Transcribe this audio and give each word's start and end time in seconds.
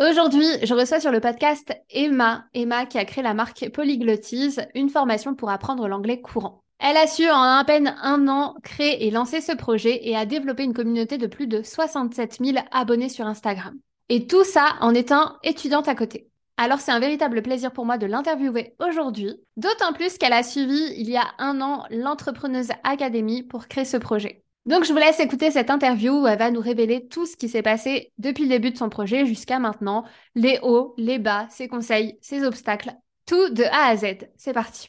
Aujourd'hui, 0.00 0.44
je 0.64 0.74
reçois 0.74 0.98
sur 0.98 1.12
le 1.12 1.20
podcast 1.20 1.72
Emma, 1.88 2.46
Emma 2.52 2.84
qui 2.84 2.98
a 2.98 3.04
créé 3.04 3.22
la 3.22 3.32
marque 3.32 3.70
Polyglotise, 3.70 4.66
une 4.74 4.88
formation 4.88 5.36
pour 5.36 5.50
apprendre 5.50 5.86
l'anglais 5.86 6.20
courant. 6.20 6.64
Elle 6.80 6.96
a 6.96 7.06
su 7.06 7.30
en 7.30 7.40
à 7.40 7.64
peine 7.64 7.94
un 8.02 8.26
an 8.26 8.56
créer 8.64 9.06
et 9.06 9.12
lancer 9.12 9.40
ce 9.40 9.52
projet 9.52 10.00
et 10.02 10.16
a 10.16 10.26
développé 10.26 10.64
une 10.64 10.74
communauté 10.74 11.16
de 11.16 11.28
plus 11.28 11.46
de 11.46 11.62
67 11.62 12.38
000 12.44 12.58
abonnés 12.72 13.08
sur 13.08 13.24
Instagram. 13.24 13.78
Et 14.08 14.26
tout 14.26 14.42
ça 14.42 14.74
en 14.80 14.94
étant 14.94 15.36
étudiante 15.44 15.86
à 15.86 15.94
côté. 15.94 16.28
Alors 16.56 16.80
c'est 16.80 16.92
un 16.92 16.98
véritable 16.98 17.40
plaisir 17.40 17.70
pour 17.70 17.86
moi 17.86 17.96
de 17.96 18.06
l'interviewer 18.06 18.74
aujourd'hui, 18.84 19.36
d'autant 19.56 19.92
plus 19.92 20.18
qu'elle 20.18 20.32
a 20.32 20.42
suivi 20.42 20.92
il 20.96 21.08
y 21.08 21.16
a 21.16 21.34
un 21.38 21.60
an 21.60 21.84
l'Entrepreneuse 21.90 22.70
Academy 22.82 23.44
pour 23.44 23.68
créer 23.68 23.84
ce 23.84 23.96
projet. 23.96 24.43
Donc, 24.66 24.84
je 24.84 24.92
vous 24.92 24.98
laisse 24.98 25.20
écouter 25.20 25.50
cette 25.50 25.70
interview 25.70 26.22
où 26.22 26.26
elle 26.26 26.38
va 26.38 26.50
nous 26.50 26.60
révéler 26.60 27.06
tout 27.06 27.26
ce 27.26 27.36
qui 27.36 27.48
s'est 27.48 27.62
passé 27.62 28.12
depuis 28.16 28.44
le 28.44 28.48
début 28.48 28.70
de 28.70 28.78
son 28.78 28.88
projet 28.88 29.26
jusqu'à 29.26 29.58
maintenant, 29.58 30.04
les 30.34 30.58
hauts, 30.62 30.94
les 30.96 31.18
bas, 31.18 31.46
ses 31.50 31.68
conseils, 31.68 32.18
ses 32.22 32.44
obstacles, 32.44 32.92
tout 33.26 33.50
de 33.50 33.64
A 33.64 33.88
à 33.88 33.96
Z. 33.96 34.26
C'est 34.36 34.54
parti. 34.54 34.88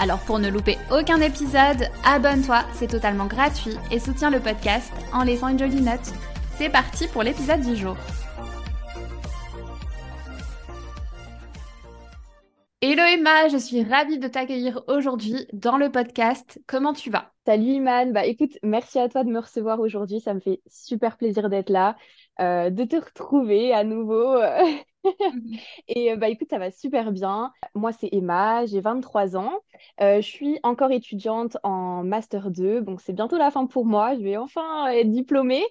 Alors 0.00 0.20
pour 0.20 0.38
ne 0.38 0.48
louper 0.48 0.78
aucun 0.92 1.20
épisode, 1.20 1.88
abonne-toi, 2.04 2.62
c'est 2.72 2.86
totalement 2.86 3.26
gratuit 3.26 3.74
et 3.90 3.98
soutiens 3.98 4.30
le 4.30 4.38
podcast 4.38 4.92
en 5.12 5.24
laissant 5.24 5.48
une 5.48 5.58
jolie 5.58 5.80
note. 5.80 6.12
C'est 6.56 6.70
parti 6.70 7.08
pour 7.08 7.24
l'épisode 7.24 7.62
du 7.62 7.74
jour. 7.74 7.96
Hello 12.80 13.02
Emma, 13.02 13.48
je 13.48 13.56
suis 13.56 13.82
ravie 13.82 14.20
de 14.20 14.28
t'accueillir 14.28 14.84
aujourd'hui 14.86 15.48
dans 15.52 15.76
le 15.76 15.90
podcast. 15.90 16.60
Comment 16.68 16.92
tu 16.92 17.10
vas? 17.10 17.32
Salut 17.44 17.64
Iman, 17.64 18.12
bah 18.12 18.24
écoute, 18.24 18.56
merci 18.62 19.00
à 19.00 19.08
toi 19.08 19.24
de 19.24 19.30
me 19.30 19.40
recevoir 19.40 19.80
aujourd'hui, 19.80 20.20
ça 20.20 20.32
me 20.32 20.38
fait 20.38 20.60
super 20.68 21.16
plaisir 21.16 21.48
d'être 21.48 21.70
là. 21.70 21.96
Euh, 22.40 22.70
de 22.70 22.84
te 22.84 22.96
retrouver 22.96 23.72
à 23.72 23.84
nouveau. 23.84 24.36
Mhm. 25.04 25.56
Et 25.88 26.12
euh, 26.12 26.16
bah 26.16 26.28
écoute, 26.28 26.48
ça 26.50 26.58
va 26.58 26.70
super 26.70 27.12
bien. 27.12 27.52
Moi, 27.74 27.92
c'est 27.92 28.08
Emma, 28.12 28.66
j'ai 28.66 28.80
23 28.80 29.36
ans. 29.36 29.60
Euh, 30.00 30.16
je 30.20 30.26
suis 30.26 30.58
encore 30.62 30.90
étudiante 30.90 31.56
en 31.62 32.04
Master 32.04 32.50
2, 32.50 32.82
donc 32.82 33.00
c'est 33.00 33.12
bientôt 33.14 33.38
la 33.38 33.50
fin 33.50 33.64
pour 33.66 33.86
moi. 33.86 34.14
Je 34.16 34.20
vais 34.22 34.36
enfin 34.36 34.88
être 34.88 35.10
diplômée. 35.10 35.64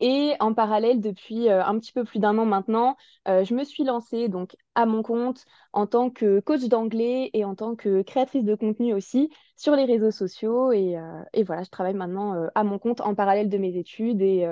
Et 0.00 0.34
en 0.40 0.52
parallèle, 0.52 1.00
depuis 1.00 1.48
un 1.48 1.78
petit 1.78 1.92
peu 1.92 2.02
plus 2.04 2.18
d'un 2.18 2.36
an 2.36 2.44
maintenant, 2.44 2.96
je 3.26 3.54
me 3.54 3.62
suis 3.62 3.84
lancée 3.84 4.28
donc 4.28 4.56
à 4.74 4.84
mon 4.84 5.02
compte 5.04 5.44
en 5.72 5.86
tant 5.86 6.10
que 6.10 6.40
coach 6.40 6.64
d'anglais 6.64 7.30
et 7.34 7.44
en 7.44 7.54
tant 7.54 7.76
que 7.76 8.02
créatrice 8.02 8.44
de 8.44 8.56
contenu 8.56 8.94
aussi 8.94 9.30
sur 9.56 9.76
les 9.76 9.84
réseaux 9.84 10.10
sociaux. 10.10 10.72
Et, 10.72 10.96
et 11.34 11.44
voilà, 11.44 11.62
je 11.62 11.70
travaille 11.70 11.94
maintenant 11.94 12.48
à 12.56 12.64
mon 12.64 12.80
compte 12.80 13.00
en 13.00 13.14
parallèle 13.14 13.48
de 13.48 13.58
mes 13.58 13.76
études. 13.76 14.20
Et 14.22 14.44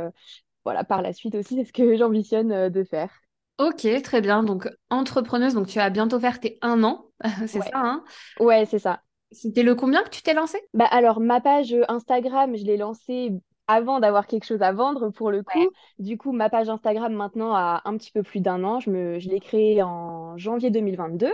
voilà, 0.65 0.85
par 0.85 1.03
la 1.03 1.13
suite 1.13 1.35
aussi, 1.35 1.57
c'est 1.57 1.65
ce 1.65 1.73
que 1.73 1.97
j'ambitionne 1.97 2.53
euh, 2.53 2.71
de 2.71 2.85
faire. 2.85 3.11
Ok, 3.59 3.87
très 4.03 4.21
bien. 4.21 4.43
Donc, 4.43 4.69
entrepreneuse, 4.89 5.55
donc 5.55 5.67
tu 5.67 5.79
as 5.79 5.91
bientôt 5.91 6.19
faire 6.19 6.41
tes 6.41 6.59
un 6.63 6.83
an, 6.83 7.07
c'est 7.47 7.61
ça, 7.61 7.71
hein? 7.75 8.05
Ouais, 8.39 8.65
c'est 8.65 8.79
ça. 8.79 9.03
C'était 9.33 9.63
le 9.63 9.75
combien 9.75 10.03
que 10.03 10.09
tu 10.11 10.23
t'es 10.23 10.35
lancé? 10.35 10.59
Bah 10.75 10.87
alors, 10.91 11.21
ma 11.21 11.41
page 11.41 11.77
Instagram, 11.89 12.57
je 12.57 12.65
l'ai 12.65 12.77
lancée 12.77 13.33
avant 13.69 14.01
d'avoir 14.01 14.27
quelque 14.27 14.45
chose 14.45 14.63
à 14.63 14.73
vendre 14.73 15.11
pour 15.11 15.31
le 15.31 15.45
coup. 15.45 15.71
Du 15.99 16.19
coup, 16.19 16.33
ma 16.33 16.51
page 16.51 16.69
Instagram 16.69 17.13
maintenant 17.13 17.55
a 17.55 17.83
un 17.85 17.97
petit 17.97 18.11
peu 18.11 18.23
plus 18.23 18.41
d'un 18.41 18.65
an. 18.65 18.81
Je, 18.81 18.91
me, 18.91 19.19
je 19.21 19.29
l'ai 19.29 19.39
créée 19.39 19.83
en 19.83 20.37
janvier 20.37 20.71
2022. 20.71 21.33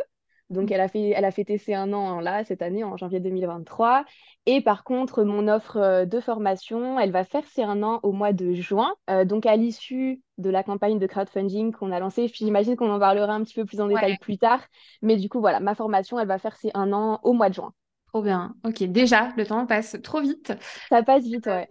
Donc, 0.48 0.70
elle 0.70 0.80
a, 0.80 0.88
fait, 0.88 1.10
elle 1.10 1.24
a 1.24 1.30
fêté 1.30 1.58
ses 1.58 1.74
un 1.74 1.92
an 1.92 2.20
là, 2.20 2.44
cette 2.44 2.62
année, 2.62 2.84
en 2.84 2.96
janvier 2.96 3.18
2023. 3.20 4.04
Et 4.46 4.60
par 4.60 4.84
contre, 4.84 5.24
mon 5.24 5.48
offre 5.48 5.76
euh, 5.76 6.04
de 6.04 6.20
formation, 6.20 7.00
elle 7.00 7.10
va 7.10 7.24
faire 7.24 7.44
ses 7.46 7.62
un 7.62 7.82
an 7.82 7.98
au 8.04 8.12
mois 8.12 8.32
de 8.32 8.52
juin. 8.52 8.94
Euh, 9.10 9.24
donc, 9.24 9.44
à 9.44 9.56
l'issue 9.56 10.22
de 10.38 10.50
la 10.50 10.62
campagne 10.62 10.98
de 10.98 11.06
crowdfunding 11.06 11.72
qu'on 11.72 11.90
a 11.90 11.98
lancée, 11.98 12.28
j'imagine 12.28 12.76
qu'on 12.76 12.90
en 12.90 13.00
parlera 13.00 13.32
un 13.32 13.42
petit 13.42 13.54
peu 13.54 13.64
plus 13.64 13.80
en 13.80 13.88
détail 13.88 14.18
plus 14.18 14.38
tard. 14.38 14.60
Mais 15.02 15.16
du 15.16 15.28
coup, 15.28 15.40
voilà, 15.40 15.58
ma 15.58 15.74
formation, 15.74 16.18
elle 16.20 16.28
va 16.28 16.38
faire 16.38 16.56
ses 16.56 16.70
un 16.74 16.92
an 16.92 17.18
au 17.24 17.32
mois 17.32 17.48
de 17.48 17.54
juin. 17.54 17.72
Trop 18.12 18.22
bien. 18.22 18.54
Ok, 18.64 18.84
déjà, 18.84 19.32
le 19.36 19.44
temps 19.44 19.66
passe 19.66 19.96
trop 20.02 20.20
vite. 20.20 20.52
Ça 20.88 21.02
passe 21.02 21.24
vite, 21.24 21.46
ouais. 21.46 21.68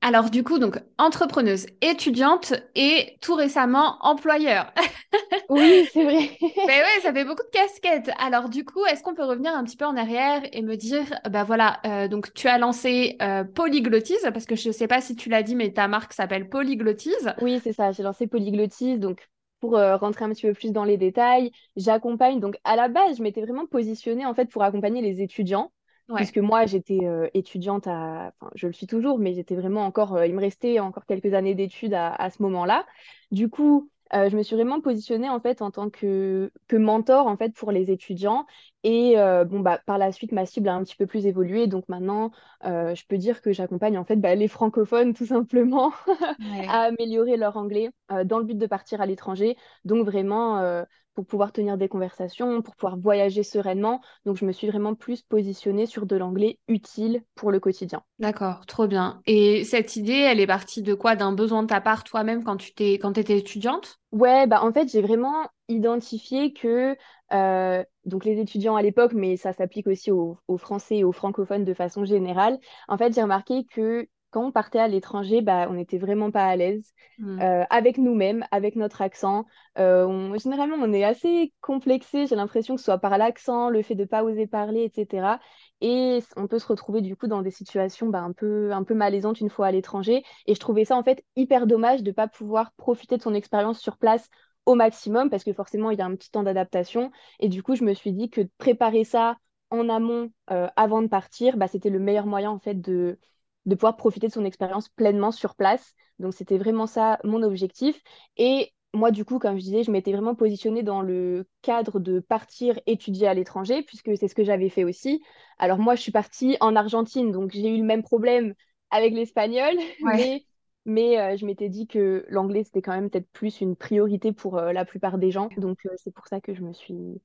Alors 0.00 0.30
du 0.30 0.44
coup, 0.44 0.58
donc 0.58 0.78
entrepreneuse, 0.98 1.66
étudiante 1.80 2.54
et 2.74 3.16
tout 3.20 3.34
récemment 3.34 3.96
employeur. 4.00 4.72
oui, 5.48 5.88
c'est 5.92 6.04
vrai. 6.04 6.30
Mais 6.40 6.80
ouais, 6.80 7.00
ça 7.02 7.12
fait 7.12 7.24
beaucoup 7.24 7.42
de 7.42 7.50
casquettes. 7.50 8.10
Alors 8.18 8.48
du 8.48 8.64
coup, 8.64 8.84
est-ce 8.86 9.02
qu'on 9.02 9.14
peut 9.14 9.24
revenir 9.24 9.52
un 9.54 9.64
petit 9.64 9.76
peu 9.76 9.84
en 9.84 9.96
arrière 9.96 10.42
et 10.52 10.62
me 10.62 10.76
dire, 10.76 11.04
bah 11.30 11.44
voilà, 11.44 11.80
euh, 11.86 12.08
donc 12.08 12.32
tu 12.34 12.48
as 12.48 12.58
lancé 12.58 13.16
euh, 13.22 13.44
Polyglotise 13.44 14.28
parce 14.32 14.46
que 14.46 14.56
je 14.56 14.68
ne 14.68 14.72
sais 14.72 14.86
pas 14.86 15.00
si 15.00 15.16
tu 15.16 15.28
l'as 15.28 15.42
dit, 15.42 15.56
mais 15.56 15.72
ta 15.72 15.88
marque 15.88 16.12
s'appelle 16.12 16.48
Polyglotise. 16.48 17.32
Oui, 17.40 17.60
c'est 17.62 17.72
ça. 17.72 17.92
J'ai 17.92 18.02
lancé 18.02 18.26
Polyglotise, 18.26 19.00
donc 19.00 19.28
pour 19.60 19.76
euh, 19.76 19.96
rentrer 19.96 20.24
un 20.24 20.30
petit 20.30 20.46
peu 20.46 20.52
plus 20.52 20.72
dans 20.72 20.84
les 20.84 20.96
détails, 20.96 21.50
j'accompagne. 21.76 22.40
Donc 22.40 22.58
à 22.64 22.76
la 22.76 22.88
base, 22.88 23.16
je 23.18 23.22
m'étais 23.22 23.40
vraiment 23.42 23.66
positionnée 23.66 24.26
en 24.26 24.34
fait 24.34 24.46
pour 24.46 24.62
accompagner 24.62 25.02
les 25.02 25.22
étudiants 25.22 25.72
Puisque 26.14 26.38
moi, 26.38 26.66
j'étais 26.66 27.00
euh, 27.04 27.28
étudiante 27.34 27.86
à. 27.88 28.32
Je 28.54 28.68
le 28.68 28.72
suis 28.72 28.86
toujours, 28.86 29.18
mais 29.18 29.34
j'étais 29.34 29.56
vraiment 29.56 29.84
encore. 29.84 30.14
Euh, 30.14 30.26
il 30.26 30.34
me 30.34 30.40
restait 30.40 30.78
encore 30.78 31.04
quelques 31.04 31.34
années 31.34 31.54
d'études 31.54 31.94
à, 31.94 32.30
ce 32.30 32.42
moment-là. 32.42 32.86
Du 33.32 33.48
coup, 33.48 33.90
euh, 34.14 34.30
je 34.30 34.36
me 34.36 34.42
suis 34.42 34.54
vraiment 34.54 34.80
positionnée 34.80 35.28
en 35.28 35.40
fait 35.40 35.62
en 35.62 35.72
tant 35.72 35.90
que, 35.90 36.52
que 36.68 36.76
mentor 36.76 37.26
en 37.26 37.36
fait 37.36 37.52
pour 37.54 37.72
les 37.72 37.90
étudiants. 37.90 38.46
Et 38.88 39.16
bon, 39.46 39.60
bah, 39.60 39.80
par 39.84 39.98
la 39.98 40.12
suite, 40.12 40.30
ma 40.32 40.46
cible 40.46 40.68
a 40.68 40.74
un 40.74 40.84
petit 40.84 40.94
peu 40.96 41.06
plus 41.06 41.26
évolué. 41.26 41.66
Donc 41.66 41.88
maintenant, 41.88 42.30
je 42.62 43.02
peux 43.08 43.18
dire 43.18 43.42
que 43.42 43.52
j'accompagne 43.52 43.98
en 43.98 44.04
fait 44.04 44.16
bah, 44.16 44.34
les 44.34 44.46
francophones 44.48 45.12
tout 45.12 45.26
simplement 45.26 45.92
à 46.68 46.82
améliorer 46.82 47.36
leur 47.36 47.56
anglais 47.56 47.90
dans 48.24 48.38
le 48.38 48.44
but 48.44 48.58
de 48.58 48.66
partir 48.66 49.00
à 49.00 49.06
l'étranger. 49.06 49.56
Donc 49.84 50.04
vraiment 50.04 50.84
pour 51.16 51.26
pouvoir 51.26 51.50
tenir 51.50 51.78
des 51.78 51.88
conversations, 51.88 52.62
pour 52.62 52.76
pouvoir 52.76 52.98
voyager 52.98 53.42
sereinement. 53.42 54.02
Donc, 54.26 54.36
je 54.36 54.44
me 54.44 54.52
suis 54.52 54.68
vraiment 54.68 54.94
plus 54.94 55.22
positionnée 55.22 55.86
sur 55.86 56.04
de 56.06 56.14
l'anglais 56.14 56.58
utile 56.68 57.24
pour 57.34 57.50
le 57.50 57.58
quotidien. 57.58 58.02
D'accord, 58.18 58.66
trop 58.66 58.86
bien. 58.86 59.20
Et 59.26 59.64
cette 59.64 59.96
idée, 59.96 60.12
elle 60.12 60.40
est 60.40 60.46
partie 60.46 60.82
de 60.82 60.94
quoi? 60.94 61.16
D'un 61.16 61.32
besoin 61.32 61.62
de 61.62 61.68
ta 61.68 61.80
part 61.80 62.04
toi-même 62.04 62.44
quand 62.44 62.58
tu 62.58 62.74
t'es, 62.74 62.98
quand 62.98 63.16
étais 63.16 63.38
étudiante? 63.38 63.98
Ouais, 64.12 64.46
bah 64.46 64.62
en 64.62 64.72
fait, 64.72 64.90
j'ai 64.90 65.02
vraiment 65.02 65.48
identifié 65.68 66.52
que 66.52 66.96
euh, 67.32 67.84
donc 68.04 68.24
les 68.24 68.40
étudiants 68.40 68.76
à 68.76 68.82
l'époque, 68.82 69.12
mais 69.14 69.36
ça 69.36 69.52
s'applique 69.52 69.86
aussi 69.86 70.10
aux, 70.10 70.38
aux, 70.48 70.58
Français 70.58 70.98
et 70.98 71.04
aux 71.04 71.12
francophones 71.12 71.64
de 71.64 71.74
façon 71.74 72.04
générale. 72.04 72.58
En 72.88 72.98
fait, 72.98 73.14
j'ai 73.14 73.22
remarqué 73.22 73.64
que 73.64 74.08
quand 74.30 74.44
on 74.44 74.52
partait 74.52 74.78
à 74.78 74.88
l'étranger, 74.88 75.40
bah, 75.40 75.66
on 75.70 75.74
n'était 75.74 75.98
vraiment 75.98 76.30
pas 76.30 76.44
à 76.44 76.56
l'aise 76.56 76.92
hmm. 77.18 77.40
euh, 77.40 77.64
avec 77.70 77.96
nous-mêmes, 77.96 78.44
avec 78.50 78.76
notre 78.76 79.00
accent. 79.00 79.46
Euh, 79.78 80.36
généralement, 80.38 80.76
on 80.78 80.92
est 80.92 81.04
assez 81.04 81.54
complexé, 81.62 82.26
j'ai 82.26 82.36
l'impression 82.36 82.74
que 82.74 82.80
ce 82.80 82.84
soit 82.84 82.98
par 82.98 83.16
l'accent, 83.16 83.70
le 83.70 83.80
fait 83.82 83.94
de 83.94 84.02
ne 84.02 84.06
pas 84.06 84.24
oser 84.24 84.46
parler, 84.46 84.84
etc. 84.84 85.38
Et 85.80 86.18
on 86.36 86.48
peut 86.48 86.58
se 86.58 86.66
retrouver 86.66 87.00
du 87.00 87.16
coup 87.16 87.28
dans 87.28 87.40
des 87.40 87.50
situations 87.50 88.08
bah, 88.08 88.20
un, 88.20 88.32
peu, 88.32 88.72
un 88.72 88.84
peu 88.84 88.94
malaisantes 88.94 89.40
une 89.40 89.48
fois 89.48 89.68
à 89.68 89.72
l'étranger. 89.72 90.22
Et 90.46 90.54
je 90.54 90.60
trouvais 90.60 90.84
ça 90.84 90.96
en 90.96 91.02
fait 91.02 91.24
hyper 91.36 91.66
dommage 91.66 92.02
de 92.02 92.10
ne 92.10 92.14
pas 92.14 92.28
pouvoir 92.28 92.72
profiter 92.72 93.16
de 93.16 93.22
son 93.22 93.32
expérience 93.32 93.78
sur 93.78 93.96
place 93.96 94.28
au 94.66 94.74
maximum, 94.74 95.30
parce 95.30 95.44
que 95.44 95.52
forcément, 95.52 95.90
il 95.90 95.98
y 95.98 96.02
a 96.02 96.06
un 96.06 96.14
petit 96.16 96.30
temps 96.30 96.42
d'adaptation. 96.42 97.10
Et 97.40 97.48
du 97.48 97.62
coup, 97.62 97.76
je 97.76 97.84
me 97.84 97.94
suis 97.94 98.12
dit 98.12 98.30
que 98.30 98.42
de 98.42 98.50
préparer 98.58 99.04
ça 99.04 99.36
en 99.70 99.88
amont 99.88 100.30
euh, 100.50 100.68
avant 100.76 101.02
de 101.02 101.08
partir, 101.08 101.56
bah, 101.56 101.68
c'était 101.68 101.90
le 101.90 101.98
meilleur 101.98 102.26
moyen 102.26 102.50
en 102.50 102.58
fait 102.58 102.74
de 102.80 103.18
de 103.66 103.74
pouvoir 103.74 103.96
profiter 103.96 104.28
de 104.28 104.32
son 104.32 104.44
expérience 104.44 104.88
pleinement 104.88 105.32
sur 105.32 105.56
place. 105.56 105.94
Donc 106.20 106.34
c'était 106.34 106.56
vraiment 106.58 106.86
ça 106.86 107.18
mon 107.24 107.42
objectif. 107.42 108.00
Et 108.36 108.72
moi, 108.94 109.10
du 109.10 109.24
coup, 109.24 109.38
comme 109.38 109.56
je 109.58 109.62
disais, 109.62 109.82
je 109.82 109.90
m'étais 109.90 110.12
vraiment 110.12 110.34
positionnée 110.34 110.82
dans 110.82 111.02
le 111.02 111.46
cadre 111.62 111.98
de 111.98 112.20
partir 112.20 112.78
étudier 112.86 113.26
à 113.26 113.34
l'étranger, 113.34 113.82
puisque 113.82 114.16
c'est 114.16 114.28
ce 114.28 114.34
que 114.34 114.44
j'avais 114.44 114.68
fait 114.68 114.84
aussi. 114.84 115.22
Alors 115.58 115.78
moi, 115.78 115.96
je 115.96 116.02
suis 116.02 116.12
partie 116.12 116.56
en 116.60 116.76
Argentine, 116.76 117.30
donc 117.32 117.50
j'ai 117.52 117.68
eu 117.68 117.78
le 117.78 117.84
même 117.84 118.02
problème 118.02 118.54
avec 118.90 119.12
l'espagnol, 119.12 119.74
mais, 120.00 120.46
euh, 120.86 121.36
je 121.36 121.44
m'étais 121.44 121.68
dit 121.68 121.86
que 121.86 122.24
l'anglais, 122.28 122.64
c'était 122.64 122.82
quand 122.82 122.92
même 122.92 123.10
peut-être 123.10 123.30
plus 123.32 123.60
une 123.60 123.76
priorité 123.76 124.32
pour 124.32 124.56
euh, 124.56 124.72
la 124.72 124.84
plupart 124.84 125.18
des 125.18 125.30
gens. 125.30 125.48
Donc 125.56 125.78
euh, 125.86 125.90
c'est 125.96 126.14
pour 126.14 126.28
ça 126.28 126.40
que 126.40 126.54
je 126.54 126.62
me 126.62 126.72
suis 126.72 127.20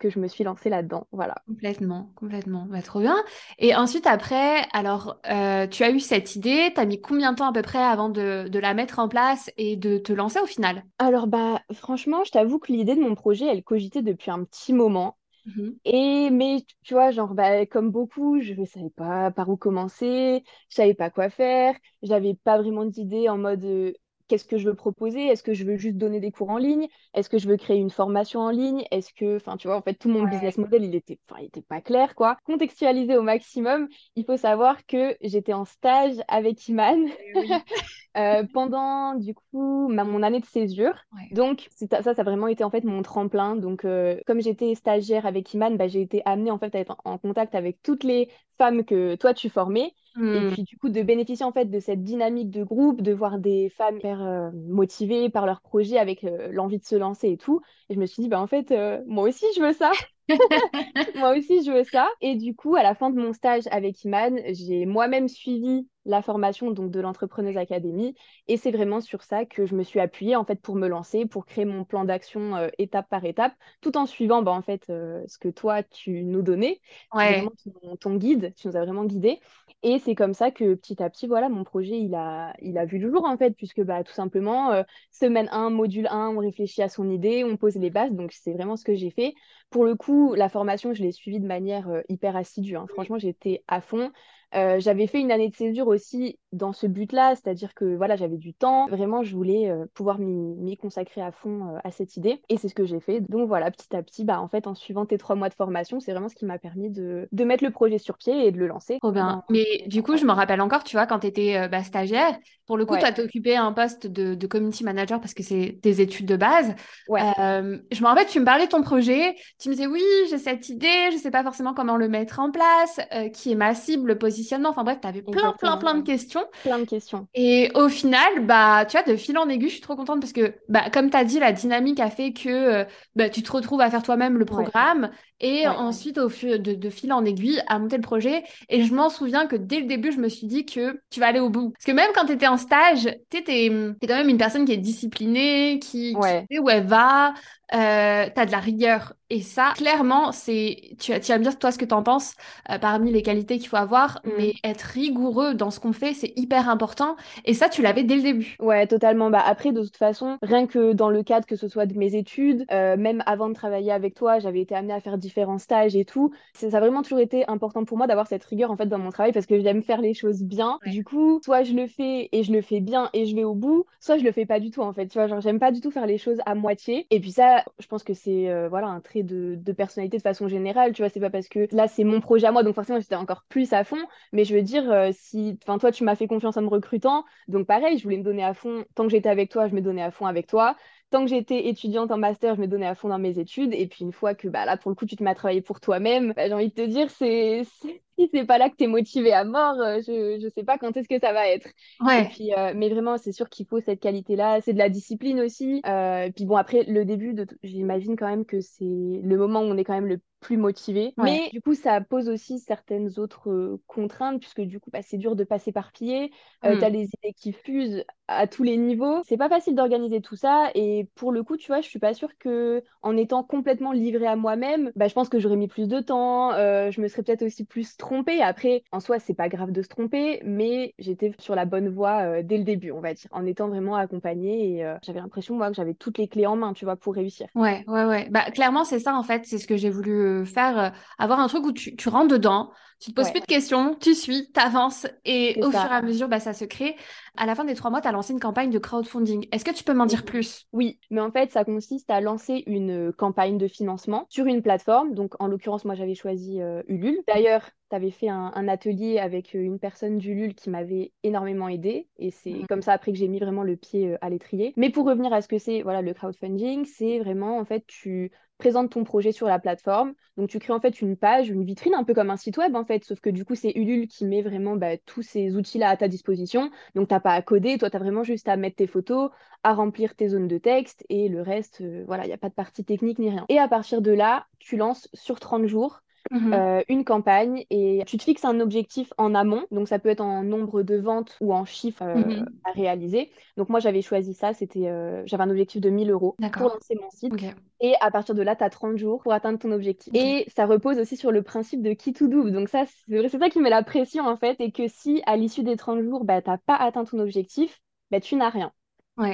que 0.00 0.10
je 0.10 0.18
me 0.18 0.26
suis 0.26 0.42
lancée 0.42 0.68
là-dedans. 0.70 1.06
Voilà. 1.12 1.36
Complètement, 1.46 2.10
complètement. 2.16 2.66
Bah, 2.68 2.82
trop 2.82 3.00
bien. 3.00 3.16
Et 3.58 3.76
ensuite, 3.76 4.08
après, 4.08 4.66
alors, 4.72 5.20
tu 5.22 5.84
as 5.84 5.90
eu 5.90 6.00
cette 6.00 6.34
idée, 6.34 6.72
tu 6.74 6.80
as 6.80 6.84
mis 6.84 7.00
combien 7.00 7.30
de 7.30 7.36
temps 7.36 7.48
à 7.48 7.52
peu 7.52 7.62
près 7.62 7.78
avant 7.78 8.08
de, 8.08 8.48
de, 8.48 8.58
la 8.58 8.74
mettre 8.74 8.98
en 8.98 9.08
place 9.08 9.50
et 9.56 9.76
de 9.76 9.96
te 9.96 10.12
lancer 10.12 10.40
au 10.40 10.46
final? 10.46 10.82
Alors, 10.98 11.28
bah, 11.28 11.60
franchement, 11.72 12.24
je 12.24 12.32
t'avoue 12.32 12.58
que 12.58 12.72
l'idée 12.72 12.96
de 12.96 13.00
mon 13.00 13.14
projet, 13.14 13.46
elle 13.46 13.62
cogitait 13.62 14.02
depuis 14.02 14.32
un 14.32 14.42
petit 14.42 14.72
moment. 14.72 15.16
Mhm. 15.44 15.78
Et 15.84 16.30
mais 16.30 16.64
tu 16.82 16.94
vois, 16.94 17.10
genre 17.10 17.34
bah, 17.34 17.66
comme 17.66 17.90
beaucoup, 17.90 18.40
je 18.40 18.54
ne 18.54 18.64
savais 18.64 18.88
pas 18.90 19.30
par 19.30 19.48
où 19.50 19.56
commencer, 19.56 20.42
je 20.70 20.74
savais 20.74 20.94
pas 20.94 21.10
quoi 21.10 21.28
faire, 21.28 21.74
j'avais 22.02 22.34
pas 22.34 22.58
vraiment 22.58 22.86
d'idée 22.86 23.28
en 23.28 23.36
mode 23.38 23.62
euh, 23.64 23.92
qu'est-ce 24.28 24.44
que 24.44 24.58
je 24.58 24.68
veux 24.68 24.74
proposer, 24.74 25.26
est-ce 25.26 25.42
que 25.42 25.54
je 25.54 25.64
veux 25.64 25.76
juste 25.76 25.96
donner 25.96 26.20
des 26.20 26.30
cours 26.30 26.50
en 26.50 26.58
ligne, 26.58 26.88
est-ce 27.14 27.28
que 27.28 27.38
je 27.38 27.48
veux 27.48 27.56
créer 27.56 27.78
une 27.78 27.90
formation 27.90 28.40
en 28.40 28.50
ligne, 28.50 28.84
est-ce 28.90 29.12
que, 29.12 29.36
enfin 29.36 29.56
tu 29.56 29.68
vois, 29.68 29.76
en 29.76 29.82
fait 29.82 29.94
tout 29.94 30.08
mon 30.08 30.24
business 30.24 30.58
model 30.58 30.84
il 30.84 30.94
était, 30.94 31.18
enfin 31.28 31.40
il 31.42 31.46
était 31.46 31.62
pas 31.62 31.80
clair 31.80 32.14
quoi. 32.14 32.36
Contextualiser 32.44 33.16
au 33.16 33.22
maximum, 33.22 33.88
il 34.16 34.24
faut 34.24 34.36
savoir 34.36 34.86
que 34.86 35.16
j'étais 35.20 35.52
en 35.52 35.64
stage 35.64 36.16
avec 36.28 36.68
Iman. 36.68 37.08
Eh 37.34 37.48
Euh, 38.16 38.44
pendant 38.52 39.16
du 39.16 39.34
coup 39.34 39.88
ma, 39.88 40.04
mon 40.04 40.22
année 40.22 40.38
de 40.38 40.46
césure. 40.46 40.94
Ouais. 41.12 41.34
Donc 41.34 41.68
ça, 41.90 42.00
ça 42.00 42.10
a 42.16 42.22
vraiment 42.22 42.46
été 42.46 42.62
en 42.62 42.70
fait 42.70 42.84
mon 42.84 43.02
tremplin. 43.02 43.56
Donc 43.56 43.84
euh, 43.84 44.20
comme 44.26 44.40
j'étais 44.40 44.76
stagiaire 44.76 45.26
avec 45.26 45.52
Iman, 45.52 45.76
bah, 45.76 45.88
j'ai 45.88 46.00
été 46.00 46.22
amenée 46.24 46.52
en 46.52 46.58
fait 46.58 46.74
à 46.76 46.78
être 46.78 46.96
en, 47.04 47.18
contact 47.18 47.56
avec 47.56 47.82
toutes 47.82 48.04
les 48.04 48.30
femmes 48.56 48.84
que 48.84 49.16
toi 49.16 49.34
tu 49.34 49.48
formais. 49.48 49.92
Et 50.32 50.42
Hmm. 50.42 50.54
puis 50.54 50.64
du 50.64 50.76
coup 50.78 50.88
de 50.88 51.02
bénéficier 51.02 51.44
en 51.46 51.52
fait 51.52 51.66
de 51.66 51.80
cette 51.80 52.02
dynamique 52.04 52.50
de 52.50 52.64
groupe, 52.64 53.02
de 53.02 53.12
voir 53.12 53.38
des 53.38 53.68
femmes 53.70 53.96
hyper 53.98 54.22
euh, 54.22 54.50
motivées 54.52 55.30
par 55.30 55.46
leur 55.46 55.60
projet 55.60 55.98
avec 55.98 56.24
euh, 56.24 56.48
l'envie 56.52 56.78
de 56.78 56.84
se 56.84 56.96
lancer 56.96 57.30
et 57.30 57.36
tout. 57.38 57.60
Et 57.88 57.94
je 57.94 58.00
me 58.00 58.06
suis 58.06 58.22
dit 58.22 58.28
bah 58.28 58.40
en 58.40 58.46
fait 58.48 58.70
euh, 58.72 59.02
moi 59.06 59.28
aussi 59.28 59.46
je 59.56 59.62
veux 59.62 59.72
ça. 59.72 59.92
Moi 61.16 61.36
aussi, 61.36 61.62
je 61.64 61.70
veux 61.70 61.84
ça. 61.84 62.08
Et 62.20 62.36
du 62.36 62.54
coup, 62.54 62.76
à 62.76 62.82
la 62.82 62.94
fin 62.94 63.10
de 63.10 63.20
mon 63.20 63.32
stage 63.32 63.64
avec 63.70 64.04
Iman, 64.04 64.40
j'ai 64.52 64.86
moi-même 64.86 65.28
suivi 65.28 65.86
la 66.06 66.22
formation 66.22 66.70
donc 66.70 66.90
de 66.90 67.00
l'Entrepreneuse 67.00 67.56
Academy. 67.56 68.14
Et 68.46 68.56
c'est 68.56 68.70
vraiment 68.70 69.00
sur 69.00 69.22
ça 69.22 69.44
que 69.44 69.66
je 69.66 69.74
me 69.74 69.82
suis 69.82 70.00
appuyée 70.00 70.36
en 70.36 70.44
fait 70.44 70.60
pour 70.60 70.76
me 70.76 70.86
lancer, 70.88 71.26
pour 71.26 71.46
créer 71.46 71.64
mon 71.64 71.84
plan 71.84 72.04
d'action 72.04 72.56
euh, 72.56 72.68
étape 72.78 73.08
par 73.08 73.24
étape, 73.24 73.54
tout 73.80 73.96
en 73.96 74.06
suivant 74.06 74.42
bah, 74.42 74.52
en 74.52 74.62
fait 74.62 74.84
euh, 74.90 75.22
ce 75.26 75.38
que 75.38 75.48
toi 75.48 75.82
tu 75.82 76.22
nous 76.24 76.42
donnais. 76.42 76.80
Ouais. 77.14 77.38
vraiment 77.40 77.52
ton, 77.82 77.96
ton 77.96 78.16
guide, 78.16 78.52
tu 78.54 78.68
nous 78.68 78.76
as 78.76 78.84
vraiment 78.84 79.04
guidés. 79.04 79.40
Et 79.82 79.98
c'est 79.98 80.14
comme 80.14 80.32
ça 80.32 80.50
que 80.50 80.74
petit 80.74 81.02
à 81.02 81.10
petit, 81.10 81.26
voilà, 81.26 81.48
mon 81.50 81.62
projet 81.62 81.98
il 81.98 82.14
a, 82.14 82.54
il 82.62 82.78
a 82.78 82.86
vu 82.86 82.98
le 82.98 83.10
jour 83.10 83.24
en 83.26 83.36
fait, 83.36 83.50
puisque 83.52 83.82
bah, 83.82 84.02
tout 84.02 84.14
simplement, 84.14 84.72
euh, 84.72 84.82
semaine 85.10 85.48
1, 85.52 85.68
module 85.70 86.06
1, 86.10 86.28
on 86.30 86.38
réfléchit 86.38 86.82
à 86.82 86.88
son 86.88 87.10
idée, 87.10 87.44
on 87.44 87.56
pose 87.56 87.76
les 87.76 87.90
bases. 87.90 88.12
Donc 88.12 88.32
c'est 88.32 88.52
vraiment 88.52 88.76
ce 88.76 88.84
que 88.84 88.94
j'ai 88.94 89.10
fait. 89.10 89.34
Pour 89.74 89.84
le 89.84 89.96
coup, 89.96 90.34
la 90.34 90.48
formation, 90.48 90.94
je 90.94 91.02
l'ai 91.02 91.10
suivie 91.10 91.40
de 91.40 91.48
manière 91.48 91.88
euh, 91.88 92.02
hyper 92.08 92.36
assidue. 92.36 92.76
hein. 92.76 92.86
Franchement, 92.88 93.18
j'étais 93.18 93.64
à 93.66 93.80
fond. 93.80 94.12
Euh, 94.54 94.78
j'avais 94.80 95.06
fait 95.06 95.20
une 95.20 95.32
année 95.32 95.48
de 95.48 95.54
césure 95.54 95.88
aussi 95.88 96.38
dans 96.52 96.72
ce 96.72 96.86
but-là, 96.86 97.34
c'est-à-dire 97.34 97.74
que 97.74 97.96
voilà, 97.96 98.16
j'avais 98.16 98.36
du 98.36 98.54
temps. 98.54 98.86
Vraiment, 98.88 99.22
je 99.22 99.34
voulais 99.34 99.70
euh, 99.70 99.86
pouvoir 99.94 100.18
m'y 100.18 100.76
consacrer 100.76 101.20
à 101.22 101.32
fond 101.32 101.74
euh, 101.74 101.78
à 101.82 101.90
cette 101.90 102.16
idée. 102.16 102.40
Et 102.48 102.56
c'est 102.56 102.68
ce 102.68 102.74
que 102.74 102.84
j'ai 102.84 103.00
fait. 103.00 103.20
Donc 103.20 103.48
voilà, 103.48 103.70
petit 103.70 103.94
à 103.96 104.02
petit, 104.02 104.24
bah, 104.24 104.40
en 104.40 104.48
fait, 104.48 104.66
en 104.66 104.74
suivant 104.74 105.06
tes 105.06 105.18
trois 105.18 105.34
mois 105.36 105.48
de 105.48 105.54
formation, 105.54 105.98
c'est 106.00 106.12
vraiment 106.12 106.28
ce 106.28 106.34
qui 106.36 106.44
m'a 106.44 106.58
permis 106.58 106.90
de, 106.90 107.28
de 107.32 107.44
mettre 107.44 107.64
le 107.64 107.70
projet 107.70 107.98
sur 107.98 108.16
pied 108.16 108.46
et 108.46 108.52
de 108.52 108.58
le 108.58 108.66
lancer. 108.68 108.98
Trop 109.00 109.10
bien. 109.12 109.26
dans- 109.26 109.44
Mais 109.50 109.84
du 109.86 110.02
coup, 110.02 110.16
je 110.16 110.24
me 110.24 110.32
rappelle 110.32 110.60
encore, 110.60 110.84
tu 110.84 110.96
vois, 110.96 111.06
quand 111.06 111.20
tu 111.20 111.26
étais 111.26 111.68
stagiaire, 111.82 112.38
pour 112.66 112.76
le 112.76 112.86
coup, 112.86 112.94
Ouais, 112.94 113.00
toi, 113.00 113.12
t'occupais 113.12 113.56
un 113.56 113.72
poste 113.72 114.06
de, 114.06 114.34
de 114.34 114.46
community 114.46 114.84
manager 114.84 115.20
parce 115.20 115.34
que 115.34 115.42
c'est 115.42 115.78
des 115.82 116.00
études 116.00 116.26
de 116.26 116.36
base. 116.36 116.74
ouais, 117.08 117.20
je 117.36 118.00
me 118.02 118.06
rappelle, 118.06 118.26
tu 118.26 118.40
me 118.40 118.44
parlais 118.44 118.66
de 118.66 118.70
ton 118.70 118.82
projet, 118.82 119.34
tu 119.58 119.68
me 119.68 119.74
disais, 119.74 119.86
oui, 119.86 120.02
j'ai 120.30 120.38
cette 120.38 120.68
idée, 120.68 121.10
je 121.12 121.18
sais 121.18 121.30
pas 121.30 121.42
forcément 121.42 121.74
comment 121.74 121.96
le 121.96 122.08
mettre 122.08 122.38
en 122.40 122.50
place, 122.50 123.00
qui 123.32 123.52
est 123.52 123.54
ma 123.54 123.74
cible, 123.74 124.08
le 124.08 124.18
positionnement. 124.44 124.70
Enfin 124.70 124.84
bref, 124.84 124.98
tu 125.00 125.08
avais 125.08 125.22
plein, 125.22 125.32
plein, 125.32 125.50
exactement. 125.50 125.78
plein 125.78 125.94
de 125.94 126.02
questions. 126.02 126.44
Plein 126.62 126.78
de 126.78 126.84
questions. 126.84 127.26
Et 127.34 127.70
au 127.74 127.88
final, 127.88 128.46
bah, 128.46 128.84
tu 128.86 128.96
vois, 128.96 129.06
de 129.06 129.16
fil 129.16 129.36
en 129.38 129.48
aiguille, 129.48 129.68
je 129.68 129.74
suis 129.74 129.82
trop 129.82 129.96
contente 129.96 130.20
parce 130.20 130.32
que, 130.32 130.54
bah, 130.68 130.90
comme 130.92 131.10
tu 131.10 131.16
as 131.16 131.24
dit, 131.24 131.38
la 131.38 131.52
dynamique 131.52 132.00
a 132.00 132.10
fait 132.10 132.32
que 132.32 132.48
euh, 132.48 132.84
bah, 133.16 133.28
tu 133.28 133.42
te 133.42 133.50
retrouves 133.50 133.80
à 133.80 133.90
faire 133.90 134.02
toi-même 134.02 134.38
le 134.38 134.44
programme 134.44 135.10
et 135.40 135.66
ouais, 135.66 135.66
ensuite, 135.66 136.18
au 136.18 136.28
fil 136.28 136.62
de, 136.62 136.74
de 136.74 136.90
fil 136.90 137.12
en 137.12 137.24
aiguille, 137.24 137.60
à 137.66 137.78
monter 137.78 137.96
le 137.96 138.02
projet. 138.02 138.44
Et 138.68 138.84
je 138.84 138.94
m'en 138.94 139.10
souviens 139.10 139.46
que 139.46 139.56
dès 139.56 139.80
le 139.80 139.86
début, 139.86 140.12
je 140.12 140.18
me 140.18 140.28
suis 140.28 140.46
dit 140.46 140.64
que 140.64 141.00
tu 141.10 141.20
vas 141.20 141.26
aller 141.26 141.40
au 141.40 141.50
bout. 141.50 141.70
Parce 141.70 141.84
que 141.84 141.92
même 141.92 142.10
quand 142.14 142.26
tu 142.26 142.32
étais 142.32 142.46
en 142.46 142.56
stage, 142.56 143.08
tu 143.30 143.38
es, 143.46 143.68
quand 143.68 144.16
même 144.16 144.28
une 144.28 144.38
personne 144.38 144.64
qui 144.64 144.72
est 144.72 144.78
disciplinée, 144.78 145.78
qui, 145.80 146.16
sait 146.22 146.58
où 146.58 146.70
elle 146.70 146.86
va, 146.86 147.34
euh, 147.74 148.26
tu 148.32 148.40
as 148.40 148.46
de 148.46 148.52
la 148.52 148.58
rigueur. 148.58 149.14
Et 149.30 149.40
ça, 149.40 149.72
clairement, 149.76 150.32
c'est, 150.32 150.76
tu, 151.00 151.18
tu 151.18 151.32
vas 151.32 151.38
me 151.38 151.42
dire 151.42 151.58
toi 151.58 151.72
ce 151.72 151.78
que 151.78 151.84
tu 151.84 151.94
en 151.94 152.02
penses 152.02 152.34
euh, 152.70 152.78
parmi 152.78 153.10
les 153.10 153.22
qualités 153.22 153.58
qu'il 153.58 153.68
faut 153.68 153.76
avoir, 153.76 154.20
Mm. 154.24 154.30
mais 154.36 154.54
être 154.62 154.82
rigoureux 154.82 155.54
dans 155.54 155.70
ce 155.70 155.80
qu'on 155.80 155.92
fait, 155.92 156.14
c'est 156.14 156.32
hyper 156.36 156.68
important. 156.68 157.16
Et 157.44 157.54
ça, 157.54 157.68
tu 157.68 157.82
l'avais 157.82 158.04
dès 158.04 158.16
le 158.16 158.22
début. 158.22 158.56
Ouais, 158.60 158.86
totalement. 158.86 159.30
Bah, 159.30 159.42
après, 159.44 159.72
de 159.72 159.82
toute 159.82 159.96
façon, 159.96 160.38
rien 160.42 160.66
que 160.66 160.92
dans 160.92 161.10
le 161.10 161.22
cadre 161.22 161.46
que 161.46 161.56
ce 161.56 161.68
soit 161.68 161.86
de 161.86 161.96
mes 161.98 162.14
études, 162.14 162.64
euh, 162.70 162.96
même 162.96 163.22
avant 163.26 163.48
de 163.48 163.54
travailler 163.54 163.92
avec 163.92 164.14
toi, 164.14 164.38
j'avais 164.38 164.60
été 164.60 164.74
amenée 164.74 164.94
à 164.94 165.00
faire 165.00 165.18
différents 165.24 165.58
stages 165.58 165.96
et 165.96 166.04
tout. 166.04 166.32
Ça 166.54 166.66
a 166.66 166.80
vraiment 166.80 167.02
toujours 167.02 167.18
été 167.18 167.48
important 167.48 167.84
pour 167.84 167.96
moi 167.96 168.06
d'avoir 168.06 168.26
cette 168.26 168.44
rigueur 168.44 168.70
en 168.70 168.76
fait 168.76 168.86
dans 168.86 168.98
mon 168.98 169.10
travail 169.10 169.32
parce 169.32 169.46
que 169.46 169.58
j'aime 169.60 169.82
faire 169.82 170.00
les 170.00 170.14
choses 170.14 170.42
bien. 170.42 170.78
Ouais. 170.84 170.92
Du 170.92 171.04
coup, 171.04 171.40
soit 171.44 171.62
je 171.64 171.72
le 171.72 171.86
fais 171.86 172.28
et 172.32 172.42
je 172.42 172.52
le 172.52 172.60
fais 172.62 172.80
bien 172.80 173.10
et 173.12 173.26
je 173.26 173.34
vais 173.34 173.44
au 173.44 173.54
bout, 173.54 173.86
soit 174.00 174.18
je 174.18 174.24
le 174.24 174.32
fais 174.32 174.46
pas 174.46 174.60
du 174.60 174.70
tout 174.70 174.82
en 174.82 174.92
fait. 174.92 175.08
Tu 175.08 175.18
vois, 175.18 175.26
genre 175.26 175.40
j'aime 175.40 175.58
pas 175.58 175.72
du 175.72 175.80
tout 175.80 175.90
faire 175.90 176.06
les 176.06 176.18
choses 176.18 176.38
à 176.46 176.54
moitié. 176.54 177.06
Et 177.10 177.20
puis 177.20 177.32
ça, 177.32 177.64
je 177.78 177.86
pense 177.86 178.04
que 178.04 178.14
c'est 178.14 178.50
euh, 178.50 178.68
voilà 178.68 178.88
un 178.88 179.00
trait 179.00 179.22
de, 179.22 179.56
de 179.56 179.72
personnalité 179.72 180.18
de 180.18 180.22
façon 180.22 180.48
générale. 180.48 180.92
Tu 180.92 181.02
vois, 181.02 181.08
c'est 181.08 181.20
pas 181.20 181.30
parce 181.30 181.48
que 181.48 181.66
là 181.72 181.88
c'est 181.88 182.04
mon 182.04 182.20
projet 182.20 182.46
à 182.46 182.52
moi, 182.52 182.62
donc 182.62 182.74
forcément 182.74 183.00
j'étais 183.00 183.14
encore 183.16 183.44
plus 183.48 183.72
à 183.72 183.84
fond. 183.84 183.98
Mais 184.32 184.44
je 184.44 184.54
veux 184.54 184.62
dire, 184.62 184.90
euh, 184.90 185.10
si, 185.12 185.58
enfin 185.62 185.78
toi 185.78 185.90
tu 185.92 186.04
m'as 186.04 186.16
fait 186.16 186.26
confiance 186.26 186.56
en 186.56 186.62
me 186.62 186.68
recrutant. 186.68 187.24
Donc 187.48 187.66
pareil, 187.66 187.98
je 187.98 188.04
voulais 188.04 188.18
me 188.18 188.22
donner 188.22 188.44
à 188.44 188.54
fond. 188.54 188.84
Tant 188.94 189.04
que 189.04 189.10
j'étais 189.10 189.28
avec 189.28 189.50
toi, 189.50 189.68
je 189.68 189.74
me 189.74 189.80
donnais 189.80 190.02
à 190.02 190.10
fond 190.10 190.26
avec 190.26 190.46
toi. 190.46 190.76
Tant 191.14 191.22
que 191.24 191.30
j'étais 191.30 191.68
étudiante 191.68 192.10
en 192.10 192.18
master, 192.18 192.56
je 192.56 192.60
me 192.60 192.66
donnais 192.66 192.86
à 192.88 192.96
fond 192.96 193.08
dans 193.08 193.20
mes 193.20 193.38
études. 193.38 193.72
Et 193.72 193.86
puis 193.86 194.04
une 194.04 194.12
fois 194.12 194.34
que 194.34 194.48
bah, 194.48 194.64
là, 194.66 194.76
pour 194.76 194.90
le 194.90 194.96
coup, 194.96 195.06
tu 195.06 195.14
te 195.14 195.22
mets 195.22 195.30
à 195.30 195.34
travailler 195.36 195.60
pour 195.62 195.78
toi-même, 195.80 196.32
bah, 196.34 196.48
j'ai 196.48 196.54
envie 196.54 196.70
de 196.70 196.74
te 196.74 196.82
dire, 196.86 197.08
c'est, 197.10 197.62
c'est- 197.80 198.02
si 198.18 198.28
c'est 198.32 198.44
pas 198.46 198.58
là 198.58 198.70
que 198.70 198.76
tu 198.76 198.84
es 198.84 198.86
motivé 198.86 199.32
à 199.32 199.44
mort, 199.44 199.80
euh, 199.80 200.00
je, 200.06 200.38
je 200.42 200.48
sais 200.54 200.64
pas 200.64 200.78
quand 200.78 200.96
est-ce 200.96 201.08
que 201.08 201.18
ça 201.20 201.32
va 201.32 201.48
être. 201.48 201.68
Et 202.14 202.24
Ouais, 202.24 202.26
puis, 202.26 202.52
euh, 202.54 202.72
mais 202.76 202.88
vraiment, 202.88 203.18
c'est 203.18 203.32
sûr 203.32 203.48
qu'il 203.48 203.66
faut 203.66 203.80
cette 203.80 204.00
qualité-là. 204.00 204.60
C'est 204.60 204.72
de 204.72 204.78
la 204.78 204.88
discipline 204.88 205.40
aussi. 205.40 205.80
Euh, 205.86 206.30
puis 206.34 206.44
bon, 206.46 206.56
après, 206.56 206.84
le 206.84 207.04
début, 207.04 207.34
de, 207.34 207.46
j'imagine 207.62 208.16
quand 208.16 208.28
même 208.28 208.44
que 208.46 208.60
c'est 208.60 208.84
le 208.84 209.36
moment 209.36 209.60
où 209.60 209.64
on 209.64 209.76
est 209.76 209.84
quand 209.84 209.94
même 209.94 210.06
le 210.06 210.20
plus 210.40 210.56
motivé. 210.58 211.14
ouais. 211.16 211.42
Mais 211.42 211.48
du 211.52 211.60
coup, 211.62 211.74
ça 211.74 212.00
pose 212.02 212.28
aussi 212.28 212.58
certaines 212.58 213.18
autres 213.18 213.50
euh, 213.50 213.82
contraintes, 213.86 214.40
puisque 214.40 214.60
du 214.60 214.78
coup, 214.80 214.90
bah, 214.90 215.00
c'est 215.02 215.16
dur 215.18 215.36
de 215.36 215.44
pas 215.44 215.58
s'éparpiller. 215.58 216.30
Euh, 216.64 216.76
Hmm. 216.76 216.76
tu 216.76 216.84
as 216.84 216.88
les 216.90 217.04
idées 217.06 217.32
qui 217.36 217.52
fusent 217.52 218.04
à 218.28 218.46
tous 218.46 218.62
les 218.62 218.76
niveaux. 218.76 219.22
C'est 219.26 219.36
pas 219.36 219.48
facile 219.48 219.74
d'organiser 219.74 220.20
tout 220.20 220.36
ça. 220.36 220.70
Et 220.74 221.08
pour 221.14 221.32
le 221.32 221.42
coup, 221.42 221.56
tu 221.56 221.66
vois, 221.68 221.80
je 221.80 221.88
suis 221.88 221.98
pas 221.98 222.14
sûre 222.14 222.36
que 222.38 222.82
en 223.02 223.16
étant 223.16 223.42
complètement 223.44 223.92
livrée 223.92 224.26
à 224.26 224.36
moi-même, 224.36 224.92
bah, 224.96 225.08
je 225.08 225.14
pense 225.14 225.28
que 225.28 225.38
j'aurais 225.38 225.56
mis 225.56 225.68
plus 225.68 225.88
de 225.88 226.00
temps. 226.00 226.52
euh, 226.54 226.90
je 226.90 227.00
me 227.00 227.08
serais 227.08 227.22
peut-être 227.22 227.42
aussi 227.42 227.64
plus 227.64 227.96
trompée. 228.04 228.42
Après, 228.42 228.84
en 228.92 229.00
soi, 229.00 229.18
c'est 229.18 229.34
pas 229.34 229.48
grave 229.48 229.72
de 229.72 229.82
se 229.82 229.88
tromper, 229.88 230.40
mais 230.44 230.94
j'étais 230.98 231.32
sur 231.38 231.54
la 231.54 231.64
bonne 231.64 231.88
voie 231.88 232.22
euh, 232.22 232.42
dès 232.42 232.58
le 232.58 232.64
début, 232.64 232.90
on 232.92 233.00
va 233.00 233.14
dire, 233.14 233.28
en 233.32 233.46
étant 233.46 233.68
vraiment 233.68 233.96
accompagnée. 233.96 234.76
Et 234.76 234.84
euh, 234.84 234.96
j'avais 235.02 235.20
l'impression, 235.20 235.56
moi, 235.56 235.68
que 235.68 235.74
j'avais 235.74 235.94
toutes 235.94 236.18
les 236.18 236.28
clés 236.28 236.46
en 236.46 236.56
main, 236.56 236.72
tu 236.72 236.84
vois, 236.84 236.96
pour 236.96 237.14
réussir. 237.14 237.48
Ouais, 237.54 237.84
ouais, 237.88 238.04
ouais. 238.04 238.28
Bah, 238.30 238.50
clairement, 238.50 238.84
c'est 238.84 238.98
ça, 238.98 239.14
en 239.14 239.22
fait. 239.22 239.44
C'est 239.44 239.58
ce 239.58 239.66
que 239.66 239.76
j'ai 239.76 239.90
voulu 239.90 240.12
euh, 240.12 240.44
faire. 240.44 240.92
avoir 241.18 241.40
un 241.40 241.48
truc 241.48 241.64
où 241.64 241.72
tu 241.72 242.08
rentres 242.08 242.28
dedans, 242.28 242.70
tu 243.04 243.10
te 243.10 243.16
poses 243.16 243.30
Ouais, 243.30 243.30
plus 243.30 243.40
de 243.40 243.46
questions, 243.46 243.94
tu 243.96 244.14
suis, 244.14 244.50
t'avances, 244.52 245.06
et 245.24 245.56
c'est 245.56 245.62
au 245.62 245.72
fur 245.72 245.90
et 245.90 245.94
à 245.94 246.02
mesure, 246.02 246.28
bah, 246.28 246.40
ça 246.40 246.52
se 246.54 246.64
crée. 246.64 246.96
À 247.36 247.46
la 247.46 247.54
fin 247.54 247.64
des 247.64 247.74
trois 247.74 247.90
mois, 247.90 248.00
tu 248.00 248.08
as 248.08 248.12
lancé 248.12 248.32
une 248.32 248.40
campagne 248.40 248.70
de 248.70 248.78
crowdfunding. 248.78 249.46
Est-ce 249.52 249.64
que 249.64 249.72
tu 249.72 249.84
peux 249.84 249.94
m'en 249.94 250.06
dire 250.06 250.24
plus? 250.24 250.66
Oui, 250.72 250.98
mais 251.10 251.20
en 251.20 251.30
fait, 251.30 251.52
ça 251.52 251.64
consiste 251.64 252.10
à 252.10 252.20
lancer 252.20 252.64
une 252.66 252.90
euh, 253.10 253.12
campagne 253.12 253.58
de 253.58 253.68
financement 253.68 254.26
sur 254.28 254.46
une 254.46 254.60
plateforme. 254.60 255.14
Donc, 255.14 255.34
en 255.40 255.46
l'occurrence, 255.46 255.84
moi, 255.84 255.94
j'avais 255.94 256.16
choisi 256.16 256.60
euh, 256.60 256.82
Ulule. 256.88 257.20
D'ailleurs, 257.28 257.70
tu 257.90 257.96
avais 257.96 258.10
fait 258.10 258.28
un, 258.28 258.50
un 258.56 258.66
atelier 258.66 259.18
avec 259.20 259.54
euh, 259.54 259.60
une 259.62 259.78
personne 259.78 260.18
d'Ulule 260.18 260.54
qui 260.56 260.68
m'avait 260.70 261.12
énormément 261.22 261.68
aidée. 261.68 262.08
Et 262.18 262.32
c'est 262.32 262.50
Mhm. 262.50 262.66
comme 262.68 262.82
ça 262.82 262.92
après 262.92 263.12
que 263.12 263.18
j'ai 263.18 263.28
mis 263.28 263.38
vraiment 263.38 263.62
le 263.62 263.76
pied 263.76 264.08
euh, 264.14 264.18
à 264.20 264.30
l'étrier. 264.30 264.72
Mais 264.76 264.90
pour 264.90 265.06
revenir 265.06 265.32
à 265.32 265.42
ce 265.42 265.48
que 265.48 265.58
c'est, 265.58 265.82
voilà, 265.82 266.02
le 266.02 266.12
crowdfunding, 266.12 266.84
c'est 266.86 267.20
vraiment, 267.20 267.58
en 267.58 267.64
fait, 267.64 267.84
tu 267.86 268.32
présentes 268.58 268.90
ton 268.90 269.04
projet 269.04 269.32
sur 269.32 269.46
la 269.46 269.58
plateforme. 269.58 270.14
Donc, 270.36 270.48
tu 270.48 270.58
crées 270.58 270.72
en 270.72 270.80
fait 270.80 271.00
une 271.00 271.16
page, 271.16 271.48
une 271.48 271.64
vitrine, 271.64 271.94
un 271.94 272.04
peu 272.04 272.14
comme 272.14 272.30
un 272.30 272.36
site 272.36 272.56
web, 272.56 272.74
en 272.76 272.84
fait. 272.84 273.04
Sauf 273.04 273.20
que 273.20 273.30
du 273.30 273.44
coup, 273.44 273.54
c'est 273.54 273.72
Ulule 273.74 274.08
qui 274.08 274.24
met 274.24 274.42
vraiment 274.42 274.76
bah, 274.76 274.96
tous 274.98 275.22
ces 275.22 275.56
outils-là 275.56 275.88
à 275.88 275.96
ta 275.96 276.08
disposition. 276.08 276.70
Donc, 276.94 277.08
t'as 277.08 277.20
pas 277.20 277.32
à 277.32 277.42
coder, 277.42 277.78
toi, 277.78 277.90
tu 277.90 277.96
as 277.96 278.00
vraiment 278.00 278.22
juste 278.22 278.48
à 278.48 278.56
mettre 278.56 278.76
tes 278.76 278.86
photos, 278.86 279.30
à 279.62 279.74
remplir 279.74 280.14
tes 280.14 280.28
zones 280.28 280.48
de 280.48 280.58
texte 280.58 281.04
et 281.08 281.28
le 281.28 281.42
reste, 281.42 281.80
euh, 281.80 282.04
voilà, 282.06 282.24
il 282.24 282.28
n'y 282.28 282.34
a 282.34 282.38
pas 282.38 282.48
de 282.48 282.54
partie 282.54 282.84
technique 282.84 283.18
ni 283.18 283.30
rien. 283.30 283.44
Et 283.48 283.58
à 283.58 283.68
partir 283.68 284.02
de 284.02 284.12
là, 284.12 284.46
tu 284.58 284.76
lances 284.76 285.08
sur 285.14 285.40
30 285.40 285.66
jours. 285.66 286.03
Mmh 286.30 286.82
une 286.88 287.04
campagne 287.04 287.64
et 287.70 288.02
tu 288.06 288.16
te 288.16 288.22
fixes 288.22 288.44
un 288.44 288.60
objectif 288.60 289.12
en 289.18 289.34
amont. 289.34 289.66
Donc, 289.70 289.88
ça 289.88 289.98
peut 289.98 290.08
être 290.08 290.20
en 290.20 290.42
nombre 290.42 290.82
de 290.82 290.96
ventes 290.96 291.36
ou 291.40 291.52
en 291.52 291.64
chiffres 291.64 292.04
mmh 292.04 292.46
à 292.64 292.72
réaliser. 292.72 293.30
Donc, 293.56 293.68
moi, 293.68 293.80
j'avais 293.80 294.02
choisi 294.02 294.34
ça. 294.34 294.52
C'était, 294.54 294.90
j'avais 295.26 295.42
un 295.42 295.50
objectif 295.50 295.80
de 295.80 295.90
1000 295.90 296.10
euros 296.10 296.36
pour 296.52 296.68
lancer 296.68 296.96
mon 297.00 297.10
site. 297.10 297.32
Et 297.80 297.94
à 298.00 298.10
partir 298.10 298.34
de 298.34 298.42
là, 298.42 298.56
tu 298.56 298.64
as 298.64 298.70
30 298.70 298.96
jours 298.96 299.22
pour 299.22 299.32
atteindre 299.32 299.58
ton 299.58 299.70
objectif. 299.72 300.12
Et 300.14 300.46
ça 300.54 300.66
repose 300.66 300.98
aussi 300.98 301.16
sur 301.16 301.30
le 301.30 301.42
principe 301.42 301.82
de 301.82 301.92
qui 301.92 302.12
tout 302.12 302.28
double. 302.28 302.52
Donc, 302.52 302.68
ça, 302.68 302.84
c'est 302.86 303.38
ça 303.38 303.50
qui 303.50 303.60
met 303.60 303.70
la 303.70 303.82
pression, 303.82 304.26
en 304.26 304.36
fait. 304.36 304.56
Et 304.60 304.72
que 304.72 304.88
si, 304.88 305.22
à 305.26 305.36
l'issue 305.36 305.62
des 305.62 305.76
30 305.76 306.02
jours, 306.02 306.24
bah, 306.24 306.40
tu 306.40 306.50
n'as 306.50 306.58
pas 306.58 306.76
atteint 306.76 307.04
ton 307.04 307.18
objectif, 307.18 307.80
bah, 308.10 308.20
tu 308.20 308.36
n'as 308.36 308.48
rien. 308.50 308.72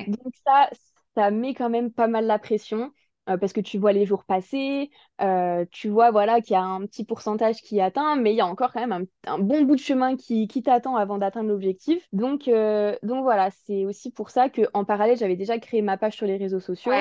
Donc, 0.09 0.35
ça, 0.45 0.69
ça 1.15 1.31
met 1.31 1.55
quand 1.55 1.71
même 1.71 1.93
pas 1.93 2.09
mal 2.09 2.27
la 2.27 2.39
pression. 2.39 2.91
Euh, 3.31 3.37
parce 3.37 3.53
que 3.53 3.61
tu 3.61 3.79
vois 3.79 3.93
les 3.93 4.07
jours 4.07 4.25
passer, 4.25 4.91
euh, 5.21 5.65
tu 5.71 5.89
vois 5.89 6.11
voilà 6.11 6.41
qu'il 6.41 6.55
y 6.55 6.57
a 6.57 6.63
un 6.63 6.85
petit 6.87 7.05
pourcentage 7.05 7.63
qui 7.63 7.79
est 7.79 7.83
atteint, 7.83 8.17
mais 8.17 8.33
il 8.33 8.37
y 8.37 8.41
a 8.41 8.47
encore 8.47 8.73
quand 8.73 8.87
même 8.87 9.07
un, 9.27 9.39
bon 9.39 9.63
bout 9.63 9.77
de 9.77 9.81
chemin 9.81 10.17
qui, 10.17 10.49
qui 10.49 10.63
t'attend 10.63 10.97
avant 10.97 11.19
d'atteindre 11.19 11.49
l'objectif. 11.49 12.09
Donc, 12.13 12.49
euh, 12.49 12.97
donc 13.03 13.23
voilà, 13.23 13.51
c'est 13.51 13.85
aussi 13.85 14.11
pour 14.11 14.31
ça 14.31 14.49
qu'en 14.49 14.85
parallèle, 14.85 15.17
j'avais 15.17 15.37
déjà 15.37 15.59
créé 15.59 15.81
ma 15.83 15.97
page 15.97 16.15
sur 16.15 16.27
les 16.27 16.37
réseaux 16.37 16.61
sociaux. 16.61 16.93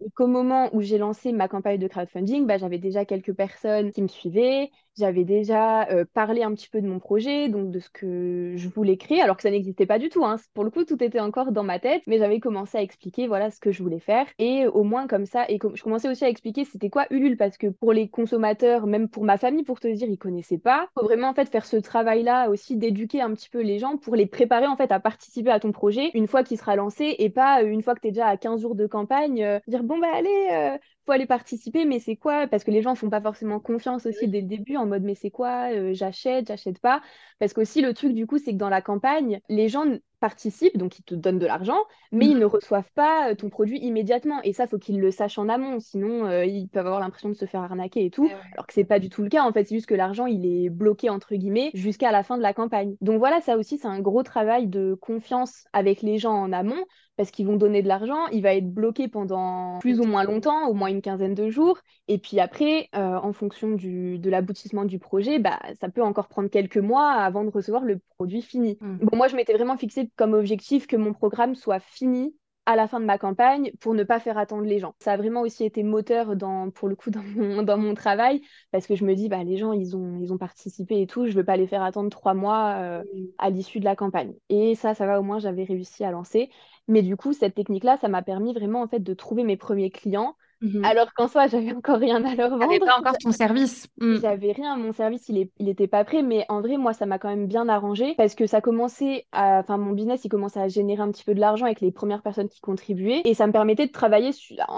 Et 0.00 0.10
qu'au 0.10 0.26
moment 0.26 0.68
où 0.74 0.82
j'ai 0.82 0.98
lancé 0.98 1.32
ma 1.32 1.48
campagne 1.48 1.78
de 1.78 1.88
crowdfunding, 1.88 2.46
bah, 2.46 2.58
j'avais 2.58 2.78
déjà 2.78 3.06
quelques 3.06 3.32
personnes 3.32 3.92
qui 3.92 4.02
me 4.02 4.08
suivaient, 4.08 4.70
j'avais 4.98 5.24
déjà 5.24 5.88
euh, 5.90 6.04
parlé 6.12 6.42
un 6.42 6.52
petit 6.54 6.68
peu 6.68 6.80
de 6.80 6.86
mon 6.86 6.98
projet, 6.98 7.48
donc 7.48 7.70
de 7.70 7.80
ce 7.80 7.90
que 7.90 8.54
je 8.56 8.68
voulais 8.68 8.96
créer, 8.96 9.20
alors 9.20 9.36
que 9.36 9.42
ça 9.42 9.50
n'existait 9.50 9.86
pas 9.86 9.98
du 9.98 10.08
tout. 10.08 10.24
Hein. 10.24 10.36
Pour 10.54 10.64
le 10.64 10.70
coup, 10.70 10.84
tout 10.84 11.02
était 11.02 11.20
encore 11.20 11.52
dans 11.52 11.62
ma 11.62 11.78
tête, 11.78 12.02
mais 12.06 12.18
j'avais 12.18 12.40
commencé 12.40 12.78
à 12.78 12.82
expliquer 12.82 13.26
voilà 13.26 13.50
ce 13.50 13.60
que 13.60 13.72
je 13.72 13.82
voulais 13.82 14.00
faire. 14.00 14.26
Et 14.38 14.66
au 14.66 14.84
moins 14.84 15.06
comme 15.06 15.26
ça, 15.26 15.44
et 15.48 15.58
je 15.74 15.82
commençais 15.82 16.08
aussi 16.08 16.24
à 16.24 16.28
expliquer 16.28 16.64
c'était 16.64 16.90
quoi 16.90 17.06
Ulule, 17.10 17.36
parce 17.36 17.58
que 17.58 17.68
pour 17.68 17.92
les 17.92 18.08
consommateurs, 18.08 18.86
même 18.86 19.08
pour 19.08 19.24
ma 19.24 19.38
famille, 19.38 19.64
pour 19.64 19.80
te 19.80 19.88
dire, 19.88 20.08
ils 20.08 20.18
connaissaient 20.18 20.58
pas. 20.58 20.88
Faut 20.98 21.04
vraiment 21.04 21.28
en 21.28 21.34
fait 21.34 21.48
faire 21.48 21.66
ce 21.66 21.76
travail-là 21.76 22.48
aussi 22.48 22.76
d'éduquer 22.76 23.20
un 23.20 23.32
petit 23.34 23.50
peu 23.50 23.60
les 23.60 23.78
gens 23.78 23.96
pour 23.96 24.16
les 24.16 24.26
préparer 24.26 24.66
en 24.66 24.76
fait 24.76 24.92
à 24.92 25.00
participer 25.00 25.50
à 25.50 25.60
ton 25.60 25.72
projet 25.72 26.10
une 26.14 26.26
fois 26.26 26.42
qu'il 26.42 26.58
sera 26.58 26.76
lancé 26.76 27.16
et 27.18 27.30
pas 27.30 27.62
une 27.62 27.82
fois 27.82 27.94
que 27.94 28.00
tu 28.00 28.08
es 28.08 28.10
déjà 28.10 28.26
à 28.26 28.36
15 28.36 28.60
jours 28.60 28.74
de 28.74 28.86
campagne, 28.86 29.42
euh, 29.42 29.58
dire 29.66 29.82
bon 29.82 29.98
bah 29.98 30.08
allez, 30.14 30.48
euh, 30.52 30.78
faut 31.06 31.12
aller 31.12 31.26
participer, 31.26 31.84
mais 31.84 32.00
c'est 32.00 32.16
quoi? 32.16 32.46
Parce 32.48 32.64
que 32.64 32.70
les 32.70 32.82
gens 32.82 32.94
font 32.96 33.10
pas 33.10 33.20
forcément 33.22 33.60
confiance 33.60 34.06
aussi 34.06 34.28
dès 34.28 34.40
le 34.42 34.48
début 34.48 34.76
en 34.76 34.86
mode 34.86 35.02
mais 35.04 35.14
c'est 35.14 35.30
quoi? 35.30 35.70
Euh, 35.72 35.94
J'achète, 35.94 36.48
j'achète 36.48 36.80
pas. 36.80 37.02
Parce 37.38 37.52
qu'aussi 37.54 37.80
le 37.82 37.94
truc 37.94 38.12
du 38.14 38.26
coup, 38.26 38.38
c'est 38.38 38.52
que 38.52 38.58
dans 38.58 38.68
la 38.68 38.82
campagne, 38.82 39.40
les 39.48 39.68
gens 39.68 39.84
participent, 40.20 40.76
donc 40.76 40.98
ils 40.98 41.02
te 41.02 41.14
donnent 41.14 41.38
de 41.38 41.46
l'argent, 41.46 41.78
mais 42.12 42.26
ils 42.26 42.38
ne 42.38 42.44
reçoivent 42.44 42.90
pas 42.94 43.30
euh, 43.30 43.34
ton 43.34 43.48
produit 43.48 43.78
immédiatement. 43.78 44.40
Et 44.42 44.52
ça, 44.52 44.66
faut 44.66 44.78
qu'ils 44.78 45.00
le 45.00 45.10
sachent 45.10 45.38
en 45.38 45.48
amont, 45.48 45.80
sinon 45.80 46.26
euh, 46.26 46.44
ils 46.44 46.68
peuvent 46.68 46.86
avoir 46.86 47.00
l'impression 47.00 47.28
de 47.28 47.34
se 47.34 47.44
faire 47.44 47.62
arnaquer 47.62 48.04
et 48.04 48.10
tout. 48.10 48.28
Eh 48.30 48.52
alors 48.52 48.66
que 48.66 48.72
c'est 48.72 48.84
pas 48.84 48.98
du 48.98 49.08
tout 49.08 49.22
le 49.22 49.28
cas. 49.28 49.42
En 49.42 49.52
fait, 49.52 49.64
c'est 49.64 49.74
juste 49.74 49.86
que 49.86 49.94
l'argent 49.94 50.26
il 50.26 50.46
est 50.46 50.70
bloqué 50.70 51.10
entre 51.10 51.34
guillemets 51.34 51.70
jusqu'à 51.74 52.10
la 52.12 52.22
fin 52.22 52.36
de 52.36 52.42
la 52.42 52.54
campagne. 52.54 52.96
Donc 53.00 53.18
voilà, 53.18 53.40
ça 53.40 53.56
aussi 53.56 53.78
c'est 53.78 53.88
un 53.88 54.00
gros 54.00 54.22
travail 54.22 54.66
de 54.66 54.94
confiance 54.94 55.64
avec 55.72 56.02
les 56.02 56.18
gens 56.18 56.34
en 56.34 56.52
amont 56.52 56.84
parce 57.16 57.30
qu'ils 57.30 57.46
vont 57.46 57.56
donner 57.56 57.82
de 57.82 57.88
l'argent, 57.88 58.26
il 58.28 58.42
va 58.42 58.54
être 58.54 58.70
bloqué 58.70 59.08
pendant 59.08 59.78
plus 59.78 60.00
ou 60.00 60.04
moins 60.04 60.24
longtemps, 60.24 60.68
au 60.68 60.74
moins 60.74 60.88
une 60.88 61.00
quinzaine 61.00 61.34
de 61.34 61.48
jours. 61.48 61.78
Et 62.08 62.18
puis 62.18 62.40
après, 62.40 62.88
euh, 62.94 63.16
en 63.16 63.32
fonction 63.32 63.70
du, 63.70 64.18
de 64.18 64.30
l'aboutissement 64.30 64.84
du 64.84 64.98
projet, 64.98 65.38
bah, 65.38 65.58
ça 65.80 65.88
peut 65.88 66.02
encore 66.02 66.28
prendre 66.28 66.50
quelques 66.50 66.76
mois 66.76 67.10
avant 67.12 67.44
de 67.44 67.50
recevoir 67.50 67.84
le 67.84 68.00
produit 68.16 68.42
fini. 68.42 68.76
Mm. 68.80 68.96
Bon, 69.02 69.16
moi, 69.16 69.28
je 69.28 69.36
m'étais 69.36 69.54
vraiment 69.54 69.76
fixé 69.76 70.05
comme 70.16 70.34
objectif 70.34 70.86
que 70.86 70.96
mon 70.96 71.12
programme 71.12 71.54
soit 71.54 71.80
fini 71.80 72.34
à 72.66 72.74
la 72.74 72.88
fin 72.88 72.98
de 72.98 73.04
ma 73.04 73.16
campagne 73.16 73.70
pour 73.80 73.94
ne 73.94 74.02
pas 74.02 74.18
faire 74.18 74.38
attendre 74.38 74.64
les 74.64 74.80
gens. 74.80 74.94
Ça 74.98 75.12
a 75.12 75.16
vraiment 75.16 75.42
aussi 75.42 75.64
été 75.64 75.84
moteur 75.84 76.34
dans, 76.34 76.70
pour 76.70 76.88
le 76.88 76.96
coup 76.96 77.10
dans 77.12 77.22
mon, 77.22 77.62
dans 77.62 77.78
mon 77.78 77.94
travail 77.94 78.42
parce 78.72 78.86
que 78.86 78.96
je 78.96 79.04
me 79.04 79.14
dis 79.14 79.28
bah 79.28 79.44
les 79.44 79.56
gens 79.56 79.72
ils 79.72 79.96
ont 79.96 80.18
ils 80.20 80.32
ont 80.32 80.38
participé 80.38 81.00
et 81.00 81.06
tout, 81.06 81.26
je 81.26 81.32
veux 81.32 81.44
pas 81.44 81.56
les 81.56 81.68
faire 81.68 81.82
attendre 81.82 82.10
trois 82.10 82.34
mois 82.34 82.74
euh, 82.78 83.02
mm. 83.02 83.26
à 83.38 83.50
l'issue 83.50 83.78
de 83.78 83.84
la 83.84 83.96
campagne. 83.96 84.34
Et 84.48 84.74
ça 84.74 84.94
ça 84.94 85.06
va 85.06 85.20
au 85.20 85.22
moins 85.22 85.38
j'avais 85.38 85.64
réussi 85.64 86.04
à 86.04 86.10
lancer. 86.10 86.50
Mais 86.88 87.02
du 87.02 87.16
coup, 87.16 87.32
cette 87.32 87.54
technique-là, 87.54 87.96
ça 88.00 88.08
m'a 88.08 88.22
permis 88.22 88.54
vraiment 88.54 88.82
en 88.82 88.88
fait 88.88 89.00
de 89.00 89.14
trouver 89.14 89.42
mes 89.42 89.56
premiers 89.56 89.90
clients. 89.90 90.36
Mhm. 90.62 90.84
Alors 90.84 91.12
qu'en 91.14 91.28
soi, 91.28 91.46
j'avais 91.48 91.72
encore 91.72 91.98
rien 91.98 92.24
à 92.24 92.34
leur 92.34 92.50
vendre. 92.50 92.62
T'avais 92.62 92.78
pas 92.78 92.98
encore 92.98 93.16
ton 93.18 93.32
service. 93.32 93.88
Mm. 94.00 94.16
J'avais 94.20 94.52
rien, 94.52 94.76
mon 94.76 94.92
service, 94.92 95.28
il, 95.28 95.38
est, 95.38 95.50
était 95.60 95.86
pas 95.86 96.04
prêt. 96.04 96.22
Mais 96.22 96.46
en 96.48 96.60
vrai, 96.60 96.76
moi, 96.76 96.92
ça 96.92 97.06
m'a 97.06 97.18
quand 97.18 97.28
même 97.28 97.46
bien 97.46 97.68
arrangé 97.68 98.14
parce 98.16 98.34
que 98.34 98.46
ça 98.46 98.60
commençait 98.60 99.26
à, 99.32 99.60
enfin, 99.60 99.76
mon 99.76 99.92
business, 99.92 100.24
il 100.24 100.28
commençait 100.28 100.60
à 100.60 100.68
générer 100.68 101.02
un 101.02 101.10
petit 101.10 101.24
peu 101.24 101.34
de 101.34 101.40
l'argent 101.40 101.66
avec 101.66 101.80
les 101.80 101.92
premières 101.92 102.22
personnes 102.22 102.48
qui 102.48 102.60
contribuaient 102.60 103.22
et 103.24 103.34
ça 103.34 103.46
me 103.46 103.52
permettait 103.52 103.86
de 103.86 103.92
travailler 103.92 104.30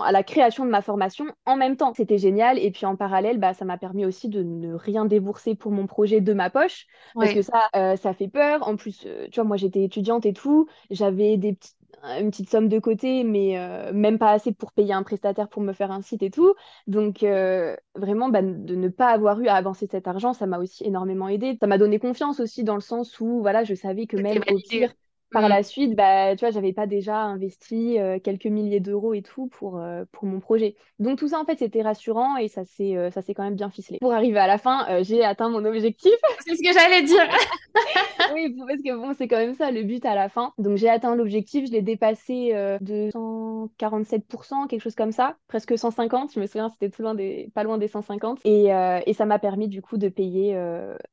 à 0.05 0.13
la 0.13 0.23
création 0.23 0.65
de 0.65 0.71
ma 0.71 0.83
formation 0.83 1.27
en 1.47 1.57
même 1.57 1.77
temps. 1.77 1.93
C'était 1.95 2.19
génial. 2.19 2.59
Et 2.59 2.71
puis 2.71 2.87
en 2.87 2.97
parallèle, 2.97 3.39
bah, 3.39 3.55
ça 3.55 3.65
m'a 3.65 3.79
permis 3.79 4.05
aussi 4.05 4.29
de 4.29 4.43
ne 4.43 4.75
rien 4.75 5.05
débourser 5.05 5.55
pour 5.55 5.71
mon 5.71 5.87
projet 5.87 6.21
de 6.21 6.33
ma 6.33 6.51
poche 6.51 6.87
parce 7.15 7.33
que 7.33 7.43
ça, 7.43 7.63
euh, 7.77 7.97
ça 7.97 8.13
fait 8.13 8.29
peur. 8.29 8.67
En 8.67 8.77
plus, 8.77 9.05
euh, 9.07 9.27
tu 9.31 9.37
vois, 9.37 9.45
moi, 9.45 9.57
j'étais 9.57 9.85
étudiante 9.85 10.27
et 10.27 10.33
tout. 10.33 10.67
J'avais 10.91 11.37
des 11.37 11.53
petites 11.53 11.78
une 12.03 12.31
petite 12.31 12.51
somme 12.51 12.69
de 12.69 12.79
côté, 12.79 13.25
mais 13.25 13.59
euh, 13.59 13.93
même 13.93 14.19
pas 14.19 14.31
assez 14.33 14.53
pour 14.53 14.73
payer 14.73 14.93
un 14.93 15.03
prestataire 15.03 15.49
pour 15.49 15.63
me 15.63 15.73
faire 15.73 15.91
un 15.91 16.03
site 16.03 16.23
et 16.23 16.31
tout. 16.31 16.55
Donc 16.87 17.23
euh, 17.23 17.77
vraiment, 17.95 18.29
bah, 18.29 18.43
de 18.43 18.75
ne 18.75 18.89
pas 18.89 19.09
avoir 19.09 19.41
eu 19.41 19.49
à 19.49 19.55
avancer 19.55 19.87
cet 19.87 20.09
argent, 20.09 20.33
ça 20.33 20.47
m'a 20.47 20.59
aussi 20.59 20.85
énormément 20.85 21.29
aidé. 21.29 21.57
Ça 21.61 21.67
m'a 21.67 21.79
donné 21.79 21.99
confiance 21.99 22.41
aussi 22.41 22.65
dans 22.65 22.75
le 22.75 22.81
sens 22.81 23.21
où 23.21 23.41
voilà, 23.41 23.65
je 23.65 23.75
savais 23.75 24.07
que 24.07 24.17
même 24.17 24.45
au 24.49 24.61
pire, 24.61 24.93
par 25.31 25.45
mm. 25.45 25.49
la 25.49 25.63
suite, 25.63 25.95
bah, 25.95 26.35
tu 26.37 26.45
vois, 26.45 26.51
j'avais 26.51 26.73
pas 26.73 26.87
déjà 26.87 27.19
investi 27.19 27.99
euh, 27.99 28.19
quelques 28.19 28.47
milliers 28.47 28.81
d'euros 28.81 29.15
et 29.15 29.23
tout 29.23 29.49
pour, 29.49 29.79
euh, 29.79 30.05
pour 30.13 30.25
mon 30.25 30.41
projet. 30.41 30.75
Donc 30.99 31.19
tout 31.19 31.29
ça, 31.29 31.39
en 31.39 31.45
fait, 31.45 31.59
c'était 31.59 31.83
rassurant 31.83 32.37
et 32.37 32.49
ça 32.49 32.65
s'est 32.65 32.97
euh, 32.97 33.11
ça 33.11 33.23
s'est 33.23 33.35
quand 33.35 33.43
même 33.43 33.55
bien 33.55 33.71
ficelé. 33.71 33.99
Pour 34.01 34.13
arriver 34.13 34.39
à 34.39 34.47
la 34.47 34.59
fin, 34.59 35.03
j'ai 35.03 35.25
atteint 35.25 35.49
mon 35.49 35.65
objectif. 35.65 36.13
C'est 36.41 36.57
ce 36.57 36.63
que 36.63 36.73
j'allais 36.73 37.03
dire. 37.03 37.29
oui, 38.35 38.55
parce 38.67 38.81
que 38.83 38.97
bon, 38.97 39.13
c'est 39.17 39.29
quand 39.29 39.37
même 39.37 39.55
ça 39.55 39.71
le 39.71 39.83
but 39.83 40.05
à 40.07 40.15
la 40.15 40.29
fin. 40.29 40.53
Donc 40.59 40.77
j'ai 40.77 40.89
atteint 40.89 41.15
l'objectif, 41.15 41.67
je 41.67 41.73
l'ai 41.73 41.83
dépassé 41.83 42.53
de 42.81 43.11
147%, 43.11 44.67
quelque 44.67 44.81
chose 44.81 44.95
comme 44.95 45.13
ça, 45.13 45.37
presque 45.47 45.77
150. 45.77 46.33
Je 46.35 46.41
me 46.41 46.47
souviens, 46.47 46.71
c'était 46.71 46.89
tout 46.89 47.03
loin 47.03 47.15
des, 47.15 47.51
pas 47.55 47.65
loin 47.65 47.77
des 47.77 47.89
150. 47.89 48.41
Et, 48.45 48.69
et 49.07 49.13
ça 49.13 49.27
m'a 49.27 49.39
permis 49.39 49.69
du 49.69 49.83
coup 49.83 49.99
de 49.99 50.09
payer 50.09 50.59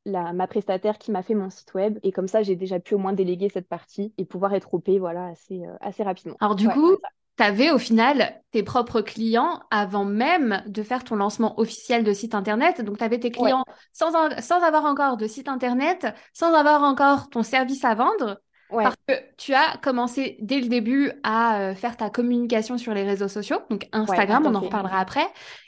la, 0.05 0.33
ma 0.33 0.47
prestataire 0.47 0.97
qui 0.97 1.11
m'a 1.11 1.21
fait 1.21 1.35
mon 1.35 1.49
site 1.49 1.73
web. 1.73 1.99
Et 2.03 2.11
comme 2.11 2.27
ça, 2.27 2.41
j'ai 2.41 2.55
déjà 2.55 2.79
pu 2.79 2.95
au 2.95 2.99
moins 2.99 3.13
déléguer 3.13 3.49
cette 3.49 3.67
partie 3.67 4.04
et 4.17 4.25
pouvoir 4.25 4.53
être 4.53 4.73
OP 4.73 4.89
voilà, 4.99 5.27
assez, 5.27 5.65
euh, 5.65 5.75
assez 5.81 6.03
rapidement. 6.03 6.35
Alors 6.39 6.55
du 6.55 6.67
coup, 6.69 6.97
tu 7.37 7.43
avais 7.43 7.71
au 7.71 7.77
final 7.77 8.41
tes 8.51 8.63
propres 8.63 9.01
clients 9.01 9.61
avant 9.71 10.05
même 10.05 10.63
de 10.67 10.83
faire 10.83 11.03
ton 11.03 11.15
lancement 11.15 11.59
officiel 11.59 12.03
de 12.03 12.13
site 12.13 12.33
internet. 12.33 12.81
Donc, 12.81 12.97
tu 12.97 13.03
avais 13.03 13.19
tes 13.19 13.31
clients 13.31 13.65
sans, 13.91 14.11
sans 14.39 14.63
avoir 14.63 14.85
encore 14.85 15.17
de 15.17 15.27
site 15.27 15.49
internet, 15.49 16.07
sans 16.33 16.53
avoir 16.53 16.83
encore 16.83 17.29
ton 17.29 17.43
service 17.43 17.83
à 17.83 17.93
vendre. 17.93 18.39
Parce 18.69 18.95
que 19.07 19.13
tu 19.37 19.53
as 19.53 19.77
commencé 19.81 20.37
dès 20.41 20.59
le 20.59 20.67
début 20.67 21.11
à 21.23 21.59
euh, 21.59 21.75
faire 21.75 21.97
ta 21.97 22.09
communication 22.09 22.77
sur 22.77 22.93
les 22.93 23.03
réseaux 23.03 23.27
sociaux, 23.27 23.59
donc 23.69 23.87
Instagram, 23.91 24.43
on 24.45 24.55
en 24.55 24.61
reparlera 24.61 24.99
après. 24.99 25.27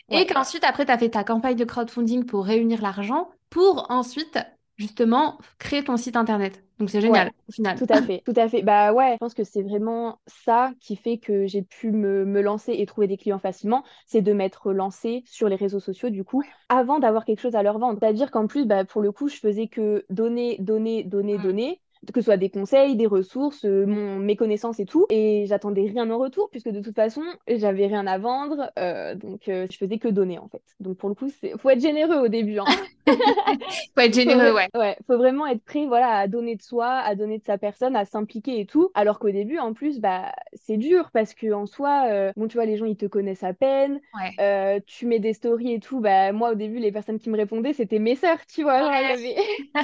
Et 0.09 0.25
qu'ensuite, 0.25 0.63
après, 0.63 0.85
tu 0.85 0.91
as 0.91 0.97
fait 0.97 1.09
ta 1.09 1.23
campagne 1.23 1.55
de 1.55 1.65
crowdfunding 1.65 2.25
pour 2.25 2.45
réunir 2.45 2.81
l'argent, 2.81 3.29
pour 3.49 3.85
ensuite 3.89 4.39
justement 4.77 5.37
créer 5.59 5.83
ton 5.83 5.97
site 5.97 6.15
internet. 6.15 6.63
Donc 6.79 6.91
c'est 6.91 7.01
génial 7.01 7.31
au 7.49 7.51
final. 7.51 7.77
Tout 7.77 7.87
à 7.89 8.01
fait, 8.01 8.21
tout 8.23 8.33
à 8.35 8.47
fait. 8.47 8.61
Bah 8.61 8.93
ouais, 8.93 9.13
je 9.13 9.17
pense 9.17 9.33
que 9.33 9.43
c'est 9.43 9.63
vraiment 9.63 10.19
ça 10.27 10.71
qui 10.79 10.95
fait 10.95 11.17
que 11.17 11.47
j'ai 11.47 11.63
pu 11.63 11.91
me, 11.91 12.23
me, 12.23 12.41
lancer 12.41 12.73
et 12.73 12.85
trouver 12.85 13.07
des 13.07 13.17
clients 13.17 13.39
facilement, 13.39 13.83
c'est 14.05 14.21
de 14.21 14.31
m'être 14.31 14.71
lancée 14.71 15.23
sur 15.25 15.49
les 15.49 15.55
réseaux 15.55 15.79
sociaux 15.79 16.09
du 16.09 16.23
coup, 16.23 16.43
avant 16.69 16.99
d'avoir 16.99 17.25
quelque 17.25 17.41
chose 17.41 17.55
à 17.55 17.63
leur 17.63 17.79
vendre. 17.79 17.97
C'est-à-dire 17.99 18.29
qu'en 18.29 18.45
plus, 18.45 18.65
bah, 18.65 18.85
pour 18.85 19.01
le 19.01 19.11
coup, 19.11 19.27
je 19.27 19.37
faisais 19.37 19.67
que 19.67 20.05
donner, 20.09 20.57
donner, 20.59 21.03
donner, 21.03 21.37
mmh. 21.37 21.41
donner 21.41 21.81
que 22.11 22.21
ce 22.21 22.25
soit 22.25 22.37
des 22.37 22.49
conseils, 22.49 22.95
des 22.95 23.07
ressources, 23.07 23.65
euh, 23.65 23.85
mon, 23.85 24.17
mes 24.17 24.35
connaissances 24.35 24.79
et 24.79 24.85
tout. 24.85 25.05
Et 25.09 25.45
j'attendais 25.47 25.81
rien 25.81 26.09
en 26.09 26.17
retour, 26.17 26.49
puisque 26.49 26.69
de 26.69 26.81
toute 26.81 26.95
façon, 26.95 27.21
j'avais 27.47 27.87
rien 27.87 28.07
à 28.07 28.17
vendre. 28.17 28.71
Euh, 28.79 29.15
donc, 29.15 29.47
euh, 29.47 29.67
je 29.69 29.77
faisais 29.77 29.97
que 29.97 30.07
donner, 30.07 30.39
en 30.39 30.47
fait. 30.47 30.61
Donc, 30.79 30.97
pour 30.97 31.09
le 31.09 31.15
coup, 31.15 31.29
il 31.43 31.57
faut 31.57 31.69
être 31.69 31.81
généreux 31.81 32.17
au 32.17 32.27
début. 32.27 32.59
Hein. 32.59 32.65
faut 33.95 34.01
être 34.01 34.13
généreux, 34.13 34.53
ouais. 34.53 34.67
Ouais, 34.75 34.97
faut 35.07 35.17
vraiment 35.17 35.47
être 35.47 35.63
prêt 35.63 35.85
voilà, 35.85 36.17
à 36.17 36.27
donner 36.27 36.55
de 36.55 36.61
soi, 36.61 36.87
à 36.87 37.15
donner 37.15 37.39
de 37.39 37.43
sa 37.43 37.57
personne, 37.57 37.95
à 37.95 38.05
s'impliquer 38.05 38.59
et 38.59 38.65
tout. 38.65 38.91
Alors 38.93 39.19
qu'au 39.19 39.31
début, 39.31 39.59
en 39.59 39.73
plus, 39.73 39.99
bah, 39.99 40.31
c'est 40.53 40.77
dur, 40.77 41.09
parce 41.13 41.33
qu'en 41.33 41.65
soi, 41.65 42.31
bon, 42.35 42.47
tu 42.47 42.57
vois, 42.57 42.65
les 42.65 42.77
gens, 42.77 42.85
ils 42.85 42.97
te 42.97 43.05
connaissent 43.05 43.43
à 43.43 43.53
peine. 43.53 43.99
tu 44.85 45.05
mais 45.05 45.19
des 45.19 45.33
stories 45.33 45.73
et 45.73 45.79
tout. 45.79 45.99
Bah, 45.99 46.31
moi, 46.31 46.51
au 46.51 46.55
début, 46.55 46.79
les 46.79 46.91
personnes 46.91 47.19
qui 47.19 47.29
me 47.29 47.37
répondaient, 47.37 47.73
c'était 47.73 47.99
mes 47.99 48.15
sœurs, 48.15 48.45
tu 48.47 48.63
vois. 48.63 48.91
ça, 49.73 49.83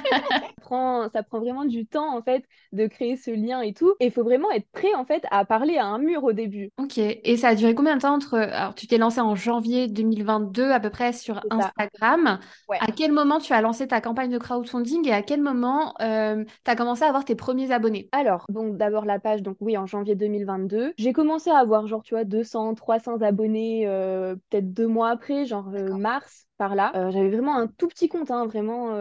prend, 0.62 1.10
ça 1.10 1.24
prend 1.24 1.40
vraiment 1.40 1.66
du 1.66 1.86
temps 1.86 2.13
en 2.14 2.22
fait 2.22 2.44
de 2.72 2.88
créer 2.88 3.16
ce 3.18 3.32
lien 3.32 3.62
et 3.62 3.74
tout. 3.74 3.94
Et 4.00 4.06
il 4.08 4.12
faut 4.12 4.24
vraiment 4.24 4.52
être 4.52 4.68
prêt 4.72 4.94
en 4.96 5.06
fait 5.06 5.26
à 5.32 5.46
parler 5.46 5.78
à 5.78 5.86
un 5.86 5.98
mur 5.98 6.24
au 6.24 6.34
début. 6.34 6.72
Ok. 6.78 6.98
Et 6.98 7.38
ça 7.38 7.50
a 7.50 7.56
duré 7.56 7.76
combien 7.76 7.96
de 7.96 8.02
temps 8.02 8.14
entre 8.14 8.38
alors 8.38 8.76
tu 8.76 8.88
t'es 8.88 8.98
lancé 8.98 9.20
en 9.22 9.36
janvier 9.36 9.88
2022 9.88 10.72
à 10.72 10.80
peu 10.80 10.90
près 10.90 11.14
sur 11.14 11.42
Instagram. 11.50 12.40
À 12.70 12.92
quel 12.96 13.12
moment 13.12 13.40
tu 13.40 13.54
as 13.54 13.62
lancé 13.62 13.88
ta 13.88 14.02
campagne 14.02 14.32
de 14.32 14.38
crowdfunding 14.38 15.08
et 15.08 15.14
à 15.14 15.22
quel 15.22 15.42
moment 15.42 15.94
euh, 16.02 16.44
tu 16.64 16.72
as 16.72 16.76
commencé 16.76 17.04
à 17.04 17.08
avoir 17.08 17.26
tes 17.26 17.36
premiers 17.36 17.72
abonnés? 17.72 18.10
Alors 18.12 18.46
donc 18.50 18.78
d'abord 18.78 19.06
la 19.06 19.20
page 19.20 19.42
donc 19.42 19.58
oui 19.60 19.78
en 19.78 19.86
janvier 19.86 20.16
2022. 20.16 20.94
J'ai 20.98 21.14
commencé 21.14 21.50
à 21.50 21.58
avoir 21.58 21.88
genre 21.88 22.04
tu 22.04 22.14
vois 22.14 22.24
200 22.24 22.76
300 22.76 23.22
abonnés 23.22 23.84
euh, 23.88 24.36
peut-être 24.50 24.74
deux 24.74 24.88
mois 24.88 25.10
après 25.10 25.46
genre 25.46 25.70
euh, 25.74 25.96
mars 25.98 26.48
par-là. 26.64 26.92
j'avais 27.12 27.30
vraiment 27.30 27.56
un 27.58 27.68
tout 27.68 27.88
petit 27.88 28.08
compte, 28.08 28.32
hein, 28.32 28.46
vraiment 28.46 28.92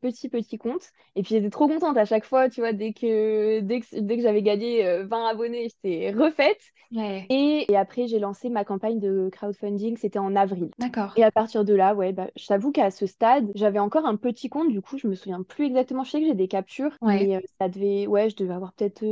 petit, 0.00 0.28
petit 0.28 0.58
compte. 0.58 0.82
Et 1.16 1.22
puis 1.22 1.34
j'étais 1.34 1.50
trop 1.50 1.66
contente 1.66 1.96
à 1.96 2.04
chaque 2.04 2.24
fois, 2.24 2.48
tu 2.48 2.60
vois, 2.60 2.72
dès 2.72 2.92
que, 2.92 3.60
dès 3.60 3.80
que, 3.80 3.98
dès 3.98 4.16
que 4.16 4.22
j'avais 4.22 4.42
gagné 4.42 5.02
20 5.02 5.26
abonnés, 5.26 5.68
j'étais 5.68 6.12
refaite. 6.12 6.60
Et, 6.92 7.70
et, 7.70 7.76
après, 7.76 8.06
j'ai 8.06 8.18
lancé 8.18 8.48
ma 8.48 8.64
campagne 8.64 8.98
de 8.98 9.28
crowdfunding, 9.30 9.96
c'était 9.96 10.18
en 10.18 10.34
avril. 10.36 10.70
D'accord. 10.78 11.12
Et 11.16 11.24
à 11.24 11.30
partir 11.30 11.64
de 11.64 11.74
là, 11.74 11.94
ouais, 11.94 12.12
bah, 12.12 12.28
je 12.36 12.46
t'avoue 12.46 12.72
qu'à 12.72 12.90
ce 12.90 13.06
stade, 13.06 13.50
j'avais 13.54 13.78
encore 13.78 14.06
un 14.06 14.16
petit 14.16 14.48
compte, 14.48 14.70
du 14.70 14.80
coup, 14.80 14.96
je 14.96 15.06
me 15.06 15.14
souviens 15.14 15.42
plus 15.42 15.66
exactement. 15.66 16.04
Je 16.04 16.10
sais 16.10 16.20
que 16.20 16.26
j'ai 16.26 16.34
des 16.34 16.48
captures, 16.48 16.96
mais 17.02 17.42
ça 17.60 17.68
devait, 17.68 18.06
ouais, 18.06 18.30
je 18.30 18.36
devais 18.36 18.54
avoir 18.54 18.72
peut-être 18.72 19.04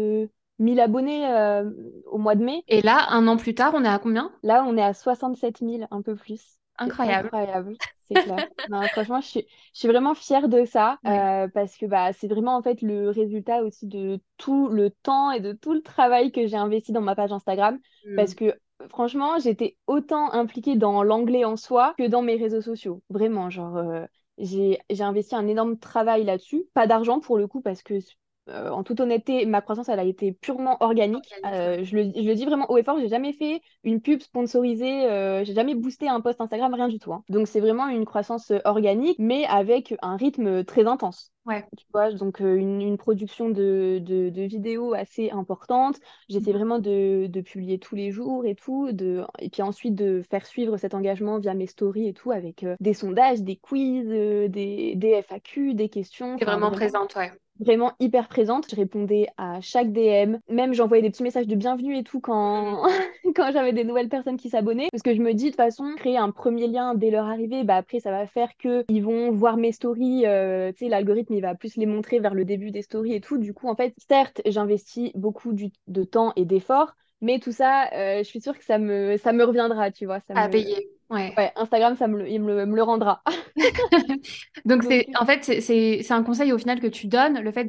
1000 0.59 0.81
abonnés 0.81 1.27
euh, 1.29 1.71
au 2.07 2.19
mois 2.19 2.35
de 2.35 2.45
mai. 2.45 2.65
Et 2.69 2.83
là, 2.83 3.07
un 3.11 3.27
an 3.29 3.37
plus 3.37 3.55
tard, 3.55 3.73
on 3.75 3.85
est 3.85 3.89
à 3.89 3.99
combien? 3.99 4.33
Là, 4.43 4.65
on 4.67 4.77
est 4.77 4.83
à 4.83 4.95
67 4.95 5.59
000, 5.61 5.83
un 5.91 6.03
peu 6.03 6.15
plus. 6.15 6.59
Incroyable. 6.79 7.27
Incroyable, 7.27 7.77
c'est 8.09 8.15
clair. 8.15 8.49
franchement, 8.93 9.21
je 9.21 9.27
suis, 9.27 9.47
je 9.75 9.79
suis, 9.79 9.89
vraiment 9.89 10.15
fière 10.15 10.49
de 10.49 10.65
ça 10.65 10.99
euh, 11.07 11.49
parce 11.49 11.77
que 11.77 11.87
bah, 11.87 12.13
c'est 12.13 12.29
vraiment 12.29 12.57
en 12.57 12.63
fait 12.63 12.83
le 12.83 13.11
résultat 13.11 13.63
aussi 13.63 13.87
de 13.87 14.21
tout 14.37 14.69
le 14.69 14.91
temps 14.91 15.31
et 15.31 15.41
de 15.41 15.53
tout 15.53 15.73
le 15.73 15.83
travail 15.83 16.33
que 16.33 16.47
j'ai 16.47 16.57
investi 16.57 16.93
dans 16.93 17.01
ma 17.01 17.15
page 17.15 17.33
Instagram. 17.33 17.79
Hmm. 18.05 18.17
Parce 18.17 18.35
que 18.35 18.55
franchement, 18.91 19.39
j'étais 19.39 19.77
autant 19.87 20.33
impliquée 20.33 20.77
dans 20.77 21.03
l'anglais 21.03 21.45
en 21.45 21.57
soi 21.57 21.95
que 21.99 22.07
dans 22.07 22.23
mes 22.23 22.37
réseaux 22.37 22.61
sociaux. 22.61 23.03
Vraiment, 23.11 23.51
genre, 23.51 23.77
euh, 23.77 24.05
j'ai 24.39 24.79
investi 25.01 25.35
un 25.35 25.47
énorme 25.47 25.79
travail 25.79 26.25
là-dessus. 26.25 26.65
Pas 26.75 26.87
d'argent 26.87 27.21
pour 27.21 27.39
le 27.39 27.47
coup 27.47 27.61
parce 27.61 27.83
que 27.83 27.99
euh, 28.49 28.71
en 28.71 28.85
toute 28.85 29.01
honnêteté, 29.01 29.45
ma 29.45 29.61
croissance, 29.61 29.89
elle 29.89 29.99
a 29.99 30.05
été 30.05 30.33
purement 30.33 30.77
organique. 30.81 31.35
Euh, 31.45 31.83
je, 31.83 31.97
le, 31.97 32.13
je, 32.15 32.23
le, 32.23 32.35
dis 32.35 32.45
vraiment 32.45 32.71
haut 32.71 32.79
et 32.79 32.85
fort, 32.85 32.99
j'ai 33.01 33.09
jamais 33.09 33.33
fait 33.33 33.61
une 33.83 34.01
pub 34.01 34.21
sponsorisée, 34.21 35.07
euh, 35.07 35.45
j'ai 35.45 35.55
jamais 35.55 35.75
boosté 35.75 36.09
un 36.09 36.21
post 36.21 36.41
Instagram, 36.41 36.73
rien 36.73 36.89
du 36.89 36.99
tout. 36.99 37.13
Hein. 37.13 37.25
Donc 37.29 37.49
c'est 37.49 37.61
vraiment 37.61 37.89
une 37.89 38.05
croissance 38.05 38.53
organique, 38.65 39.19
mais 39.19 39.45
avec 39.47 39.95
un 40.03 40.17
rythme 40.17 40.65
très 40.65 40.87
intense. 40.87 41.33
Ouais. 41.45 41.65
Tu 41.77 41.85
vois, 41.93 42.13
donc 42.13 42.41
une, 42.41 42.81
une 42.83 42.97
production 42.97 43.49
de, 43.49 44.01
de, 44.01 44.31
de, 44.31 44.43
vidéos 44.43 44.95
assez 44.95 45.31
importante. 45.31 45.97
J'essaie 46.29 46.51
mmh. 46.51 46.57
vraiment 46.57 46.79
de, 46.81 47.27
de, 47.29 47.41
publier 47.41 47.79
tous 47.79 47.95
les 47.95 48.11
jours 48.11 48.45
et 48.45 48.57
tout. 48.57 48.91
De... 48.91 49.25
Et 49.39 49.49
puis 49.49 49.63
ensuite 49.63 49.95
de 49.95 50.23
faire 50.29 50.45
suivre 50.45 50.77
cet 50.77 50.93
engagement 50.93 51.39
via 51.39 51.55
mes 51.55 51.69
stories 51.69 52.09
et 52.09 52.15
tout, 52.15 52.33
avec 52.33 52.67
des 52.81 52.95
sondages, 52.95 53.43
des 53.43 53.55
quiz, 53.55 54.09
des, 54.09 54.95
des 54.97 55.23
FAQ, 55.23 55.75
des 55.75 55.89
questions. 55.89 56.37
C'est 56.37 56.45
vraiment, 56.45 56.71
vraiment 56.71 56.77
présente, 56.77 57.15
ouais 57.15 57.31
vraiment 57.61 57.93
hyper 58.01 58.29
présente. 58.29 58.71
Je 58.71 58.77
répondais 58.77 59.29
à 59.37 59.61
chaque 59.61 59.93
DM. 59.93 60.37
Même 60.49 60.75
j'envoyais 60.75 61.03
des 61.03 61.11
petits 61.11 61.23
messages 61.23 61.47
de 61.47 61.55
bienvenue 61.55 61.97
et 61.97 62.03
tout 62.05 62.21
quand, 62.21 62.83
quand 63.35 63.53
j'avais 63.53 63.73
des 63.73 63.85
nouvelles 63.85 64.09
personnes 64.09 64.37
qui 64.37 64.51
s'abonnaient. 64.51 64.89
Parce 64.91 65.03
que 65.03 65.15
je 65.15 65.21
me 65.21 65.33
dis, 65.33 65.47
de 65.47 65.51
toute 65.51 65.57
façon, 65.57 65.95
créer 65.97 66.17
un 66.17 66.31
premier 66.31 66.67
lien 66.67 66.95
dès 66.95 67.11
leur 67.11 67.27
arrivée, 67.27 67.65
bah 67.65 67.77
après, 67.77 68.01
ça 68.01 68.11
va 68.11 68.27
faire 68.27 68.51
qu'ils 68.57 69.03
vont 69.03 69.31
voir 69.31 69.57
mes 69.57 69.73
stories. 69.73 70.27
Euh, 70.27 70.73
tu 70.73 70.85
sais, 70.85 70.89
l'algorithme, 70.89 71.35
il 71.35 71.43
va 71.43 71.55
plus 71.55 71.77
les 71.77 71.87
montrer 71.87 72.19
vers 72.19 72.35
le 72.35 72.45
début 72.45 72.71
des 72.71 72.83
stories 72.83 73.15
et 73.15 73.21
tout. 73.21 73.39
Du 73.39 73.55
coup, 73.55 73.69
en 73.69 73.77
fait, 73.77 73.95
certes, 74.09 74.43
j'investis 74.47 75.11
beaucoup 75.15 75.53
de 75.53 76.05
temps 76.05 76.33
et 76.37 76.45
d'efforts. 76.45 76.95
Mais 77.23 77.39
tout 77.39 77.53
ça, 77.53 77.89
euh, 77.95 78.19
je 78.19 78.25
suis 78.25 78.41
sûre 78.41 78.59
que 78.59 78.65
ça 78.65 78.79
me, 78.79 79.17
ça 79.17 79.33
me 79.33 79.45
reviendra, 79.45 79.91
tu 79.91 80.05
vois. 80.05 80.21
Ça 80.21 80.35
à 80.37 80.49
payer. 80.49 80.91
Ouais. 81.09 81.33
ouais. 81.37 81.53
Instagram, 81.57 81.97
ça 81.97 82.09
me 82.09 82.19
le, 82.19 82.29
il 82.29 82.41
me 82.41 82.65
le, 82.65 82.83
rendra. 82.83 83.23
Donc, 84.65 84.83
c'est, 84.83 85.07
en 85.19 85.25
fait, 85.25 85.61
c'est 85.61 86.13
un 86.13 86.23
conseil 86.23 86.53
au 86.53 86.59
final 86.59 86.81
que 86.81 86.87
tu 86.87 87.07
donnes, 87.07 87.41
le 87.41 87.53
fait 87.53 87.65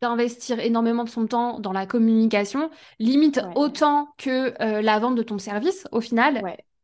d'investir 0.00 0.60
énormément 0.60 1.04
de 1.04 1.08
son 1.08 1.26
temps 1.26 1.60
dans 1.60 1.72
la 1.72 1.86
communication, 1.86 2.70
limite 2.98 3.40
autant 3.54 4.14
que 4.18 4.54
euh, 4.62 4.82
la 4.82 4.98
vente 4.98 5.14
de 5.14 5.22
ton 5.22 5.38
service 5.38 5.86
au 5.92 6.00
final, 6.00 6.42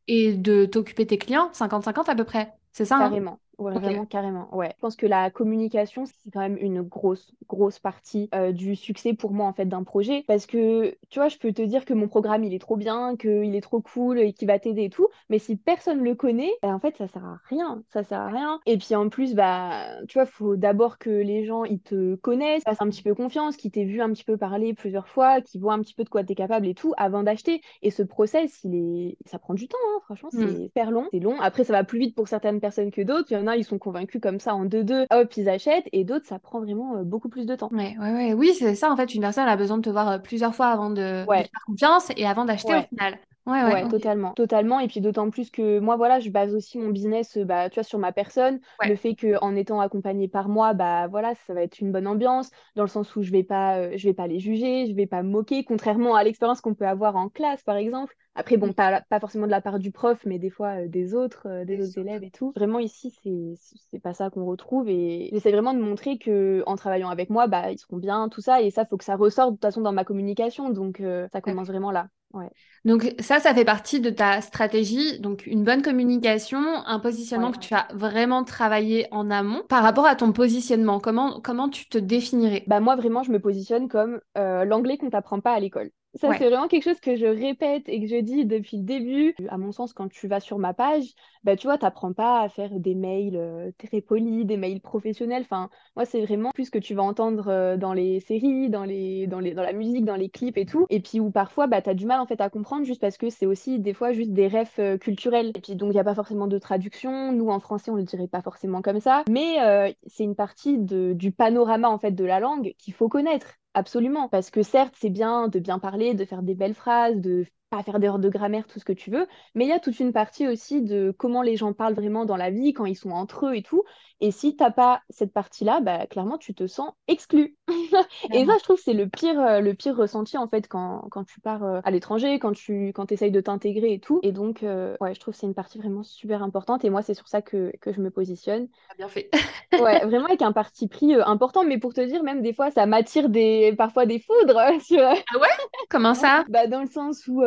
et 0.09 0.33
de 0.33 0.65
t'occuper 0.65 1.07
tes 1.07 1.19
clients, 1.19 1.51
50-50 1.53 2.11
à 2.11 2.15
peu 2.15 2.25
près. 2.25 2.53
C'est 2.73 2.85
ça 2.85 2.97
hein? 2.97 3.01
Carrément. 3.01 3.39
Ouais, 3.61 3.75
vraiment, 3.75 4.07
carrément. 4.07 4.49
Ouais. 4.57 4.73
Je 4.77 4.81
pense 4.81 4.97
que 4.97 5.07
la 5.07 5.31
communication, 5.31 6.07
c'est 6.07 6.31
quand 6.33 6.41
même 6.41 6.57
une 6.59 6.81
grosse, 6.81 7.31
grosse 7.47 7.79
partie 7.79 8.31
euh, 8.35 8.53
du 8.53 8.75
succès 8.75 9.13
pour 9.13 9.33
moi, 9.33 9.47
en 9.47 9.53
fait, 9.53 9.67
d'un 9.67 9.85
projet. 9.85 10.25
Parce 10.27 10.47
que, 10.47 10.97
tu 11.11 11.19
vois, 11.19 11.29
je 11.29 11.37
peux 11.37 11.53
te 11.53 11.61
dire 11.61 11.85
que 11.85 11.93
mon 11.93 12.09
programme, 12.09 12.43
il 12.43 12.55
est 12.55 12.59
trop 12.59 12.77
bien, 12.77 13.17
qu'il 13.17 13.55
est 13.55 13.61
trop 13.61 13.83
cool 13.83 14.19
et 14.19 14.33
qu'il 14.33 14.49
va 14.49 14.59
t'aider 14.59 14.85
et 14.85 14.91
tout. 14.91 15.09
Mais 15.29 15.39
si 15.39 15.57
personne 15.57 16.03
le 16.03 16.15
connaît, 16.15 16.53
bah, 16.63 16.71
en 16.71 16.81
fait, 16.81 16.97
ça 16.97 17.07
sert 17.07 17.25
à 17.25 17.39
rien. 17.51 17.83
Ça 17.93 18.03
sert 18.03 18.21
à 18.21 18.29
rien. 18.29 18.61
Et 18.65 18.79
puis, 18.79 18.95
en 18.95 19.11
plus, 19.11 19.35
bah, 19.35 19.85
tu 20.09 20.15
vois, 20.15 20.25
faut 20.25 20.57
d'abord 20.57 20.97
que 20.97 21.11
les 21.11 21.45
gens, 21.45 21.65
ils 21.65 21.81
te 21.81 22.15
connaissent, 22.15 22.63
fassent 22.63 22.81
un 22.81 22.89
petit 22.89 23.03
peu 23.03 23.15
confiance, 23.15 23.59
qu'ils 23.59 23.73
t'aient 23.73 23.85
vu 23.85 24.01
un 24.01 24.11
petit 24.11 24.25
peu 24.25 24.39
parler 24.39 24.73
plusieurs 24.73 25.09
fois, 25.09 25.43
qu'ils 25.43 25.61
voient 25.61 25.75
un 25.75 25.81
petit 25.81 25.95
peu 25.95 26.05
de 26.05 26.09
quoi 26.09 26.25
tu 26.25 26.33
es 26.33 26.35
capable 26.35 26.67
et 26.67 26.75
tout 26.75 26.95
avant 26.97 27.23
d'acheter. 27.23 27.61
Et 27.83 27.91
ce 27.91 28.03
process, 28.03 28.61
il 28.65 28.75
est... 28.75 29.19
ça 29.27 29.39
prend 29.39 29.53
du 29.53 29.69
temps, 29.69 29.77
hein, 29.95 30.01
franchement, 30.05 30.31
c'est 30.33 30.47
mmh. 30.47 30.63
super 30.63 30.91
long. 30.91 31.09
C'est 31.13 31.21
long. 31.21 31.39
Après, 31.41 31.65
ça 31.65 31.75
va 31.75 31.85
plus 31.85 31.99
vite 31.99 32.15
pour 32.15 32.27
certaines 32.27 32.60
personnes 32.61 32.91
que 32.91 33.03
d'autres. 33.03 33.29
Il 33.31 33.35
y 33.35 33.37
en 33.37 33.47
a 33.47 33.57
ils 33.57 33.65
sont 33.65 33.79
convaincus 33.79 34.21
comme 34.21 34.41
ça 34.41 34.55
en 34.55 34.65
deux-deux, 34.65 35.07
hop, 35.11 35.37
ils 35.37 35.49
achètent, 35.49 35.89
et 35.93 36.05
d'autres, 36.05 36.27
ça 36.27 36.39
prend 36.39 36.61
vraiment 36.61 36.97
euh, 36.97 37.03
beaucoup 37.03 37.29
plus 37.29 37.47
de 37.47 37.55
temps. 37.55 37.69
Ouais, 37.73 37.97
ouais, 38.01 38.13
ouais. 38.13 38.35
Oui, 38.35 38.53
c'est 38.59 38.75
ça, 38.75 38.91
en 38.91 38.97
fait, 38.97 39.15
une 39.15 39.23
personne 39.23 39.49
a 39.49 39.57
besoin 39.57 39.79
de 39.79 39.83
te 39.83 39.91
voir 39.91 40.09
euh, 40.11 40.19
plusieurs 40.19 40.55
fois 40.55 40.69
avant 40.69 40.91
de, 40.91 41.25
faire 41.27 41.49
confiance 41.67 42.11
et 42.17 42.27
avant 42.27 42.45
d'acheter 42.45 42.75
au 42.75 42.83
final. 42.83 43.19
Ouais, 43.47 43.65
ouais, 43.65 43.87
totalement, 43.87 44.33
totalement. 44.35 44.81
Et 44.81 44.87
puis 44.87 45.01
d'autant 45.01 45.31
plus 45.31 45.51
que 45.51 45.79
moi, 45.81 45.97
voilà, 45.97 46.21
je 46.21 46.31
base 46.31 46.55
aussi 46.55 46.79
mon 46.79 46.91
business, 46.91 47.37
euh, 47.39 47.45
bah, 47.45 47.69
tu 47.71 47.75
vois, 47.77 47.83
sur 47.83 47.99
ma 47.99 48.13
personne. 48.13 48.61
Le 48.85 48.95
fait 48.97 49.17
qu'en 49.17 49.57
étant 49.57 49.81
accompagnée 49.81 50.29
par 50.29 50.49
moi, 50.49 50.75
bah 50.75 51.09
voilà, 51.09 51.35
ça 51.35 51.55
va 51.55 51.63
être 51.63 51.81
une 51.81 51.91
bonne 51.91 52.07
ambiance, 52.07 52.51
dans 52.77 52.83
le 52.83 52.89
sens 52.89 53.17
où 53.17 53.23
je 53.23 53.31
vais 53.33 53.43
pas, 53.43 53.97
je 53.97 54.07
vais 54.07 54.15
pas 54.15 54.27
les 54.27 54.39
juger, 54.39 54.87
je 54.87 54.95
vais 54.95 55.07
pas 55.07 55.23
me 55.23 55.31
moquer, 55.31 55.65
contrairement 55.65 56.15
à 56.15 56.23
l'expérience 56.23 56.61
qu'on 56.61 56.75
peut 56.75 56.87
avoir 56.87 57.17
en 57.17 57.29
classe, 57.29 57.63
par 57.63 57.77
exemple. 57.77 58.15
Après, 58.35 58.57
bon, 58.57 58.73
pas, 58.73 59.01
pas 59.09 59.19
forcément 59.21 59.47
de 59.47 59.51
la 59.51 59.61
part 59.61 59.79
du 59.79 59.91
prof, 59.91 60.25
mais 60.25 60.39
des 60.39 60.51
fois 60.51 60.83
euh, 60.85 60.89
des 60.89 61.15
autres, 61.15 61.49
euh, 61.49 61.65
des 61.65 61.81
autres 61.83 61.99
élèves 61.99 62.23
et 62.23 62.31
tout. 62.31 62.53
Vraiment, 62.55 62.79
ici, 62.79 63.11
c'est, 63.23 63.55
c'est 63.91 63.99
pas 63.99 64.15
ça 64.15 64.31
qu'on 64.31 64.45
retrouve. 64.45 64.89
Et 64.89 65.31
j'essaie 65.33 65.51
vraiment 65.51 65.75
de 65.75 65.81
montrer 65.81 66.19
que 66.19 66.63
en 66.67 66.77
travaillant 66.77 67.09
avec 67.11 67.29
moi, 67.31 67.49
bah, 67.49 67.73
ils 67.73 67.79
seront 67.79 67.97
bien, 67.99 68.29
tout 68.29 68.41
ça. 68.41 68.63
Et 68.63 68.71
ça, 68.71 68.87
faut 68.87 68.97
que 68.97 69.05
ça 69.05 69.17
ressorte 69.17 69.51
de 69.51 69.55
toute 69.57 69.63
façon 69.63 69.81
dans 69.81 69.93
ma 69.93 70.05
communication. 70.05 70.71
Donc, 70.71 71.01
euh, 71.01 71.27
ça 71.33 71.41
commence 71.41 71.69
vraiment 71.69 71.91
là. 71.91 72.09
Ouais. 72.33 72.49
Donc 72.85 73.15
ça, 73.19 73.41
ça 73.41 73.55
fait 73.55 73.65
partie 73.65 74.01
de 74.01 74.11
ta 74.11 74.41
stratégie. 74.41 75.19
Donc 75.21 75.47
une 75.47 75.65
bonne 75.65 75.83
communication, 75.83 76.61
un 76.87 76.99
positionnement 77.01 77.51
que 77.51 77.59
tu 77.59 77.75
as 77.75 77.89
vraiment 77.93 78.45
travaillé 78.45 79.07
en 79.11 79.31
amont. 79.31 79.63
Par 79.69 79.83
rapport 79.83 80.07
à 80.07 80.15
ton 80.15 80.33
positionnement, 80.33 81.01
comment, 81.01 81.41
comment 81.41 81.69
tu 81.69 81.89
te 81.89 81.99
définirais? 81.99 82.65
Bah 82.67 82.81
moi 82.81 82.97
vraiment, 82.97 83.23
je 83.23 83.33
me 83.33 83.41
positionne 83.41 83.89
comme 83.89 84.21
l'anglais 84.37 84.97
qu'on 84.97 85.11
t'apprend 85.11 85.41
pas 85.41 85.53
à 85.53 85.61
l'école. 85.61 85.91
Ça, 86.15 86.35
c'est 86.37 86.49
vraiment 86.49 86.67
quelque 86.67 86.83
chose 86.83 87.01
que 87.01 87.15
je 87.15 87.27
répète 87.27 87.89
et 87.89 88.01
que 88.01 88.07
je 88.09 88.17
dis 88.17 88.45
depuis 88.45 88.79
le 88.79 88.83
début. 88.83 89.35
À 89.49 89.59
mon 89.59 89.71
sens, 89.71 89.93
quand 89.93 90.09
tu 90.09 90.27
vas 90.27 90.41
sur 90.41 90.59
ma 90.59 90.75
page, 90.75 91.15
bah, 91.45 91.57
tu 91.57 91.69
vois, 91.69 91.79
tu 91.79 91.85
n'apprends 91.85 92.13
pas 92.13 92.41
à 92.41 92.49
faire 92.49 92.71
des 92.81 92.97
mails 92.97 93.37
euh, 93.37 93.71
très 93.79 94.01
polis, 94.01 94.45
des 94.45 94.57
mails 94.57 94.81
professionnels. 94.81 95.43
Enfin, 95.43 95.71
moi, 95.95 96.05
c'est 96.05 96.21
vraiment 96.23 96.51
plus 96.51 96.67
ce 96.67 96.71
que 96.73 96.79
tu 96.79 96.95
vas 96.95 97.05
entendre 97.05 97.49
euh, 97.49 97.77
dans 97.77 97.93
les 97.93 98.19
séries, 98.21 98.71
dans, 98.71 98.85
les, 98.85 99.29
dans, 99.29 99.39
les, 99.39 99.55
dans 99.55 99.63
la 99.63 99.73
musique, 99.73 100.05
dans 100.05 100.17
les 100.17 100.29
clips 100.29 100.59
et 100.59 100.67
tout. 100.67 100.85
Et 100.91 101.01
puis 101.01 101.21
où 101.21 101.31
parfois, 101.31 101.69
bah, 101.69 101.81
tu 101.81 101.91
as 101.91 101.95
du 101.95 102.07
mal 102.07 102.21
en 102.21 102.27
fait 102.27 102.41
à 102.41 102.51
comprendre 102.51 102.85
juste 102.85 103.01
parce 103.01 103.17
que 103.17 103.31
c'est 103.31 103.47
aussi 103.47 103.79
des 103.79 103.95
fois 103.95 104.13
juste 104.13 104.33
des 104.33 104.49
refs 104.49 104.81
euh, 104.81 104.99
culturels. 104.99 105.53
Et 105.55 105.61
puis 105.61 105.77
donc, 105.77 105.91
il 105.91 105.95
n'y 105.95 106.01
a 106.01 106.05
pas 106.05 106.17
forcément 106.17 106.49
de 106.49 106.59
traduction. 106.59 107.33
Nous, 107.33 107.49
en 107.51 107.61
français, 107.61 107.91
on 107.93 107.95
ne 107.95 108.01
le 108.01 108.07
dirait 108.07 108.27
pas 108.29 108.43
forcément 108.43 108.83
comme 108.83 109.01
ça. 109.01 109.23
Mais 109.31 109.95
c'est 110.07 110.25
une 110.25 110.35
partie 110.35 110.79
de, 110.79 111.13
du 111.13 111.31
panorama 111.31 111.89
en 111.89 111.99
fait 111.99 112.11
de 112.11 112.25
la 112.25 112.41
langue 112.41 112.75
qu'il 112.79 112.95
faut 112.95 113.09
connaître. 113.09 113.60
Absolument, 113.75 114.29
parce 114.29 114.51
que 114.51 114.63
certes, 114.63 114.95
c'est 114.99 115.11
bien 115.11 115.49
de 115.49 115.59
bien 115.61 115.79
parler, 115.81 116.15
de 116.15 116.25
faire 116.25 116.43
des 116.43 116.55
belles 116.55 116.75
phrases, 116.75 117.17
de 117.21 117.47
pas 117.71 117.83
faire 117.83 118.01
d'erreurs 118.01 118.19
de 118.19 118.29
grammaire, 118.29 118.67
tout 118.67 118.79
ce 118.79 118.85
que 118.85 118.93
tu 118.93 119.11
veux, 119.11 119.27
mais 119.55 119.65
il 119.65 119.69
y 119.69 119.73
a 119.73 119.81
toute 119.81 120.01
une 120.01 120.13
partie 120.13 120.49
aussi 120.49 120.83
de 120.83 121.15
comment 121.17 121.43
les 121.43 121.57
gens 121.57 121.73
parlent 121.73 121.95
vraiment 121.95 122.25
dans 122.25 122.37
la 122.37 122.51
vie, 122.51 122.73
quand 122.73 122.85
ils 122.85 122.97
sont 122.97 123.11
entre 123.11 123.47
eux 123.47 123.55
et 123.55 123.63
tout. 123.63 123.85
Et 124.23 124.33
si 124.33 124.55
t'as 124.55 124.71
pas 124.71 125.01
cette 125.09 125.33
partie-là, 125.33 125.81
bah, 125.81 126.07
clairement, 126.07 126.37
tu 126.37 126.55
te 126.55 126.67
sens 126.67 126.93
exclu. 127.09 127.57
et 128.35 128.45
ça, 128.45 128.53
je 128.59 128.63
trouve, 128.63 128.79
c'est 128.79 128.93
le 128.93 129.09
pire, 129.09 129.41
euh, 129.41 129.61
le 129.61 129.73
pire 129.73 129.97
ressenti, 129.97 130.37
en 130.37 130.47
fait, 130.47 130.69
quand, 130.69 131.09
quand 131.11 131.25
tu 131.25 131.41
pars 131.41 131.65
euh, 131.65 131.81
à 131.85 131.91
l'étranger, 131.91 132.39
quand 132.39 132.53
tu 132.53 132.93
quand 132.95 133.11
essayes 133.13 133.31
de 133.31 133.41
t'intégrer 133.41 133.95
et 133.95 133.99
tout. 133.99 134.21
Et 134.23 134.33
donc, 134.33 134.63
euh, 134.63 134.95
ouais, 135.01 135.15
je 135.15 135.21
trouve 135.21 135.33
que 135.33 135.41
c'est 135.41 135.47
une 135.47 135.55
partie 135.55 135.79
vraiment 135.79 136.03
super 136.03 136.43
importante. 136.43 136.85
Et 136.85 136.91
moi, 136.91 137.01
c'est 137.01 137.15
sur 137.15 137.29
ça 137.29 137.41
que, 137.41 137.73
que 137.81 137.93
je 137.93 138.01
me 138.01 138.11
positionne. 138.11 138.69
Bien 138.99 139.09
fait. 139.09 139.31
ouais, 139.73 140.05
vraiment 140.05 140.27
avec 140.29 140.43
un 140.43 140.53
parti 140.53 140.87
pris 140.87 141.15
important. 141.15 141.65
Mais 141.65 141.79
pour 141.79 141.95
te 141.95 142.03
dire, 142.03 142.23
même 142.23 142.43
des 142.43 142.53
fois, 142.53 142.71
ça 142.71 142.85
m'attire 142.85 143.31
des, 143.31 143.75
parfois 143.77 144.05
des 144.05 144.19
foudres. 144.19 144.59
Ah 144.59 144.73
ouais? 144.73 145.49
Comment 145.89 146.15
ça? 146.15 146.45
Bah, 146.51 146.67
dans 146.67 146.83
le 146.83 146.91
sens 146.91 147.27
où, 147.27 147.43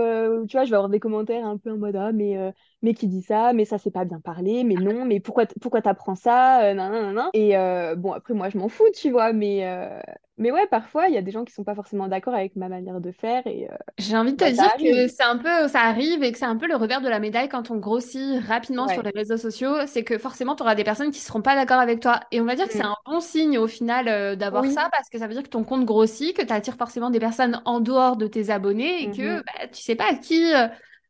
tu 0.47 0.57
vois, 0.57 0.65
je 0.65 0.69
vais 0.71 0.75
avoir 0.75 0.89
des 0.89 0.99
commentaires 0.99 1.45
un 1.45 1.57
peu 1.57 1.71
en 1.71 1.77
mode, 1.77 1.95
ah, 1.95 2.11
mais 2.11 2.53
mais 2.83 2.93
qui 2.93 3.07
dit 3.07 3.21
ça, 3.21 3.53
mais 3.53 3.65
ça 3.65 3.77
c'est 3.77 3.91
pas 3.91 4.03
bien 4.03 4.19
parlé, 4.19 4.63
mais 4.65 4.75
non, 4.75 5.05
mais 5.05 5.21
pourquoi 5.21 5.45
pourquoi 5.61 5.81
t'apprends 5.81 6.15
ça, 6.15 6.63
euh, 6.63 6.73
nan, 6.73 6.91
nan, 6.91 7.15
nan. 7.15 7.29
Et 7.33 7.57
euh, 7.57 7.95
bon 7.95 8.11
après 8.11 8.33
moi 8.33 8.49
je 8.49 8.57
m'en 8.57 8.67
fous, 8.67 8.89
tu 8.93 9.09
vois, 9.09 9.31
mais 9.31 9.65
euh, 9.65 9.99
mais 10.37 10.51
ouais 10.51 10.67
parfois 10.67 11.07
il 11.07 11.13
y 11.13 11.17
a 11.17 11.21
des 11.21 11.31
gens 11.31 11.45
qui 11.45 11.53
sont 11.53 11.63
pas 11.63 11.75
forcément 11.75 12.09
d'accord 12.09 12.33
avec 12.33 12.57
ma 12.57 12.67
manière 12.67 12.99
de 12.99 13.11
faire 13.11 13.47
et 13.47 13.69
j'ai 13.97 14.17
envie 14.17 14.33
de 14.33 14.37
te 14.37 14.43
bah, 14.43 14.51
dire 14.51 14.73
que 14.77 15.07
c'est 15.07 15.23
un 15.23 15.37
peu 15.37 15.67
ça 15.69 15.81
arrive 15.81 16.23
et 16.23 16.31
que 16.33 16.37
c'est 16.37 16.45
un 16.45 16.57
peu 16.57 16.67
le 16.67 16.75
revers 16.75 16.99
de 16.99 17.07
la 17.07 17.19
médaille 17.19 17.47
quand 17.47 17.71
on 17.71 17.77
grossit 17.77 18.43
rapidement 18.47 18.89
sur 18.89 19.01
les 19.01 19.11
réseaux 19.11 19.37
sociaux, 19.37 19.75
c'est 19.85 20.03
que 20.03 20.17
forcément 20.17 20.55
tu 20.55 20.63
auras 20.63 20.75
des 20.75 20.83
personnes 20.83 21.11
qui 21.11 21.21
seront 21.21 21.41
pas 21.41 21.55
d'accord 21.55 21.79
avec 21.79 22.01
toi 22.01 22.19
et 22.31 22.41
on 22.41 22.45
va 22.45 22.55
dire 22.55 22.67
que 22.67 22.73
c'est 22.73 22.83
mm. 22.83 22.87
un 22.87 23.11
bon 23.11 23.19
signe 23.21 23.57
au 23.57 23.67
final 23.67 24.37
d'avoir 24.37 24.65
ça 24.65 24.89
parce 24.91 25.09
que 25.09 25.19
ça 25.19 25.27
veut 25.27 25.33
dire 25.33 25.43
que 25.43 25.49
ton 25.49 25.63
compte 25.63 25.85
grossit, 25.85 26.35
que 26.35 26.43
tu 26.43 26.51
attires 26.51 26.75
forcément 26.75 27.11
des 27.11 27.19
personnes 27.19 27.61
en 27.63 27.79
dehors 27.79 28.17
de 28.17 28.27
tes 28.27 28.49
abonnés 28.49 29.03
et 29.03 29.11
que 29.11 29.37
mm-hmm. 29.37 29.43
bah, 29.45 29.67
tu 29.71 29.81
sais 29.81 29.95
pas 29.95 30.11
à 30.11 30.15
qui 30.15 30.51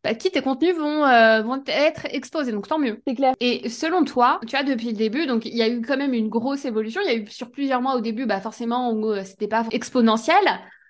bah, 0.04 0.14
qui 0.14 0.30
tes 0.32 0.42
contenus 0.42 0.76
vont, 0.76 1.06
euh, 1.06 1.42
vont 1.42 1.64
être 1.66 2.06
exposés. 2.12 2.52
Donc 2.52 2.68
tant 2.68 2.80
mieux. 2.80 3.02
C'est 3.08 3.16
clair. 3.16 3.34
Et 3.40 3.70
selon 3.70 4.04
toi, 4.04 4.40
tu 4.48 4.56
vois, 4.56 4.64
depuis 4.64 4.88
le 4.88 4.98
début, 4.98 5.26
donc 5.26 5.46
il 5.46 5.56
y 5.56 5.62
a 5.62 5.70
eu 5.70 5.82
quand 5.82 5.98
même 5.98 6.14
une 6.14 6.30
grosse 6.30 6.66
évolution. 6.66 7.02
Il 7.06 7.12
y 7.12 7.16
a 7.16 7.18
eu 7.18 7.28
sur 7.28 7.52
plusieurs 7.52 7.82
mois 7.82 7.96
au 7.96 8.02
début, 8.02 8.26
bah 8.26 8.42
forcément, 8.42 8.94
euh, 8.94 9.22
c'était 9.24 9.48
pas 9.48 9.66
exponentiel. 9.72 10.44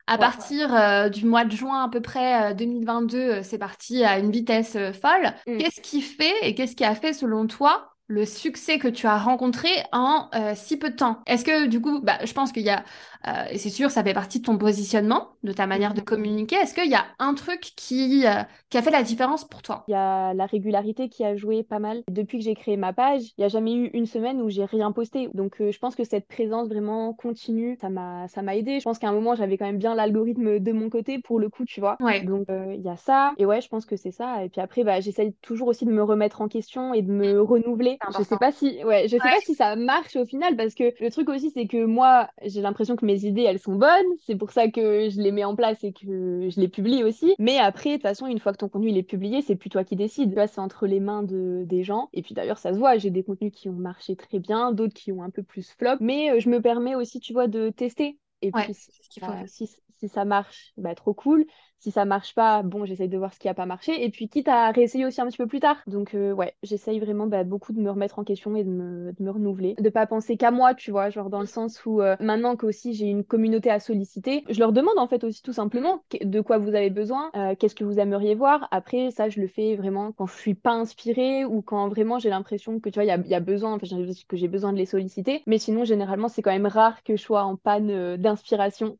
À 0.05 0.17
partir 0.17 0.75
euh, 0.75 1.07
du 1.07 1.25
mois 1.25 1.45
de 1.45 1.51
juin 1.51 1.85
à 1.85 1.89
peu 1.89 2.01
près 2.01 2.53
2022, 2.55 3.41
c'est 3.41 3.57
parti 3.57 4.03
à 4.03 4.19
une 4.19 4.31
vitesse 4.31 4.77
folle. 5.01 5.33
Mm. 5.47 5.57
Qu'est-ce 5.59 5.79
qui 5.79 6.01
fait 6.01 6.35
et 6.41 6.55
qu'est-ce 6.55 6.75
qui 6.75 6.83
a 6.83 6.93
fait 6.93 7.13
selon 7.13 7.47
toi 7.47 7.92
le 8.07 8.25
succès 8.25 8.79
que 8.79 8.87
tu 8.87 9.07
as 9.07 9.17
rencontré 9.17 9.69
en 9.91 10.29
si 10.55 10.77
peu 10.77 10.89
de 10.89 10.95
temps 10.95 11.19
Est-ce 11.25 11.45
que 11.45 11.67
du 11.67 11.81
coup, 11.81 12.01
bah, 12.01 12.17
je 12.23 12.33
pense 12.33 12.51
qu'il 12.51 12.63
y 12.63 12.69
a 12.69 12.83
euh, 13.27 13.45
et 13.49 13.57
c'est 13.57 13.69
sûr, 13.69 13.89
ça 13.89 14.03
fait 14.03 14.13
partie 14.13 14.39
de 14.39 14.45
ton 14.45 14.57
positionnement, 14.57 15.29
de 15.43 15.53
ta 15.53 15.65
manière 15.65 15.93
de 15.93 16.01
mhm. 16.01 16.05
communiquer. 16.05 16.55
Est-ce 16.57 16.73
qu'il 16.73 16.89
y 16.89 16.95
a 16.95 17.05
un 17.19 17.33
truc 17.33 17.61
qui, 17.75 18.25
euh, 18.25 18.43
qui 18.69 18.77
a 18.77 18.81
fait 18.81 18.91
la 18.91 19.03
différence 19.03 19.45
pour 19.45 19.61
toi? 19.61 19.83
Il 19.87 19.91
y 19.91 19.95
a 19.95 20.33
la 20.33 20.45
régularité 20.45 21.09
qui 21.09 21.23
a 21.23 21.35
joué 21.35 21.63
pas 21.63 21.79
mal. 21.79 22.03
Depuis 22.09 22.39
que 22.39 22.43
j'ai 22.43 22.55
créé 22.55 22.75
ma 22.75 22.91
page, 22.91 23.21
il 23.37 23.41
n'y 23.41 23.45
a 23.45 23.47
jamais 23.47 23.73
eu 23.73 23.89
une 23.93 24.05
semaine 24.05 24.41
où 24.41 24.49
j'ai 24.49 24.65
rien 24.65 24.91
posté. 24.91 25.29
Donc 25.33 25.61
euh, 25.61 25.71
je 25.71 25.79
pense 25.79 25.95
que 25.95 26.03
cette 26.03 26.27
présence 26.27 26.67
vraiment 26.67 27.13
continue, 27.13 27.77
ça 27.79 27.89
m'a 27.89 28.27
ça 28.27 28.41
m'a 28.41 28.55
aidé. 28.55 28.79
Je 28.79 28.83
pense 28.83 28.99
qu'à 28.99 29.09
un 29.09 29.13
moment, 29.13 29.35
j'avais 29.35 29.57
quand 29.57 29.65
même 29.65 29.77
bien 29.77 29.95
l'algorithme 29.95 30.59
de 30.59 30.71
mon 30.71 30.89
côté 30.89 31.19
pour 31.19 31.39
le 31.39 31.49
coup, 31.49 31.65
tu 31.65 31.79
vois. 31.79 31.97
Donc 32.25 32.47
il 32.49 32.81
y 32.81 32.89
a 32.89 32.97
ça. 32.97 33.33
Et 33.37 33.45
ouais, 33.45 33.61
je 33.61 33.69
pense 33.69 33.85
que 33.85 33.95
c'est 33.95 34.11
ça. 34.11 34.43
Et 34.43 34.49
puis 34.49 34.59
après, 34.59 34.83
bah, 34.83 34.99
j'essaye 34.99 35.33
toujours 35.41 35.67
aussi 35.69 35.85
de 35.85 35.91
me 35.91 36.03
remettre 36.03 36.41
en 36.41 36.47
question 36.47 36.93
et 36.93 37.01
de 37.01 37.11
me 37.11 37.41
renouveler. 37.41 37.92
Je 38.17 38.23
sais 38.23 38.37
pas 38.37 38.51
si, 38.51 38.83
ouais, 38.83 39.03
je 39.03 39.11
sais 39.11 39.19
pas 39.19 39.39
si 39.41 39.55
ça 39.55 39.75
marche 39.75 40.15
au 40.15 40.25
final 40.25 40.55
parce 40.55 40.73
que 40.73 40.93
le 40.99 41.09
truc 41.11 41.29
aussi, 41.29 41.51
c'est 41.51 41.67
que 41.67 41.83
moi, 41.85 42.29
j'ai 42.43 42.61
l'impression 42.61 42.95
que 42.95 43.05
mes 43.05 43.25
idées, 43.25 43.43
elles 43.43 43.59
sont 43.59 43.75
bonnes. 43.75 44.05
C'est 44.25 44.35
pour 44.35 44.51
ça 44.51 44.67
que 44.69 45.09
je 45.09 45.21
les 45.21 45.31
mets 45.31 45.43
en 45.43 45.55
place 45.55 45.83
et 45.83 45.93
que 45.93 46.49
je 46.49 46.59
les 46.59 46.67
publie 46.67 47.03
aussi. 47.03 47.35
Mais 47.39 47.57
après, 47.57 47.91
de 47.91 47.95
toute 47.95 48.03
façon, 48.03 48.27
une 48.27 48.39
fois 48.39 48.51
que 48.51 48.57
ton 48.57 48.69
contenu 48.69 48.89
il 48.89 48.97
est 48.97 49.03
publié, 49.03 49.41
c'est 49.41 49.55
plus 49.55 49.69
toi 49.69 49.83
qui 49.83 49.95
décides. 49.95 50.33
Là, 50.35 50.47
c'est 50.47 50.61
entre 50.61 50.87
les 50.87 50.99
mains 50.99 51.23
de, 51.23 51.63
des 51.65 51.83
gens. 51.83 52.09
Et 52.13 52.21
puis 52.21 52.33
d'ailleurs, 52.33 52.57
ça 52.57 52.73
se 52.73 52.77
voit. 52.79 52.97
J'ai 52.97 53.09
des 53.09 53.23
contenus 53.23 53.51
qui 53.53 53.69
ont 53.69 53.73
marché 53.73 54.15
très 54.15 54.39
bien, 54.39 54.71
d'autres 54.71 54.93
qui 54.93 55.11
ont 55.11 55.23
un 55.23 55.29
peu 55.29 55.43
plus 55.43 55.71
flop. 55.71 55.97
Mais 55.99 56.31
euh, 56.31 56.39
je 56.39 56.49
me 56.49 56.61
permets 56.61 56.95
aussi, 56.95 57.19
tu 57.19 57.33
vois, 57.33 57.47
de 57.47 57.69
tester. 57.69 58.17
Et 58.41 58.51
puis, 58.51 58.73
si, 58.73 59.67
si, 59.99 60.09
ça 60.09 60.25
marche, 60.25 60.73
bah, 60.77 60.95
trop 60.95 61.13
cool. 61.13 61.45
Si 61.83 61.91
ça 61.91 62.05
marche 62.05 62.33
pas, 62.33 62.63
bon, 62.63 62.85
j'essaye 62.85 63.09
de 63.09 63.17
voir 63.17 63.33
ce 63.33 63.39
qui 63.39 63.49
a 63.49 63.53
pas 63.53 63.65
marché. 63.65 64.05
Et 64.05 64.09
puis, 64.09 64.29
quitte 64.29 64.47
à 64.47 64.71
réessayer 64.71 65.05
aussi 65.05 65.19
un 65.19 65.27
petit 65.27 65.35
peu 65.35 65.47
plus 65.47 65.59
tard. 65.59 65.75
Donc, 65.85 66.15
euh, 66.15 66.31
ouais, 66.31 66.53
j'essaye 66.63 66.97
vraiment 66.97 67.27
bah, 67.27 67.43
beaucoup 67.43 67.73
de 67.73 67.81
me 67.81 67.91
remettre 67.91 68.19
en 68.19 68.23
question 68.23 68.55
et 68.55 68.63
de 68.63 68.69
me, 68.69 69.11
de 69.11 69.21
me 69.21 69.29
renouveler. 69.29 69.75
De 69.77 69.89
pas 69.89 70.07
penser 70.07 70.37
qu'à 70.37 70.49
moi, 70.49 70.75
tu 70.75 70.91
vois, 70.91 71.09
genre 71.09 71.29
dans 71.29 71.41
le 71.41 71.45
sens 71.45 71.85
où 71.85 72.01
euh, 72.01 72.15
maintenant 72.21 72.55
qu'aussi 72.55 72.93
j'ai 72.93 73.07
une 73.07 73.25
communauté 73.25 73.69
à 73.69 73.81
solliciter, 73.81 74.45
je 74.49 74.59
leur 74.59 74.71
demande 74.71 74.97
en 74.97 75.09
fait 75.09 75.25
aussi 75.25 75.41
tout 75.41 75.51
simplement 75.51 76.01
de 76.21 76.39
quoi 76.39 76.57
vous 76.57 76.69
avez 76.69 76.89
besoin, 76.89 77.31
euh, 77.35 77.53
qu'est-ce 77.59 77.75
que 77.75 77.83
vous 77.83 77.99
aimeriez 77.99 78.33
voir. 78.33 78.69
Après, 78.71 79.11
ça, 79.11 79.27
je 79.27 79.41
le 79.41 79.47
fais 79.47 79.75
vraiment 79.75 80.13
quand 80.13 80.25
je 80.25 80.37
suis 80.37 80.55
pas 80.55 80.71
inspirée 80.71 81.43
ou 81.43 81.61
quand 81.61 81.89
vraiment 81.89 82.17
j'ai 82.17 82.29
l'impression 82.29 82.79
que, 82.79 82.87
tu 82.87 82.95
vois, 82.95 83.03
il 83.03 83.07
y 83.07 83.11
a, 83.11 83.17
y 83.17 83.35
a, 83.35 83.41
besoin, 83.41 83.73
enfin, 83.73 83.87
que 84.29 84.37
j'ai 84.37 84.47
besoin 84.47 84.71
de 84.71 84.77
les 84.77 84.85
solliciter. 84.85 85.43
Mais 85.47 85.57
sinon, 85.57 85.83
généralement, 85.83 86.29
c'est 86.29 86.41
quand 86.41 86.53
même 86.53 86.65
rare 86.65 87.03
que 87.03 87.17
je 87.17 87.21
sois 87.21 87.43
en 87.43 87.57
panne 87.57 88.15
d'inspiration. 88.15 88.97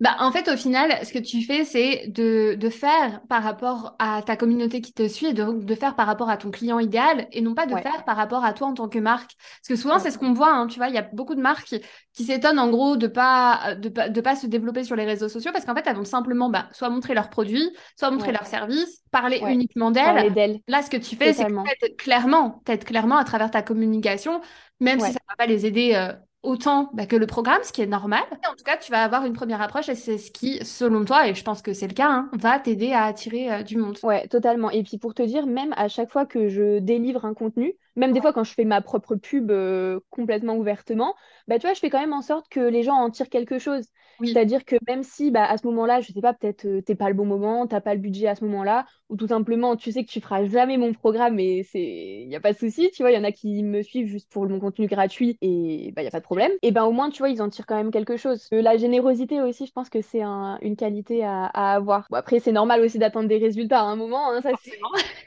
Bah, 0.00 0.16
en 0.20 0.32
fait, 0.32 0.48
au 0.48 0.56
final, 0.56 1.04
ce 1.04 1.12
que 1.12 1.18
tu 1.18 1.39
fais, 1.42 1.64
c'est 1.64 2.08
de, 2.08 2.54
de, 2.54 2.68
faire 2.68 3.20
par 3.28 3.42
rapport 3.42 3.96
à 3.98 4.22
ta 4.22 4.36
communauté 4.36 4.80
qui 4.80 4.92
te 4.92 5.06
suit 5.08 5.26
et 5.26 5.32
de, 5.32 5.44
de, 5.44 5.74
faire 5.74 5.96
par 5.96 6.06
rapport 6.06 6.30
à 6.30 6.36
ton 6.36 6.50
client 6.50 6.78
idéal 6.78 7.28
et 7.32 7.40
non 7.40 7.54
pas 7.54 7.66
de 7.66 7.76
faire 7.76 8.04
par 8.04 8.16
rapport 8.16 8.44
à 8.44 8.52
toi 8.52 8.68
en 8.68 8.74
tant 8.74 8.88
que 8.88 8.98
marque. 8.98 9.32
Parce 9.38 9.68
que 9.68 9.76
souvent, 9.76 9.98
c'est 9.98 10.10
ce 10.10 10.18
qu'on 10.18 10.32
voit, 10.32 10.52
hein, 10.52 10.66
tu 10.66 10.78
vois, 10.78 10.88
il 10.88 10.94
y 10.94 10.98
a 10.98 11.08
beaucoup 11.12 11.34
de 11.34 11.40
marques 11.40 11.74
qui, 12.12 12.24
s'étonnent 12.24 12.58
en 12.58 12.70
gros 12.70 12.96
de 12.96 13.06
pas, 13.06 13.74
de, 13.76 13.88
de, 13.88 14.20
pas 14.20 14.36
se 14.36 14.46
développer 14.46 14.84
sur 14.84 14.96
les 14.96 15.04
réseaux 15.04 15.28
sociaux 15.28 15.52
parce 15.52 15.64
qu'en 15.64 15.74
fait, 15.74 15.86
elles 15.86 15.96
vont 15.96 16.04
simplement 16.04 16.50
bah, 16.50 16.68
soit 16.72 16.90
montrer 16.90 17.14
leurs 17.14 17.30
produits, 17.30 17.70
soit 17.96 18.10
montrer 18.10 18.32
leurs 18.32 18.46
services, 18.46 19.02
parler 19.10 19.42
uniquement 19.48 19.90
d'elles. 19.90 20.60
Là, 20.68 20.82
ce 20.82 20.90
que 20.90 20.96
tu 20.96 21.16
fais, 21.16 21.32
c'est 21.32 21.44
que 21.46 21.96
clairement, 21.96 22.62
t'aides 22.64 22.84
clairement 22.84 23.16
à 23.16 23.24
travers 23.24 23.50
ta 23.50 23.62
communication, 23.62 24.40
même 24.80 25.00
si 25.00 25.06
ça 25.06 25.12
ne 25.12 25.28
va 25.28 25.36
pas 25.36 25.46
les 25.46 25.66
aider. 25.66 25.92
Euh, 25.94 26.12
autant 26.42 26.90
bah, 26.94 27.06
que 27.06 27.16
le 27.16 27.26
programme, 27.26 27.62
ce 27.62 27.72
qui 27.72 27.82
est 27.82 27.86
normal. 27.86 28.22
en 28.32 28.54
tout 28.54 28.64
cas, 28.64 28.76
tu 28.76 28.90
vas 28.90 29.02
avoir 29.02 29.24
une 29.24 29.32
première 29.32 29.60
approche 29.60 29.88
et 29.88 29.94
c'est 29.94 30.18
ce 30.18 30.30
qui, 30.30 30.64
selon 30.64 31.04
toi, 31.04 31.28
et 31.28 31.34
je 31.34 31.44
pense 31.44 31.62
que 31.62 31.72
c'est 31.72 31.88
le 31.88 31.94
cas, 31.94 32.10
hein, 32.10 32.30
va 32.32 32.58
t'aider 32.58 32.92
à 32.92 33.04
attirer 33.04 33.52
euh, 33.52 33.62
du 33.62 33.76
monde. 33.76 33.98
Ouais, 34.02 34.26
totalement. 34.28 34.70
Et 34.70 34.82
puis 34.82 34.98
pour 34.98 35.14
te 35.14 35.22
dire, 35.22 35.46
même 35.46 35.74
à 35.76 35.88
chaque 35.88 36.10
fois 36.10 36.26
que 36.26 36.48
je 36.48 36.78
délivre 36.78 37.24
un 37.24 37.34
contenu, 37.34 37.74
même 37.96 38.12
des 38.12 38.20
fois 38.20 38.32
quand 38.32 38.44
je 38.44 38.54
fais 38.54 38.64
ma 38.64 38.80
propre 38.80 39.16
pub 39.16 39.50
euh, 39.50 40.00
complètement 40.10 40.56
ouvertement, 40.56 41.14
bah 41.48 41.58
tu 41.58 41.66
vois, 41.66 41.74
je 41.74 41.80
fais 41.80 41.90
quand 41.90 42.00
même 42.00 42.12
en 42.12 42.22
sorte 42.22 42.48
que 42.48 42.60
les 42.60 42.82
gens 42.82 42.94
en 42.94 43.10
tirent 43.10 43.28
quelque 43.28 43.58
chose. 43.58 43.86
C'est-à-dire 44.26 44.64
que 44.64 44.76
même 44.86 45.02
si 45.02 45.30
bah, 45.30 45.44
à 45.44 45.56
ce 45.56 45.66
moment-là, 45.66 46.00
je 46.00 46.12
sais 46.12 46.20
pas, 46.20 46.34
peut-être 46.34 46.66
euh, 46.66 46.82
t'es 46.82 46.94
pas 46.94 47.08
le 47.08 47.14
bon 47.14 47.24
moment, 47.24 47.66
t'as 47.66 47.80
pas 47.80 47.94
le 47.94 48.00
budget 48.00 48.26
à 48.28 48.34
ce 48.34 48.44
moment-là, 48.44 48.86
ou 49.08 49.16
tout 49.16 49.28
simplement 49.28 49.76
tu 49.76 49.92
sais 49.92 50.04
que 50.04 50.10
tu 50.10 50.20
feras 50.20 50.44
jamais 50.44 50.76
mon 50.76 50.92
programme 50.92 51.38
et 51.38 51.62
c'est 51.62 52.26
y 52.28 52.36
a 52.36 52.40
pas 52.40 52.52
de 52.52 52.58
souci, 52.58 52.90
tu 52.92 53.02
vois, 53.02 53.10
il 53.12 53.14
y 53.14 53.18
en 53.18 53.24
a 53.24 53.32
qui 53.32 53.62
me 53.62 53.82
suivent 53.82 54.06
juste 54.06 54.30
pour 54.30 54.46
mon 54.48 54.60
contenu 54.60 54.86
gratuit 54.86 55.38
et 55.40 55.92
bah 55.96 56.02
y 56.02 56.06
a 56.06 56.10
pas 56.10 56.20
de 56.20 56.24
problème. 56.24 56.52
Et 56.62 56.70
ben 56.70 56.84
au 56.84 56.92
moins 56.92 57.10
tu 57.10 57.18
vois, 57.18 57.30
ils 57.30 57.42
en 57.42 57.48
tirent 57.48 57.66
quand 57.66 57.76
même 57.76 57.90
quelque 57.90 58.16
chose. 58.16 58.48
Euh, 58.52 58.62
la 58.62 58.76
générosité 58.76 59.40
aussi, 59.40 59.66
je 59.66 59.72
pense 59.72 59.88
que 59.88 60.02
c'est 60.02 60.22
une 60.22 60.76
qualité 60.76 61.24
à, 61.24 61.46
avoir. 61.46 62.06
Bon, 62.10 62.16
après 62.16 62.40
c'est 62.40 62.52
normal 62.52 62.82
aussi 62.82 62.98
d'attendre 62.98 63.28
des 63.28 63.38
résultats 63.38 63.80
à 63.80 63.84
un 63.84 63.96
moment, 63.96 64.30
hein, 64.30 64.40
ça 64.42 64.50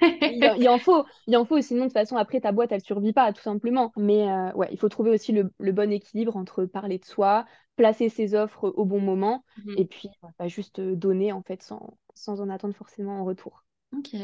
il, 0.02 0.54
il, 0.58 0.70
en 0.70 0.78
faut, 0.78 1.04
il 1.28 1.36
en 1.36 1.46
faut 1.46 1.60
sinon 1.62 1.82
de 1.82 1.86
toute 1.88 1.94
façon 1.94 2.18
après 2.18 2.42
boîte 2.54 2.72
elle 2.72 2.82
survit 2.82 3.14
pas 3.14 3.34
tout 3.34 3.42
simplement. 3.42 3.92
Mais 3.98 4.30
euh, 4.32 4.52
ouais, 4.54 4.70
il 4.72 4.78
faut 4.78 4.90
trouver 4.90 5.12
aussi 5.12 5.32
le, 5.32 5.52
le 5.60 5.72
bon 5.72 5.92
équilibre 5.92 6.36
entre 6.38 6.66
parler 6.66 7.00
de 7.00 7.06
soi, 7.06 7.46
placer 7.76 8.10
ses 8.10 8.36
offres 8.36 8.72
au 8.76 8.86
bon 8.86 9.02
moment 9.02 9.44
mhm. 9.58 9.76
et 9.78 9.86
puis 9.86 10.10
pas 10.38 10.48
juste 10.48 10.80
donner 10.80 11.32
en 11.32 11.42
fait 11.42 11.62
sans, 11.62 11.98
sans 12.14 12.42
en 12.42 12.50
attendre 12.50 12.76
forcément 12.76 13.20
en 13.20 13.26
retour. 13.26 13.64
Ok. 13.98 14.16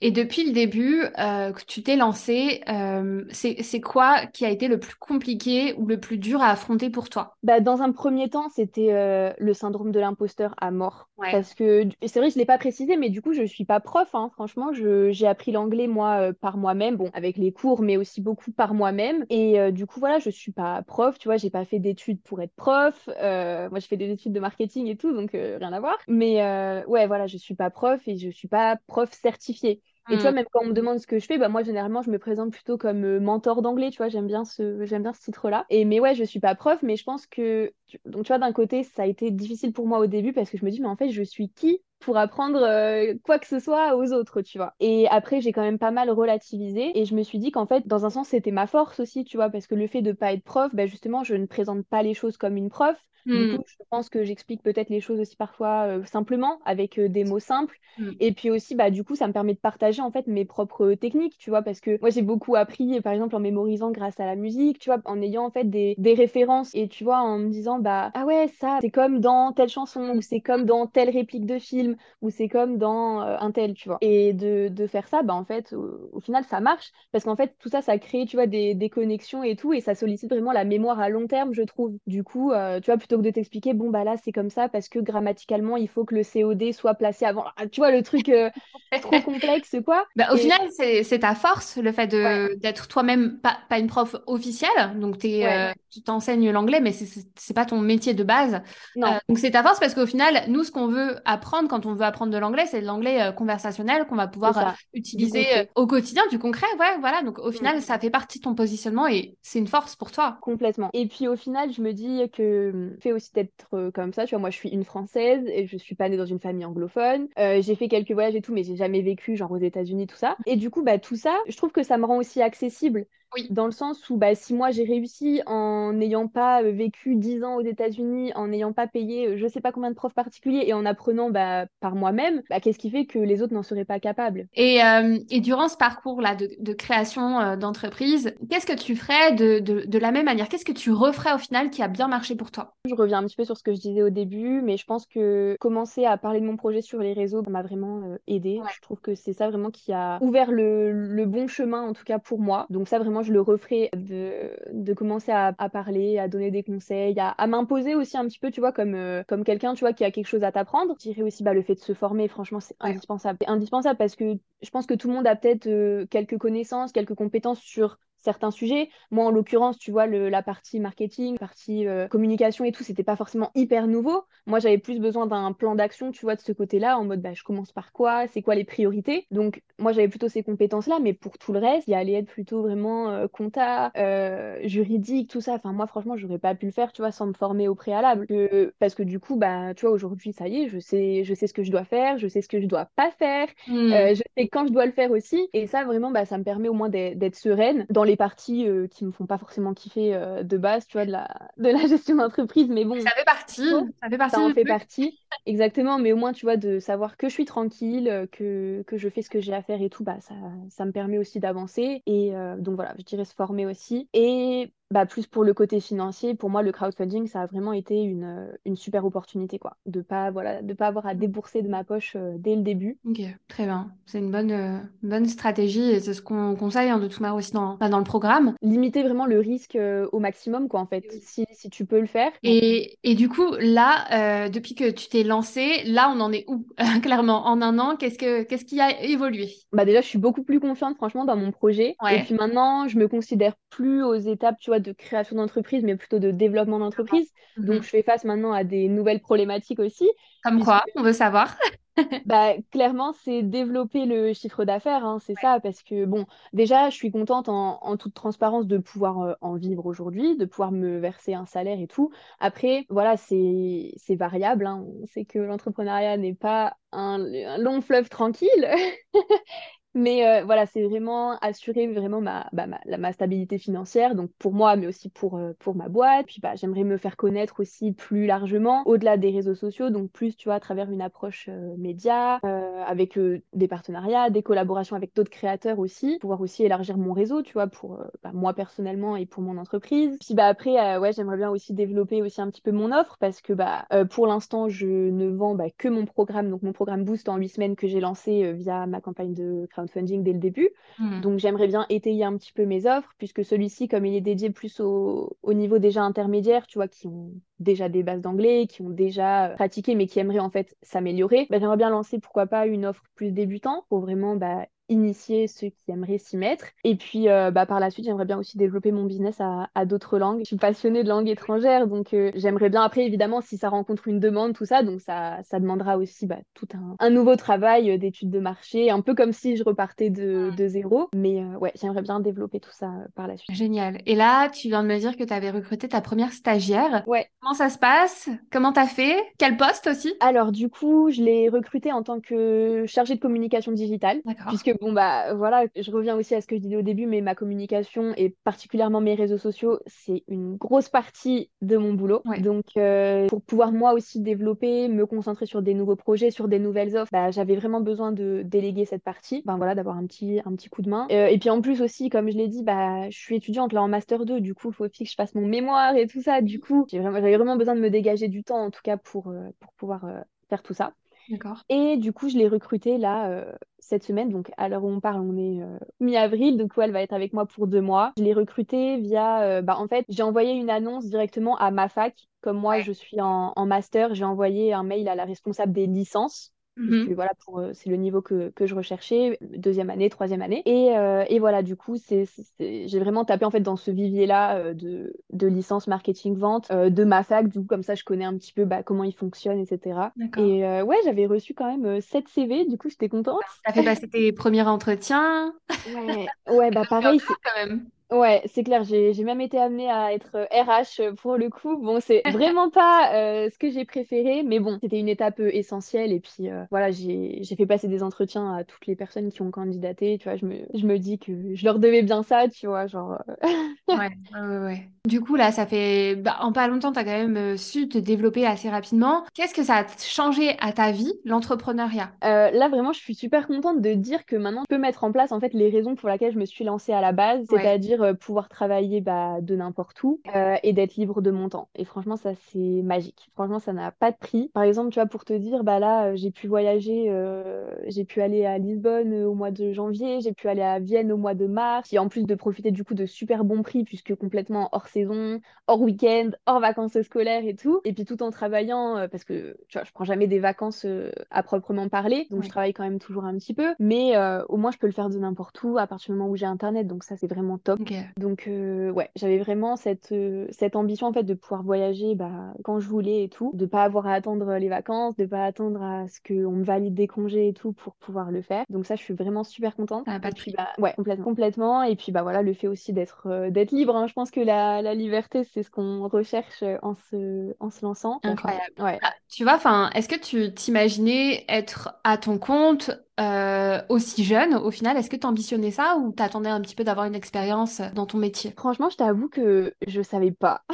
Et 0.00 0.10
depuis 0.10 0.44
le 0.44 0.52
début 0.52 1.04
euh, 1.18 1.52
que 1.52 1.64
tu 1.64 1.82
t'es 1.82 1.96
lancé, 1.96 2.60
euh, 2.68 3.24
c'est 3.30 3.80
quoi 3.80 4.26
qui 4.26 4.44
a 4.44 4.50
été 4.50 4.66
le 4.66 4.80
plus 4.80 4.96
compliqué 4.96 5.74
ou 5.74 5.86
le 5.86 6.00
plus 6.00 6.18
dur 6.18 6.42
à 6.42 6.48
affronter 6.48 6.90
pour 6.90 7.08
toi? 7.08 7.36
Bah, 7.42 7.60
Dans 7.60 7.82
un 7.82 7.92
premier 7.92 8.28
temps, 8.28 8.48
c'était 8.48 8.92
euh, 8.92 9.32
le 9.38 9.54
syndrome 9.54 9.92
de 9.92 10.00
l'imposteur 10.00 10.54
à 10.58 10.70
mort. 10.70 11.08
Parce 11.30 11.54
que 11.54 11.84
c'est 12.04 12.18
vrai, 12.18 12.30
je 12.30 12.34
ne 12.34 12.40
l'ai 12.40 12.46
pas 12.46 12.58
précisé, 12.58 12.96
mais 12.96 13.08
du 13.08 13.22
coup, 13.22 13.32
je 13.32 13.42
ne 13.42 13.46
suis 13.46 13.64
pas 13.64 13.78
prof. 13.78 14.12
Hein. 14.12 14.30
Franchement, 14.32 14.70
j'ai 14.72 15.26
appris 15.28 15.52
l'anglais, 15.52 15.86
moi, 15.86 16.32
par 16.40 16.56
moi-même. 16.56 16.96
Bon, 16.96 17.10
avec 17.14 17.36
les 17.36 17.52
cours, 17.52 17.80
mais 17.80 17.96
aussi 17.96 18.20
beaucoup 18.20 18.50
par 18.50 18.74
moi-même. 18.74 19.24
Et 19.30 19.70
du 19.70 19.86
coup, 19.86 20.00
voilà, 20.00 20.18
je 20.18 20.30
ne 20.30 20.32
suis 20.32 20.50
pas 20.50 20.82
prof. 20.82 21.16
Tu 21.20 21.28
vois, 21.28 21.36
j'ai 21.36 21.50
pas 21.50 21.64
fait 21.64 21.78
d'études 21.78 22.20
pour 22.22 22.42
être 22.42 22.54
prof. 22.56 23.06
moi, 23.06 23.78
je 23.78 23.86
fais 23.86 23.96
des 23.96 24.10
études 24.10 24.32
de 24.32 24.40
marketing 24.40 24.88
et 24.88 24.96
tout, 24.96 25.12
donc 25.12 25.30
rien 25.32 25.72
à 25.72 25.78
voir. 25.78 25.96
Mais 26.08 26.42
ouais, 26.88 27.06
voilà, 27.06 27.28
je 27.28 27.34
ne 27.34 27.40
suis 27.40 27.54
pas 27.54 27.70
prof 27.70 28.00
et 28.08 28.16
je 28.16 28.26
ne 28.26 28.32
suis 28.32 28.48
pas 28.48 28.76
prof 28.88 29.11
certifié. 29.14 29.82
Et 30.10 30.16
tu 30.16 30.22
vois, 30.22 30.32
mm. 30.32 30.34
même 30.34 30.46
quand 30.52 30.62
on 30.64 30.66
me 30.66 30.72
demande 30.72 30.98
ce 30.98 31.06
que 31.06 31.18
je 31.20 31.26
fais, 31.26 31.38
bah 31.38 31.48
moi 31.48 31.62
généralement 31.62 32.02
je 32.02 32.10
me 32.10 32.18
présente 32.18 32.52
plutôt 32.52 32.76
comme 32.76 33.04
euh, 33.04 33.20
mentor 33.20 33.62
d'anglais, 33.62 33.90
tu 33.90 33.98
vois, 33.98 34.08
j'aime 34.08 34.26
bien 34.26 34.44
ce 34.44 34.84
j'aime 34.84 35.02
bien 35.02 35.12
ce 35.12 35.20
titre-là. 35.20 35.64
Et 35.70 35.84
mais 35.84 36.00
ouais, 36.00 36.14
je 36.14 36.24
suis 36.24 36.40
pas 36.40 36.54
prof, 36.56 36.82
mais 36.82 36.96
je 36.96 37.04
pense 37.04 37.26
que 37.26 37.72
donc 38.04 38.24
tu 38.24 38.28
vois 38.28 38.38
d'un 38.38 38.52
côté, 38.52 38.82
ça 38.82 39.02
a 39.02 39.06
été 39.06 39.30
difficile 39.30 39.72
pour 39.72 39.86
moi 39.86 40.00
au 40.00 40.06
début 40.06 40.32
parce 40.32 40.50
que 40.50 40.58
je 40.58 40.64
me 40.64 40.70
dis 40.70 40.80
mais 40.80 40.88
en 40.88 40.96
fait, 40.96 41.10
je 41.10 41.22
suis 41.22 41.50
qui 41.50 41.82
pour 42.02 42.16
apprendre 42.18 42.60
euh, 42.62 43.14
quoi 43.24 43.38
que 43.38 43.46
ce 43.46 43.58
soit 43.58 43.96
aux 43.96 44.12
autres, 44.12 44.42
tu 44.42 44.58
vois. 44.58 44.74
Et 44.80 45.08
après, 45.08 45.40
j'ai 45.40 45.52
quand 45.52 45.62
même 45.62 45.78
pas 45.78 45.90
mal 45.90 46.10
relativisé 46.10 46.98
et 46.98 47.04
je 47.04 47.14
me 47.14 47.22
suis 47.22 47.38
dit 47.38 47.50
qu'en 47.50 47.66
fait, 47.66 47.86
dans 47.86 48.04
un 48.04 48.10
sens, 48.10 48.28
c'était 48.28 48.50
ma 48.50 48.66
force 48.66 49.00
aussi, 49.00 49.24
tu 49.24 49.36
vois, 49.36 49.50
parce 49.50 49.66
que 49.66 49.74
le 49.74 49.86
fait 49.86 50.02
de 50.02 50.12
pas 50.12 50.32
être 50.32 50.44
prof, 50.44 50.74
bah 50.74 50.86
justement, 50.86 51.24
je 51.24 51.34
ne 51.34 51.46
présente 51.46 51.86
pas 51.86 52.02
les 52.02 52.14
choses 52.14 52.36
comme 52.36 52.56
une 52.56 52.70
prof. 52.70 52.96
Du 53.24 53.34
hmm. 53.34 53.56
coup, 53.56 53.64
je 53.66 53.84
pense 53.90 54.08
que 54.08 54.24
j'explique 54.24 54.62
peut-être 54.62 54.90
les 54.90 55.00
choses 55.00 55.20
aussi 55.20 55.36
parfois 55.36 55.84
euh, 55.86 56.04
simplement, 56.04 56.58
avec 56.64 56.98
euh, 56.98 57.08
des 57.08 57.24
mots 57.24 57.38
simples. 57.38 57.78
Hmm. 57.98 58.10
Et 58.20 58.32
puis 58.32 58.50
aussi, 58.50 58.74
bah, 58.74 58.90
du 58.90 59.04
coup, 59.04 59.14
ça 59.14 59.28
me 59.28 59.32
permet 59.32 59.54
de 59.54 59.58
partager 59.58 60.02
en 60.02 60.10
fait 60.10 60.26
mes 60.26 60.44
propres 60.44 60.94
techniques, 60.94 61.38
tu 61.38 61.50
vois, 61.50 61.62
parce 61.62 61.80
que 61.80 62.00
moi, 62.00 62.10
j'ai 62.10 62.22
beaucoup 62.22 62.56
appris, 62.56 63.00
par 63.00 63.12
exemple, 63.12 63.36
en 63.36 63.40
mémorisant 63.40 63.92
grâce 63.92 64.18
à 64.18 64.26
la 64.26 64.34
musique, 64.34 64.78
tu 64.78 64.90
vois, 64.90 65.00
en 65.04 65.20
ayant 65.22 65.44
en 65.44 65.50
fait 65.50 65.64
des, 65.64 65.94
des 65.98 66.14
références 66.14 66.74
et 66.74 66.88
tu 66.88 67.04
vois, 67.04 67.18
en 67.18 67.38
me 67.38 67.48
disant, 67.50 67.78
bah, 67.78 68.10
ah 68.14 68.24
ouais, 68.24 68.48
ça, 68.58 68.78
c'est 68.80 68.90
comme 68.90 69.20
dans 69.20 69.52
telle 69.52 69.68
chanson, 69.68 70.14
ou 70.16 70.20
c'est 70.20 70.40
comme 70.40 70.64
dans 70.64 70.86
telle 70.86 71.10
réplique 71.10 71.46
de 71.46 71.58
film, 71.58 71.91
ou 72.20 72.30
c'est 72.30 72.48
comme 72.48 72.78
dans 72.78 73.22
euh, 73.22 73.36
un 73.38 73.50
tel, 73.50 73.74
tu 73.74 73.88
vois. 73.88 73.98
Et 74.00 74.32
de, 74.32 74.68
de 74.68 74.86
faire 74.86 75.08
ça, 75.08 75.22
bah, 75.22 75.34
en 75.34 75.44
fait, 75.44 75.72
au, 75.72 76.20
final, 76.20 76.44
ça 76.44 76.60
marche, 76.60 76.92
parce 77.12 77.24
qu'en 77.24 77.36
fait, 77.36 77.54
tout 77.58 77.68
ça, 77.68 77.82
ça 77.82 77.98
crée, 77.98 78.26
tu 78.26 78.36
vois, 78.36 78.46
des, 78.46 78.74
des, 78.74 78.90
connexions 78.90 79.42
et 79.42 79.56
tout, 79.56 79.72
et 79.72 79.80
ça 79.80 79.94
sollicite 79.94 80.30
vraiment 80.30 80.52
la 80.52 80.64
mémoire 80.64 81.00
à 81.00 81.08
long 81.08 81.26
terme, 81.26 81.54
je 81.54 81.62
trouve. 81.62 81.96
Du 82.06 82.24
coup, 82.24 82.52
tu 82.82 82.86
vois, 82.86 82.96
plutôt 82.96 83.18
que 83.18 83.22
de 83.22 83.30
t'expliquer, 83.30 83.74
bon, 83.74 83.90
bah 83.90 84.04
là, 84.04 84.16
c'est 84.22 84.32
comme 84.32 84.50
ça 84.50 84.68
parce 84.68 84.88
que 84.88 84.98
grammaticalement, 84.98 85.76
il 85.76 85.88
faut 85.88 86.04
que 86.04 86.14
le 86.14 86.22
COD 86.22 86.72
soit 86.72 86.94
placé 86.94 87.24
avant. 87.24 87.44
Ah, 87.56 87.66
tu 87.66 87.80
vois, 87.80 87.90
le 87.90 88.02
truc 88.02 88.28
euh, 88.28 88.50
trop 89.02 89.20
complexe, 89.20 89.76
quoi. 89.84 90.04
Bah, 90.16 90.28
au 90.32 90.36
final, 90.36 90.60
c'est 90.70 91.18
ta 91.18 91.34
force, 91.34 91.76
le 91.76 91.92
fait 91.92 92.06
d'être 92.06 92.88
toi-même 92.88 93.38
pas, 93.40 93.58
pas, 93.68 93.78
une 93.78 93.86
prof 93.86 94.16
officielle. 94.26 94.70
Donc, 94.96 95.24
es, 95.24 95.46
euh, 95.46 95.72
tu 95.90 96.02
t'enseignes 96.02 96.50
l'anglais, 96.50 96.80
mais 96.80 96.92
c'est 96.92 97.54
pas 97.54 97.66
ton 97.66 97.78
métier 97.78 98.14
de 98.14 98.24
base. 98.24 98.62
Non. 98.96 99.08
Euh, 99.08 99.18
donc 99.28 99.38
c'est 99.38 99.50
ta 99.50 99.62
force 99.62 99.78
parce 99.78 99.94
qu'au 99.94 100.06
final, 100.06 100.44
nous, 100.48 100.64
ce 100.64 100.70
qu'on 100.70 100.88
veut 100.88 101.16
apprendre 101.24 101.68
quand 101.68 101.81
on 101.86 101.94
veut 101.94 102.04
apprendre 102.04 102.32
de 102.32 102.38
l'anglais, 102.38 102.66
c'est 102.66 102.80
de 102.80 102.86
l'anglais 102.86 103.22
euh, 103.22 103.32
conversationnel 103.32 104.06
qu'on 104.06 104.16
va 104.16 104.28
pouvoir 104.28 104.56
euh, 104.58 104.70
utiliser 104.94 105.46
euh, 105.58 105.64
au 105.74 105.86
quotidien, 105.86 106.22
du 106.30 106.38
concret. 106.38 106.66
Ouais, 106.78 106.98
voilà. 107.00 107.22
Donc 107.22 107.38
au 107.38 107.52
final, 107.52 107.80
ça 107.82 107.98
fait 107.98 108.10
partie 108.10 108.38
de 108.38 108.44
ton 108.44 108.54
positionnement 108.54 109.06
et 109.06 109.36
c'est 109.42 109.58
une 109.58 109.66
force 109.66 109.96
pour 109.96 110.10
toi. 110.10 110.38
Complètement. 110.40 110.90
Et 110.92 111.06
puis 111.06 111.28
au 111.28 111.36
final, 111.36 111.72
je 111.72 111.82
me 111.82 111.92
dis 111.92 112.28
que 112.30 112.70
hum, 112.72 112.96
fait 113.00 113.12
aussi 113.12 113.32
d'être 113.32 113.90
comme 113.94 114.12
ça. 114.12 114.26
Tu 114.26 114.34
vois, 114.34 114.40
moi, 114.40 114.50
je 114.50 114.56
suis 114.56 114.70
une 114.70 114.84
Française 114.84 115.44
et 115.46 115.66
je 115.66 115.76
suis 115.76 115.94
pas 115.94 116.08
née 116.08 116.16
dans 116.16 116.26
une 116.26 116.40
famille 116.40 116.64
anglophone. 116.64 117.28
J'ai 117.36 117.74
fait 117.74 117.88
quelques 117.88 118.12
voyages 118.12 118.34
et 118.34 118.42
tout, 118.42 118.52
mais 118.52 118.64
j'ai 118.64 118.76
jamais 118.76 119.02
vécu 119.02 119.36
genre 119.36 119.52
aux 119.52 119.58
États-Unis, 119.58 120.06
tout 120.06 120.16
ça. 120.16 120.36
Et 120.46 120.56
du 120.56 120.70
coup, 120.70 120.82
bah 120.82 120.98
tout 120.98 121.16
ça, 121.16 121.36
je 121.48 121.56
trouve 121.56 121.72
que 121.72 121.82
ça 121.82 121.98
me 121.98 122.04
rend 122.04 122.16
aussi 122.16 122.42
accessible. 122.42 123.06
Oui. 123.34 123.46
Dans 123.50 123.66
le 123.66 123.72
sens 123.72 124.08
où 124.10 124.16
bah, 124.16 124.34
si 124.34 124.54
moi 124.54 124.70
j'ai 124.70 124.84
réussi 124.84 125.42
en 125.46 125.92
n'ayant 125.92 126.28
pas 126.28 126.62
euh, 126.62 126.70
vécu 126.72 127.16
10 127.16 127.42
ans 127.44 127.56
aux 127.56 127.62
États-Unis, 127.62 128.32
en 128.34 128.48
n'ayant 128.48 128.72
pas 128.72 128.86
payé 128.86 129.28
euh, 129.28 129.36
je 129.36 129.46
sais 129.46 129.60
pas 129.60 129.72
combien 129.72 129.90
de 129.90 129.94
profs 129.96 130.14
particuliers 130.14 130.64
et 130.66 130.72
en 130.74 130.84
apprenant 130.84 131.30
bah, 131.30 131.66
par 131.80 131.94
moi-même, 131.94 132.42
bah, 132.50 132.60
qu'est-ce 132.60 132.78
qui 132.78 132.90
fait 132.90 133.06
que 133.06 133.18
les 133.18 133.42
autres 133.42 133.54
n'en 133.54 133.62
seraient 133.62 133.84
pas 133.84 134.00
capables? 134.00 134.48
Et, 134.54 134.82
euh, 134.84 135.18
et 135.30 135.40
durant 135.40 135.68
ce 135.68 135.76
parcours-là 135.76 136.34
de, 136.34 136.50
de 136.58 136.72
création 136.72 137.40
euh, 137.40 137.56
d'entreprise, 137.56 138.34
qu'est-ce 138.50 138.66
que 138.66 138.74
tu 138.74 138.96
ferais 138.96 139.32
de, 139.34 139.60
de, 139.60 139.84
de 139.86 139.98
la 139.98 140.10
même 140.12 140.26
manière? 140.26 140.48
Qu'est-ce 140.48 140.64
que 140.64 140.72
tu 140.72 140.90
referais 140.92 141.32
au 141.32 141.38
final 141.38 141.70
qui 141.70 141.82
a 141.82 141.88
bien 141.88 142.08
marché 142.08 142.34
pour 142.36 142.50
toi? 142.50 142.74
Je 142.84 142.94
reviens 142.94 143.18
un 143.18 143.26
petit 143.26 143.36
peu 143.36 143.44
sur 143.44 143.56
ce 143.56 143.62
que 143.62 143.72
je 143.72 143.80
disais 143.80 144.02
au 144.02 144.10
début, 144.10 144.60
mais 144.60 144.76
je 144.76 144.84
pense 144.84 145.06
que 145.06 145.56
commencer 145.60 146.04
à 146.04 146.16
parler 146.18 146.40
de 146.40 146.46
mon 146.46 146.56
projet 146.56 146.82
sur 146.82 146.98
les 146.98 147.12
réseaux 147.12 147.42
m'a 147.48 147.62
vraiment 147.62 148.02
euh, 148.02 148.18
aidé. 148.26 148.60
Ouais. 148.62 148.70
Je 148.74 148.80
trouve 148.80 149.00
que 149.00 149.14
c'est 149.14 149.32
ça 149.32 149.48
vraiment 149.48 149.70
qui 149.70 149.92
a 149.92 150.18
ouvert 150.20 150.50
le, 150.50 150.92
le 150.92 151.26
bon 151.26 151.46
chemin, 151.46 151.82
en 151.82 151.92
tout 151.92 152.04
cas 152.04 152.18
pour 152.18 152.40
moi. 152.40 152.66
Donc 152.70 152.88
ça, 152.88 152.98
vraiment, 152.98 153.21
je 153.22 153.32
le 153.32 153.40
referai 153.40 153.90
de, 153.94 154.50
de 154.72 154.92
commencer 154.94 155.32
à, 155.32 155.54
à 155.58 155.68
parler, 155.68 156.18
à 156.18 156.28
donner 156.28 156.50
des 156.50 156.62
conseils, 156.62 157.18
à, 157.20 157.28
à 157.30 157.46
m'imposer 157.46 157.94
aussi 157.94 158.16
un 158.16 158.26
petit 158.28 158.38
peu, 158.38 158.50
tu 158.50 158.60
vois, 158.60 158.72
comme, 158.72 158.94
euh, 158.94 159.22
comme 159.28 159.44
quelqu'un, 159.44 159.74
tu 159.74 159.80
vois, 159.80 159.92
qui 159.92 160.04
a 160.04 160.10
quelque 160.10 160.26
chose 160.26 160.44
à 160.44 160.52
t'apprendre. 160.52 160.94
Je 161.00 161.10
dirais 161.10 161.22
aussi 161.22 161.42
bah, 161.42 161.54
le 161.54 161.62
fait 161.62 161.74
de 161.74 161.80
se 161.80 161.94
former, 161.94 162.28
franchement, 162.28 162.60
c'est 162.60 162.76
Ouais. 162.84 163.00
indispensable. 163.00 163.38
C'est 163.40 163.48
indispensable 163.48 163.98
parce 163.98 164.16
que 164.16 164.34
je 164.62 164.70
pense 164.70 164.86
que 164.86 164.94
tout 164.94 165.08
le 165.08 165.14
monde 165.14 165.26
a 165.26 165.36
peut-être 165.36 165.66
euh, 165.68 166.06
quelques 166.06 166.38
connaissances, 166.38 166.92
quelques 166.92 167.14
compétences 167.14 167.60
sur 167.60 167.98
certains 168.22 168.50
sujets. 168.50 168.88
Moi, 169.10 169.24
en 169.26 169.30
l'occurrence, 169.30 169.78
tu 169.78 169.90
vois, 169.90 170.06
le, 170.06 170.28
la 170.28 170.42
partie 170.42 170.80
marketing, 170.80 171.38
partie 171.38 171.86
euh, 171.86 172.08
communication 172.08 172.64
et 172.64 172.72
tout, 172.72 172.82
c'était 172.84 173.02
pas 173.02 173.16
forcément 173.16 173.50
hyper 173.54 173.86
nouveau. 173.86 174.24
Moi, 174.46 174.58
j'avais 174.58 174.78
plus 174.78 175.00
besoin 175.00 175.26
d'un 175.26 175.52
plan 175.52 175.74
d'action, 175.74 176.10
tu 176.12 176.22
vois, 176.24 176.34
de 176.36 176.40
ce 176.40 176.52
côté-là, 176.52 176.98
en 176.98 177.04
mode, 177.04 177.20
bah, 177.20 177.34
je 177.34 177.42
commence 177.42 177.72
par 177.72 177.92
quoi, 177.92 178.26
c'est 178.28 178.42
quoi 178.42 178.54
les 178.54 178.64
priorités. 178.64 179.26
Donc, 179.30 179.62
moi, 179.78 179.92
j'avais 179.92 180.08
plutôt 180.08 180.28
ces 180.28 180.42
compétences-là, 180.42 180.98
mais 181.00 181.12
pour 181.12 181.38
tout 181.38 181.52
le 181.52 181.58
reste, 181.58 181.86
il 181.88 181.94
allait 181.94 182.14
être 182.14 182.26
plutôt 182.28 182.62
vraiment 182.62 183.10
euh, 183.10 183.28
compta, 183.28 183.90
euh, 183.96 184.58
juridique, 184.64 185.30
tout 185.30 185.40
ça. 185.40 185.54
Enfin, 185.54 185.72
moi, 185.72 185.86
franchement, 185.86 186.16
j'aurais 186.16 186.38
pas 186.38 186.54
pu 186.54 186.66
le 186.66 186.72
faire, 186.72 186.92
tu 186.92 187.02
vois, 187.02 187.12
sans 187.12 187.26
me 187.26 187.32
former 187.34 187.68
au 187.68 187.74
préalable. 187.74 188.26
Que- 188.26 188.72
parce 188.78 188.94
que 188.94 189.02
du 189.02 189.20
coup, 189.20 189.36
bah, 189.36 189.74
tu 189.74 189.86
vois, 189.86 189.94
aujourd'hui, 189.94 190.32
ça 190.32 190.48
y 190.48 190.62
est, 190.62 190.68
je 190.68 190.78
sais, 190.78 191.24
je 191.24 191.34
sais 191.34 191.46
ce 191.46 191.54
que 191.54 191.62
je 191.62 191.70
dois 191.70 191.84
faire, 191.84 192.18
je 192.18 192.28
sais 192.28 192.42
ce 192.42 192.48
que 192.48 192.60
je 192.60 192.66
dois 192.66 192.86
pas 192.96 193.10
faire. 193.10 193.48
Hmm. 193.66 193.92
Euh, 193.92 194.14
je 194.14 194.22
sais 194.36 194.48
quand 194.48 194.66
je 194.66 194.72
dois 194.72 194.86
le 194.86 194.92
faire 194.92 195.10
aussi. 195.10 195.48
Et 195.52 195.66
ça, 195.66 195.84
vraiment, 195.84 196.10
bah, 196.10 196.24
ça 196.24 196.38
me 196.38 196.44
permet 196.44 196.68
au 196.68 196.74
moins 196.74 196.88
d'être 196.88 197.36
sereine 197.36 197.86
dans 197.90 198.04
les 198.04 198.11
parties 198.16 198.68
euh, 198.68 198.86
qui 198.88 199.04
me 199.04 199.12
font 199.12 199.26
pas 199.26 199.38
forcément 199.38 199.74
kiffer 199.74 200.14
euh, 200.14 200.42
de 200.42 200.56
base, 200.56 200.86
tu 200.86 200.92
vois, 200.96 201.06
de 201.06 201.10
la, 201.12 201.28
de 201.56 201.68
la 201.68 201.86
gestion 201.86 202.16
d'entreprise. 202.16 202.68
Mais 202.68 202.84
bon, 202.84 203.00
Ça 203.00 203.10
fait 203.10 203.24
partie, 203.24 203.68
ça 204.02 204.08
fait 204.08 204.18
partie 204.18 204.34
ça 204.36 204.40
en 204.40 204.50
fait 204.52 204.64
partie. 204.64 205.18
Exactement. 205.46 205.98
Mais 205.98 206.12
au 206.12 206.16
moins, 206.16 206.32
tu 206.32 206.46
vois, 206.46 206.56
de 206.56 206.78
savoir 206.78 207.16
que 207.16 207.28
je 207.28 207.32
suis 207.34 207.44
tranquille, 207.44 208.08
euh, 208.08 208.26
que, 208.26 208.82
que 208.86 208.96
je 208.96 209.08
fais 209.08 209.22
ce 209.22 209.30
que 209.30 209.40
j'ai 209.40 209.54
à 209.54 209.62
faire 209.62 209.80
et 209.82 209.90
tout, 209.90 210.04
bah, 210.04 210.20
ça, 210.20 210.34
ça 210.68 210.84
me 210.84 210.92
permet 210.92 211.18
aussi 211.18 211.40
d'avancer. 211.40 212.02
Et 212.06 212.34
euh, 212.34 212.56
donc 212.56 212.74
voilà, 212.76 212.94
je 212.98 213.04
dirais 213.04 213.24
se 213.24 213.34
former 213.34 213.66
aussi. 213.66 214.08
Et 214.12 214.72
bah, 214.92 215.06
plus 215.06 215.26
pour 215.26 215.42
le 215.44 215.54
côté 215.54 215.80
financier, 215.80 216.34
pour 216.34 216.50
moi, 216.50 216.62
le 216.62 216.70
crowdfunding, 216.72 217.26
ça 217.26 217.42
a 217.42 217.46
vraiment 217.46 217.72
été 217.72 218.00
une, 218.02 218.24
euh, 218.24 218.52
une 218.64 218.76
super 218.76 219.04
opportunité, 219.04 219.58
quoi. 219.58 219.76
De 219.86 220.02
pas, 220.02 220.30
voilà, 220.30 220.62
de 220.62 220.74
pas 220.74 220.86
avoir 220.86 221.06
à 221.06 221.14
débourser 221.14 221.62
de 221.62 221.68
ma 221.68 221.82
poche 221.82 222.14
euh, 222.16 222.34
dès 222.38 222.54
le 222.54 222.62
début. 222.62 222.98
Ok, 223.08 223.20
très 223.48 223.64
bien. 223.64 223.92
C'est 224.06 224.18
une 224.18 224.30
bonne, 224.30 224.52
euh, 224.52 224.78
bonne 225.02 225.26
stratégie 225.26 225.90
et 225.90 226.00
c'est 226.00 226.14
ce 226.14 226.22
qu'on 226.22 226.54
conseille 226.54 226.90
hein, 226.90 226.98
de 226.98 227.08
toute 227.08 227.20
manière 227.20 227.36
aussi 227.36 227.52
dans, 227.52 227.76
bah, 227.76 227.88
dans 227.88 227.98
le 227.98 228.04
programme. 228.04 228.54
Limiter 228.62 229.02
vraiment 229.02 229.26
le 229.26 229.40
risque 229.40 229.76
euh, 229.76 230.08
au 230.12 230.18
maximum, 230.18 230.68
quoi, 230.68 230.80
en 230.80 230.86
fait, 230.86 231.04
Oui. 231.10 231.20
si, 231.22 231.46
si 231.52 231.70
tu 231.70 231.86
peux 231.86 232.00
le 232.00 232.06
faire. 232.06 232.30
Et, 232.42 232.98
et 233.02 233.14
du 233.14 233.28
coup, 233.28 233.54
là, 233.58 234.48
depuis 234.48 234.74
que 234.74 234.90
tu 234.90 235.08
t'es 235.08 235.22
lancé, 235.24 235.82
là, 235.86 236.12
on 236.14 236.20
en 236.20 236.32
est 236.32 236.44
où? 236.48 236.66
Clairement, 237.02 237.46
en 237.46 237.62
un 237.62 237.78
an, 237.78 237.96
qu'est-ce 237.96 238.18
que, 238.18 238.42
qu'est-ce 238.42 238.64
qui 238.64 238.80
a 238.80 239.02
évolué? 239.02 239.54
Bah 239.72 239.84
déjà, 239.84 240.00
je 240.00 240.06
suis 240.06 240.18
beaucoup 240.18 240.42
plus 240.42 240.60
confiante, 240.60 240.96
franchement, 240.96 241.24
dans 241.24 241.36
mon 241.36 241.50
projet. 241.50 241.96
Et 242.10 242.22
puis 242.24 242.34
maintenant, 242.34 242.88
je 242.88 242.98
me 242.98 243.08
considère 243.08 243.54
plus 243.70 244.02
aux 244.02 244.14
étapes, 244.14 244.56
tu 244.60 244.70
vois, 244.70 244.80
de 244.82 244.92
création 244.92 245.36
d'entreprise, 245.36 245.84
mais 245.84 245.96
plutôt 245.96 246.18
de 246.18 246.30
développement 246.30 246.78
d'entreprise. 246.78 247.32
Donc, 247.62 247.82
Mhm. 247.82 247.84
je 247.84 247.88
fais 247.88 248.02
face 248.02 248.24
maintenant 248.24 248.52
à 248.52 248.64
des 248.64 248.88
nouvelles 248.88 249.20
problématiques 249.20 249.78
aussi. 249.80 250.08
Comme 250.42 250.58
puisque 250.58 250.60
quoi, 250.60 250.84
on 250.96 251.02
veut 251.02 251.12
savoir. 251.12 251.56
bah, 252.24 252.52
clairement, 252.70 253.12
c'est 253.12 253.42
développer 253.42 254.06
le 254.06 254.32
chiffre 254.32 254.64
d'affaires, 254.64 255.04
hein, 255.04 255.18
c'est 255.18 255.34
ça, 255.34 255.58
parce 255.60 255.82
que 255.82 256.04
bon, 256.04 256.24
déjà, 256.52 256.88
je 256.88 256.94
suis 256.94 257.10
contente 257.10 257.48
en, 257.48 257.78
en 257.82 257.96
toute 257.96 258.14
transparence 258.14 258.66
de 258.68 258.78
pouvoir 258.78 259.20
euh, 259.22 259.34
en 259.40 259.56
vivre 259.56 259.86
aujourd'hui, 259.86 260.36
de 260.36 260.44
pouvoir 260.44 260.70
me 260.70 260.98
verser 260.98 261.34
un 261.34 261.46
salaire 261.46 261.80
et 261.80 261.88
tout. 261.88 262.12
Après, 262.38 262.86
voilà, 262.90 263.16
c'est 263.16 263.92
c'est 263.96 264.14
variable, 264.14 264.66
hein. 264.66 264.84
On 265.02 265.06
sait 265.06 265.24
que 265.24 265.40
l'entrepreneuriat 265.40 266.16
n'est 266.16 266.34
pas 266.34 266.76
un, 266.92 267.18
un 267.24 267.58
long 267.58 267.80
fleuve 267.80 268.08
tranquille. 268.08 268.68
Mais 269.94 270.26
euh, 270.26 270.44
voilà, 270.46 270.64
c'est 270.64 270.82
vraiment 270.84 271.36
assurer 271.40 271.86
vraiment 271.86 272.22
ma, 272.22 272.48
bah, 272.52 272.66
ma, 272.66 272.80
la- 272.86 272.96
ma 272.96 273.12
stabilité 273.12 273.58
financière, 273.58 274.14
donc 274.14 274.30
pour 274.38 274.54
moi, 274.54 274.74
mais 274.76 274.86
aussi 274.86 275.10
pour, 275.10 275.36
euh, 275.36 275.52
pour 275.58 275.74
ma 275.74 275.88
boîte. 275.90 276.24
Puis 276.26 276.40
bah, 276.40 276.54
j'aimerais 276.56 276.84
me 276.84 276.96
faire 276.96 277.14
connaître 277.16 277.60
aussi 277.60 277.92
plus 277.92 278.24
largement, 278.24 278.82
au-delà 278.86 279.18
des 279.18 279.30
réseaux 279.30 279.54
sociaux, 279.54 279.90
donc 279.90 280.10
plus, 280.10 280.34
tu 280.34 280.48
vois, 280.48 280.54
à 280.54 280.60
travers 280.60 280.90
une 280.90 281.02
approche 281.02 281.46
euh, 281.50 281.76
média, 281.76 282.40
euh, 282.46 282.82
avec 282.86 283.18
euh, 283.18 283.42
des 283.52 283.68
partenariats, 283.68 284.30
des 284.30 284.42
collaborations 284.42 284.96
avec 284.96 285.14
d'autres 285.14 285.30
créateurs 285.30 285.78
aussi, 285.78 286.18
pouvoir 286.20 286.40
aussi 286.40 286.64
élargir 286.64 286.96
mon 286.96 287.12
réseau, 287.12 287.42
tu 287.42 287.52
vois, 287.52 287.66
pour 287.66 287.98
bah, 288.22 288.30
moi 288.32 288.54
personnellement 288.54 289.16
et 289.16 289.26
pour 289.26 289.42
mon 289.42 289.58
entreprise. 289.58 290.16
Puis 290.24 290.34
bah, 290.34 290.46
après, 290.46 290.96
ouais, 290.96 291.12
j'aimerais 291.12 291.36
bien 291.36 291.50
aussi 291.50 291.74
développer 291.74 292.22
aussi 292.22 292.40
un 292.40 292.48
petit 292.50 292.62
peu 292.62 292.72
mon 292.72 292.92
offre, 292.92 293.18
parce 293.20 293.42
que 293.42 293.52
bah, 293.52 293.86
pour 294.10 294.26
l'instant, 294.26 294.68
je 294.70 294.86
ne 294.86 295.28
vends 295.28 295.54
bah, 295.54 295.68
que 295.76 295.88
mon 295.88 296.06
programme, 296.06 296.48
donc 296.50 296.62
mon 296.62 296.72
programme 296.72 297.04
Boost 297.04 297.28
en 297.28 297.36
8 297.36 297.48
semaines 297.50 297.76
que 297.76 297.86
j'ai 297.86 298.00
lancé 298.00 298.52
via 298.54 298.86
ma 298.86 299.00
campagne 299.02 299.34
de 299.34 299.66
crowdfunding 299.86 300.22
dès 300.22 300.32
le 300.32 300.38
début. 300.38 300.70
Mhm. 300.98 301.20
Donc 301.20 301.38
j'aimerais 301.38 301.66
bien 301.66 301.86
étayer 301.88 302.24
un 302.24 302.36
petit 302.36 302.52
peu 302.52 302.66
mes 302.66 302.86
offres, 302.86 303.12
puisque 303.18 303.44
celui-ci, 303.44 303.88
comme 303.88 304.06
il 304.06 304.14
est 304.14 304.20
dédié 304.20 304.50
plus 304.50 304.80
au, 304.80 305.36
au 305.42 305.52
niveau 305.52 305.78
déjà 305.78 306.02
intermédiaire, 306.02 306.66
tu 306.66 306.78
vois, 306.78 306.88
qui 306.88 307.06
ont 307.06 307.32
déjà 307.58 307.88
des 307.88 308.02
bases 308.02 308.20
d'anglais, 308.20 308.66
qui 308.66 308.82
ont 308.82 308.90
déjà 308.90 309.50
euh, 309.50 309.54
pratiqué, 309.54 309.94
mais 309.94 310.06
qui 310.06 310.18
aimeraient 310.18 310.38
en 310.38 310.50
fait 310.50 310.76
s'améliorer, 310.82 311.46
bah, 311.50 311.58
j'aimerais 311.58 311.76
bien 311.76 311.90
lancer, 311.90 312.18
pourquoi 312.18 312.46
pas, 312.46 312.66
une 312.66 312.86
offre 312.86 313.02
plus 313.14 313.32
débutant 313.32 313.84
pour 313.88 314.00
vraiment 314.00 314.36
bah, 314.36 314.66
initier 314.92 315.48
ceux 315.48 315.68
qui 315.68 315.90
aimeraient 315.90 316.18
s'y 316.18 316.36
mettre. 316.36 316.66
Et 316.84 316.96
puis 316.96 317.28
euh, 317.28 317.50
bah, 317.50 317.66
par 317.66 317.80
la 317.80 317.90
suite, 317.90 318.04
j'aimerais 318.04 318.24
bien 318.24 318.38
aussi 318.38 318.58
développer 318.58 318.92
mon 318.92 319.04
business 319.04 319.40
à, 319.40 319.68
à 319.74 319.84
d'autres 319.86 320.18
langues. 320.18 320.40
Je 320.40 320.44
suis 320.44 320.56
passionnée 320.56 321.02
de 321.02 321.08
langues 321.08 321.28
étrangères, 321.28 321.86
donc 321.86 322.14
euh, 322.14 322.30
j'aimerais 322.34 322.68
bien, 322.68 322.82
après 322.82 323.04
évidemment, 323.04 323.40
si 323.40 323.56
ça 323.56 323.68
rencontre 323.68 324.08
une 324.08 324.20
demande, 324.20 324.52
tout 324.54 324.64
ça, 324.64 324.82
donc 324.82 325.00
ça, 325.00 325.38
ça 325.42 325.58
demandera 325.58 325.96
aussi 325.96 326.26
bah, 326.26 326.38
tout 326.54 326.68
un, 326.74 326.96
un 326.98 327.10
nouveau 327.10 327.36
travail 327.36 327.90
euh, 327.90 327.98
d'études 327.98 328.30
de 328.30 328.40
marché, 328.40 328.90
un 328.90 329.00
peu 329.00 329.14
comme 329.14 329.32
si 329.32 329.56
je 329.56 329.64
repartais 329.64 330.10
de, 330.10 330.50
de 330.56 330.68
zéro. 330.68 331.08
Mais 331.14 331.40
euh, 331.40 331.58
ouais, 331.58 331.72
j'aimerais 331.80 332.02
bien 332.02 332.20
développer 332.20 332.60
tout 332.60 332.72
ça 332.72 332.90
par 333.14 333.26
la 333.26 333.36
suite. 333.36 333.56
Génial. 333.56 333.98
Et 334.06 334.14
là, 334.14 334.48
tu 334.50 334.68
viens 334.68 334.82
de 334.82 334.88
me 334.88 334.98
dire 334.98 335.16
que 335.16 335.24
tu 335.24 335.32
avais 335.32 335.50
recruté 335.50 335.88
ta 335.88 336.00
première 336.00 336.32
stagiaire. 336.32 337.02
Ouais. 337.06 337.26
Comment 337.40 337.54
ça 337.54 337.68
se 337.68 337.78
passe? 337.78 338.28
Comment 338.50 338.72
t'as 338.72 338.86
fait? 338.86 339.16
Quel 339.38 339.56
poste 339.56 339.86
aussi? 339.86 340.12
Alors 340.20 340.52
du 340.52 340.68
coup, 340.68 341.10
je 341.10 341.22
l'ai 341.22 341.48
recrutée 341.48 341.92
en 341.92 342.02
tant 342.02 342.20
que 342.20 342.84
chargée 342.86 343.14
de 343.14 343.20
communication 343.20 343.72
digitale, 343.72 344.20
D'accord. 344.24 344.48
puisque 344.48 344.72
bon 344.82 344.92
bah 344.92 345.32
voilà, 345.34 345.64
je 345.76 345.90
reviens 345.92 346.16
aussi 346.16 346.34
à 346.34 346.40
ce 346.40 346.46
que 346.48 346.56
je 346.56 346.60
disais 346.60 346.76
au 346.76 346.82
début, 346.82 347.06
mais 347.06 347.20
ma 347.20 347.36
communication 347.36 348.12
et 348.16 348.34
particulièrement 348.42 349.00
mes 349.00 349.14
réseaux 349.14 349.38
sociaux, 349.38 349.78
c'est 349.86 350.24
une 350.26 350.56
grosse 350.56 350.88
partie 350.88 351.50
de 351.62 351.76
mon 351.76 351.94
boulot. 351.94 352.20
Ouais. 352.24 352.40
Donc 352.40 352.64
euh, 352.76 353.28
pour 353.28 353.42
pouvoir 353.42 353.70
moi 353.70 353.92
aussi 353.92 354.20
développer, 354.20 354.88
me 354.88 355.06
concentrer 355.06 355.46
sur 355.46 355.62
des 355.62 355.74
nouveaux 355.74 355.94
projets, 355.94 356.32
sur 356.32 356.48
des 356.48 356.58
nouvelles 356.58 356.96
offres, 356.96 357.12
bah, 357.12 357.30
j'avais 357.30 357.54
vraiment 357.54 357.80
besoin 357.80 358.10
de 358.10 358.42
déléguer 358.44 358.84
cette 358.84 359.04
partie, 359.04 359.42
ben 359.46 359.56
voilà, 359.56 359.76
d'avoir 359.76 359.96
un 359.96 360.06
petit 360.06 360.40
un 360.44 360.54
petit 360.56 360.68
coup 360.68 360.82
de 360.82 360.90
main. 360.90 361.06
Euh, 361.12 361.26
et 361.26 361.38
puis 361.38 361.50
en 361.50 361.60
plus 361.60 361.80
aussi, 361.80 362.08
comme 362.08 362.28
je 362.28 362.36
l'ai 362.36 362.48
dit, 362.48 362.64
bah 362.64 363.08
je 363.08 363.16
suis 363.16 363.36
étudiante 363.36 363.72
là 363.72 363.82
en 363.82 363.88
master 363.88 364.24
2, 364.26 364.40
du 364.40 364.52
coup, 364.54 364.70
il 364.70 364.74
faut 364.74 364.84
aussi 364.84 365.04
que 365.04 365.10
je 365.10 365.14
fasse 365.14 365.36
mon 365.36 365.46
mémoire 365.46 365.94
et 365.94 366.08
tout 366.08 366.22
ça. 366.22 366.42
Du 366.42 366.58
coup, 366.58 366.86
j'ai 366.90 366.98
vraiment 366.98 367.20
j'avais 367.20 367.36
vraiment 367.36 367.56
besoin 367.56 367.76
de 367.76 367.80
me 367.80 367.90
dégager 367.90 368.26
du 368.26 368.42
temps 368.42 368.64
en 368.64 368.72
tout 368.72 368.82
cas 368.82 368.96
pour 368.96 369.28
euh, 369.28 369.48
pour 369.60 369.72
pouvoir 369.74 370.04
faire 370.48 370.64
tout 370.64 370.74
ça. 370.74 370.92
D'accord. 371.28 371.64
Et 371.68 371.96
du 371.96 372.12
coup, 372.12 372.28
je 372.28 372.36
l'ai 372.36 372.48
recrutée 372.48 372.98
là 372.98 373.30
euh, 373.30 373.52
cette 373.78 374.04
semaine. 374.04 374.28
Donc, 374.30 374.50
à 374.58 374.68
l'heure 374.68 374.84
où 374.84 374.88
on 374.90 375.00
parle, 375.00 375.22
on 375.22 375.36
est 375.38 375.62
euh, 375.62 375.78
mi-avril. 376.00 376.58
Du 376.58 376.68
coup, 376.68 376.80
elle 376.82 376.92
va 376.92 377.02
être 377.02 377.12
avec 377.14 377.32
moi 377.32 377.46
pour 377.46 377.66
deux 377.66 377.80
mois. 377.80 378.12
Je 378.18 378.22
l'ai 378.24 378.34
recrutée 378.34 378.98
via. 378.98 379.42
euh, 379.42 379.62
bah, 379.62 379.76
en 379.78 379.88
fait, 379.88 380.04
j'ai 380.08 380.22
envoyé 380.22 380.52
une 380.52 380.70
annonce 380.70 381.06
directement 381.06 381.56
à 381.56 381.70
ma 381.70 381.88
fac. 381.88 382.28
Comme 382.42 382.58
moi, 382.58 382.78
Ouais. 382.78 382.82
je 382.82 382.92
suis 382.92 383.20
en, 383.20 383.52
en 383.56 383.66
master, 383.66 384.14
j'ai 384.14 384.24
envoyé 384.24 384.72
un 384.74 384.82
mail 384.82 385.08
à 385.08 385.14
la 385.14 385.24
responsable 385.24 385.72
des 385.72 385.86
licences 385.86 386.52
Mhm. 386.76 387.14
voilà, 387.14 387.32
pour, 387.44 387.58
euh, 387.58 387.72
c'est 387.74 387.90
le 387.90 387.96
niveau 387.96 388.22
que, 388.22 388.50
que 388.50 388.66
je 388.66 388.74
recherchais, 388.74 389.38
deuxième 389.40 389.90
année, 389.90 390.08
troisième 390.10 390.42
année. 390.42 390.62
Et, 390.66 390.96
euh, 390.96 391.24
et 391.28 391.38
voilà, 391.38 391.62
du 391.62 391.76
coup, 391.76 391.96
c'est, 391.96 392.24
c'est- 392.26 392.42
c'est- 392.58 392.88
j'ai 392.88 392.98
vraiment 392.98 393.24
tapé 393.24 393.44
en 393.44 393.50
fait 393.50 393.60
dans 393.60 393.76
ce 393.76 393.90
vivier-là 393.90 394.56
euh, 394.58 394.74
de, 394.74 395.12
de 395.32 395.46
licence 395.46 395.86
marketing-vente 395.86 396.70
euh, 396.70 396.90
de 396.90 397.04
ma 397.04 397.22
fac. 397.24 397.48
Du 397.48 397.60
coup, 397.60 397.66
comme 397.66 397.82
ça, 397.82 397.94
je 397.94 398.04
connais 398.04 398.24
un 398.24 398.36
petit 398.36 398.52
peu 398.52 398.64
bah, 398.64 398.82
comment 398.82 399.04
il 399.04 399.14
fonctionne, 399.14 399.58
etc. 399.58 400.12
D'accord. 400.16 400.44
Et 400.44 400.82
ouais, 400.82 400.96
j'avais 401.04 401.26
reçu 401.26 401.54
quand 401.54 401.66
même 401.66 401.84
euh, 401.86 402.00
7 402.00 402.28
CV, 402.28 402.64
du 402.66 402.78
coup, 402.78 402.88
j'étais 402.88 403.08
contente. 403.08 403.42
T'as 403.64 403.72
fait 403.72 403.82
passer 403.82 404.08
tes 404.08 404.32
premiers 404.32 404.62
entretiens. 404.62 405.54
Ouais, 405.84 406.26
ouais, 406.48 406.70
bah 406.70 406.84
C'est 406.84 406.88
pareil, 406.88 407.18
jour 407.18 407.36
quand 407.44 407.54
même. 407.66 407.88
Ouais, 408.12 408.42
c'est 408.46 408.62
clair, 408.62 408.84
j'ai 408.84 409.14
même 409.24 409.40
été 409.40 409.58
amenée 409.58 409.90
à 409.90 410.12
être 410.12 410.34
euh, 410.34 410.44
RH 410.52 411.00
euh, 411.00 411.12
pour 411.14 411.38
le 411.38 411.48
coup. 411.48 411.78
Bon, 411.78 411.98
c'est 411.98 412.22
vraiment 412.30 412.68
pas 412.68 413.14
euh, 413.14 413.48
ce 413.50 413.58
que 413.58 413.70
j'ai 413.70 413.86
préféré, 413.86 414.42
mais 414.42 414.60
bon, 414.60 414.78
c'était 414.82 414.98
une 414.98 415.08
étape 415.08 415.40
euh, 415.40 415.48
essentielle. 415.54 416.12
Et 416.12 416.20
puis 416.20 416.50
euh, 416.50 416.64
voilà, 416.70 416.90
j'ai 416.90 417.42
fait 417.56 417.64
passer 417.66 417.88
des 417.88 418.02
entretiens 418.02 418.54
à 418.54 418.64
toutes 418.64 418.86
les 418.86 418.96
personnes 418.96 419.30
qui 419.32 419.40
ont 419.40 419.50
candidaté. 419.50 420.18
Tu 420.18 420.24
vois, 420.28 420.36
je 420.36 420.44
me, 420.44 420.56
je 420.74 420.86
me 420.86 420.98
dis 420.98 421.18
que 421.18 421.54
je 421.54 421.64
leur 421.64 421.78
devais 421.78 422.02
bien 422.02 422.22
ça, 422.22 422.48
tu 422.48 422.66
vois, 422.66 422.86
genre. 422.86 423.12
euh, 423.28 423.48
Ouais, 423.90 424.10
ouais, 424.34 424.58
ouais. 424.58 424.88
Du 425.06 425.20
coup, 425.20 425.34
là, 425.36 425.50
ça 425.52 425.66
fait... 425.66 426.16
bah, 426.16 426.36
en 426.40 426.52
pas 426.52 426.68
longtemps, 426.68 426.92
tu 426.92 426.98
as 426.98 427.04
quand 427.04 427.10
même 427.10 427.36
euh, 427.36 427.56
su 427.56 427.88
te 427.88 427.98
développer 427.98 428.46
assez 428.46 428.70
rapidement. 428.70 429.24
Qu'est-ce 429.34 429.52
que 429.54 429.64
ça 429.64 429.78
a 429.78 429.86
changé 429.98 430.56
à 430.60 430.72
ta 430.72 430.92
vie, 430.92 431.12
l'entrepreneuriat? 431.24 432.12
Euh, 432.24 432.50
là, 432.52 432.68
vraiment, 432.68 432.92
je 432.92 433.00
suis 433.00 433.14
super 433.14 433.46
contente 433.48 433.80
de 433.82 433.94
dire 433.94 434.24
que 434.24 434.36
maintenant, 434.36 434.62
je 434.62 434.76
peux 434.76 434.80
mettre 434.80 435.02
en 435.04 435.12
place 435.12 435.32
en 435.32 435.40
fait 435.40 435.52
les 435.54 435.70
raisons 435.70 435.94
pour 435.96 436.08
lesquelles 436.08 436.32
je 436.32 436.38
me 436.38 436.44
suis 436.46 436.64
lancée 436.64 436.92
à 436.92 437.00
la 437.00 437.12
base, 437.12 437.40
Ouais. 437.50 437.58
c'est-à-dire 437.60 438.01
euh, 438.02 438.14
pouvoir 438.14 438.48
travailler 438.48 439.00
bah, 439.00 439.40
de 439.40 439.56
n'importe 439.56 440.02
où 440.02 440.20
euh, 440.34 440.56
et 440.62 440.72
d'être 440.72 440.96
libre 440.96 441.22
de 441.22 441.30
mon 441.30 441.48
temps. 441.48 441.68
Et 441.74 441.84
franchement, 441.84 442.16
ça, 442.16 442.32
c'est 442.34 442.58
magique. 442.58 443.30
Franchement, 443.34 443.58
ça 443.58 443.72
n'a 443.72 443.90
pas 443.90 444.10
de 444.10 444.16
prix. 444.16 444.50
Par 444.54 444.62
exemple, 444.62 444.90
tu 444.90 444.98
vois, 444.98 445.06
pour 445.06 445.24
te 445.24 445.32
dire, 445.32 445.64
bah 445.64 445.78
là, 445.78 446.06
euh, 446.06 446.16
j'ai 446.16 446.30
pu 446.30 446.46
voyager, 446.46 447.06
euh, 447.08 447.74
j'ai 447.86 448.04
pu 448.04 448.20
aller 448.20 448.44
à 448.44 448.58
Lisbonne 448.58 449.24
au 449.24 449.34
mois 449.34 449.50
de 449.50 449.72
janvier, 449.72 450.20
j'ai 450.20 450.32
pu 450.32 450.48
aller 450.48 450.62
à 450.62 450.78
Vienne 450.78 451.12
au 451.12 451.16
mois 451.16 451.34
de 451.34 451.46
mars, 451.46 451.92
et 451.92 451.98
en 451.98 452.08
plus 452.08 452.24
de 452.24 452.34
profiter 452.34 452.70
du 452.70 452.84
coup 452.84 452.94
de 452.94 453.06
super 453.06 453.44
bons 453.44 453.62
prix, 453.62 453.84
puisque 453.84 454.14
complètement 454.14 454.68
hors 454.72 454.88
saison, 454.88 455.40
hors 455.66 455.80
week-end, 455.80 456.30
hors 456.46 456.60
vacances 456.60 457.00
scolaires 457.02 457.44
et 457.46 457.54
tout. 457.54 457.80
Et 457.84 457.92
puis 457.92 458.04
tout 458.04 458.22
en 458.22 458.30
travaillant, 458.30 458.96
euh, 458.96 459.08
parce 459.08 459.24
que 459.24 459.56
tu 459.68 459.78
vois, 459.78 459.84
je 459.84 459.92
prends 459.92 460.04
jamais 460.04 460.26
des 460.26 460.38
vacances 460.38 460.86
à 461.30 461.42
proprement 461.42 461.88
parler, 461.88 462.26
donc 462.30 462.42
je 462.42 462.48
travaille 462.48 462.72
quand 462.72 462.84
même 462.84 462.98
toujours 462.98 463.24
un 463.24 463.34
petit 463.36 463.54
peu, 463.54 463.74
mais 463.78 464.14
au 464.48 464.56
moins 464.56 464.70
je 464.70 464.78
peux 464.78 464.86
le 464.86 464.92
faire 464.92 465.08
de 465.08 465.18
n'importe 465.18 465.62
où 465.62 465.78
à 465.78 465.86
partir 465.86 466.12
du 466.12 466.18
moment 466.18 466.30
où 466.30 466.36
j'ai 466.36 466.46
internet, 466.46 466.86
donc 466.86 467.04
ça 467.04 467.16
c'est 467.16 467.26
vraiment 467.26 467.58
top. 467.58 467.80
Ok. 467.92 468.04
Donc 468.16 468.46
euh, 468.48 468.90
ouais, 468.90 469.10
j'avais 469.16 469.38
vraiment 469.38 469.76
cette, 469.76 470.12
euh, 470.12 470.46
cette 470.50 470.76
ambition 470.76 471.06
en 471.06 471.12
fait 471.12 471.22
de 471.22 471.34
pouvoir 471.34 471.62
voyager 471.62 472.14
bah, 472.14 472.54
quand 472.64 472.80
je 472.80 472.88
voulais 472.88 473.24
et 473.24 473.28
tout, 473.28 473.50
de 473.54 473.66
pas 473.66 473.82
avoir 473.84 474.06
à 474.06 474.14
attendre 474.14 474.54
les 474.56 474.68
vacances, 474.68 475.16
de 475.16 475.26
pas 475.26 475.44
attendre 475.44 475.82
à 475.82 476.08
ce 476.08 476.20
qu'on 476.20 476.52
me 476.52 476.64
valide 476.64 476.94
des 476.94 477.06
congés 477.06 477.48
et 477.48 477.52
tout 477.52 477.72
pour 477.72 477.94
pouvoir 477.96 478.30
le 478.30 478.42
faire. 478.42 478.64
Donc 478.70 478.86
ça 478.86 478.96
je 478.96 479.02
suis 479.02 479.14
vraiment 479.14 479.44
super 479.44 479.76
contente. 479.76 480.04
Ça 480.06 480.12
n'a 480.12 480.20
pas 480.20 480.30
de 480.30 480.34
puis 480.34 480.52
prix. 480.52 480.54
bah 480.56 480.68
ouais, 480.78 480.92
complètement. 480.96 481.24
Complètement. 481.24 481.82
Et 481.82 481.96
puis 481.96 482.12
bah 482.12 482.22
voilà, 482.22 482.42
le 482.42 482.52
fait 482.54 482.68
aussi 482.68 482.92
d'être 482.92 483.26
euh, 483.26 483.50
d'être 483.50 483.72
libre, 483.72 483.96
hein. 483.96 484.06
Je 484.06 484.12
pense 484.12 484.30
que 484.30 484.40
la, 484.40 484.82
la 484.82 484.94
liberté 484.94 485.44
c'est 485.44 485.62
ce 485.62 485.70
qu'on 485.70 486.08
recherche 486.08 486.62
en 486.82 486.94
se, 486.94 487.54
en 487.60 487.70
se 487.70 487.84
lançant. 487.84 488.20
Incroyable. 488.22 488.74
Ouais. 488.78 488.98
Ah, 489.02 489.12
tu 489.28 489.44
vois, 489.44 489.54
enfin, 489.54 489.90
est-ce 489.94 490.08
que 490.08 490.18
tu 490.18 490.54
t'imaginais 490.54 491.44
être 491.48 491.98
à 492.04 492.18
ton 492.18 492.38
compte 492.38 492.90
euh, 493.20 493.82
aussi 493.88 494.24
jeune 494.24 494.54
au 494.54 494.70
final? 494.70 494.96
Est-ce 494.96 495.10
que 495.10 495.16
tu 495.16 495.26
ambitionnais 495.26 495.70
ça 495.70 495.96
ou 495.98 496.12
t'attendais 496.12 496.48
un 496.50 496.60
petit 496.60 496.74
peu 496.74 496.84
d'avoir 496.84 497.06
une 497.06 497.14
expérience 497.14 497.80
dans 497.94 498.06
ton 498.06 498.18
métier? 498.18 498.52
Franchement, 498.56 498.90
je 498.90 498.96
t'avoue 498.96 499.28
que 499.28 499.74
je 499.86 500.02
savais 500.02 500.32
pas. 500.32 500.64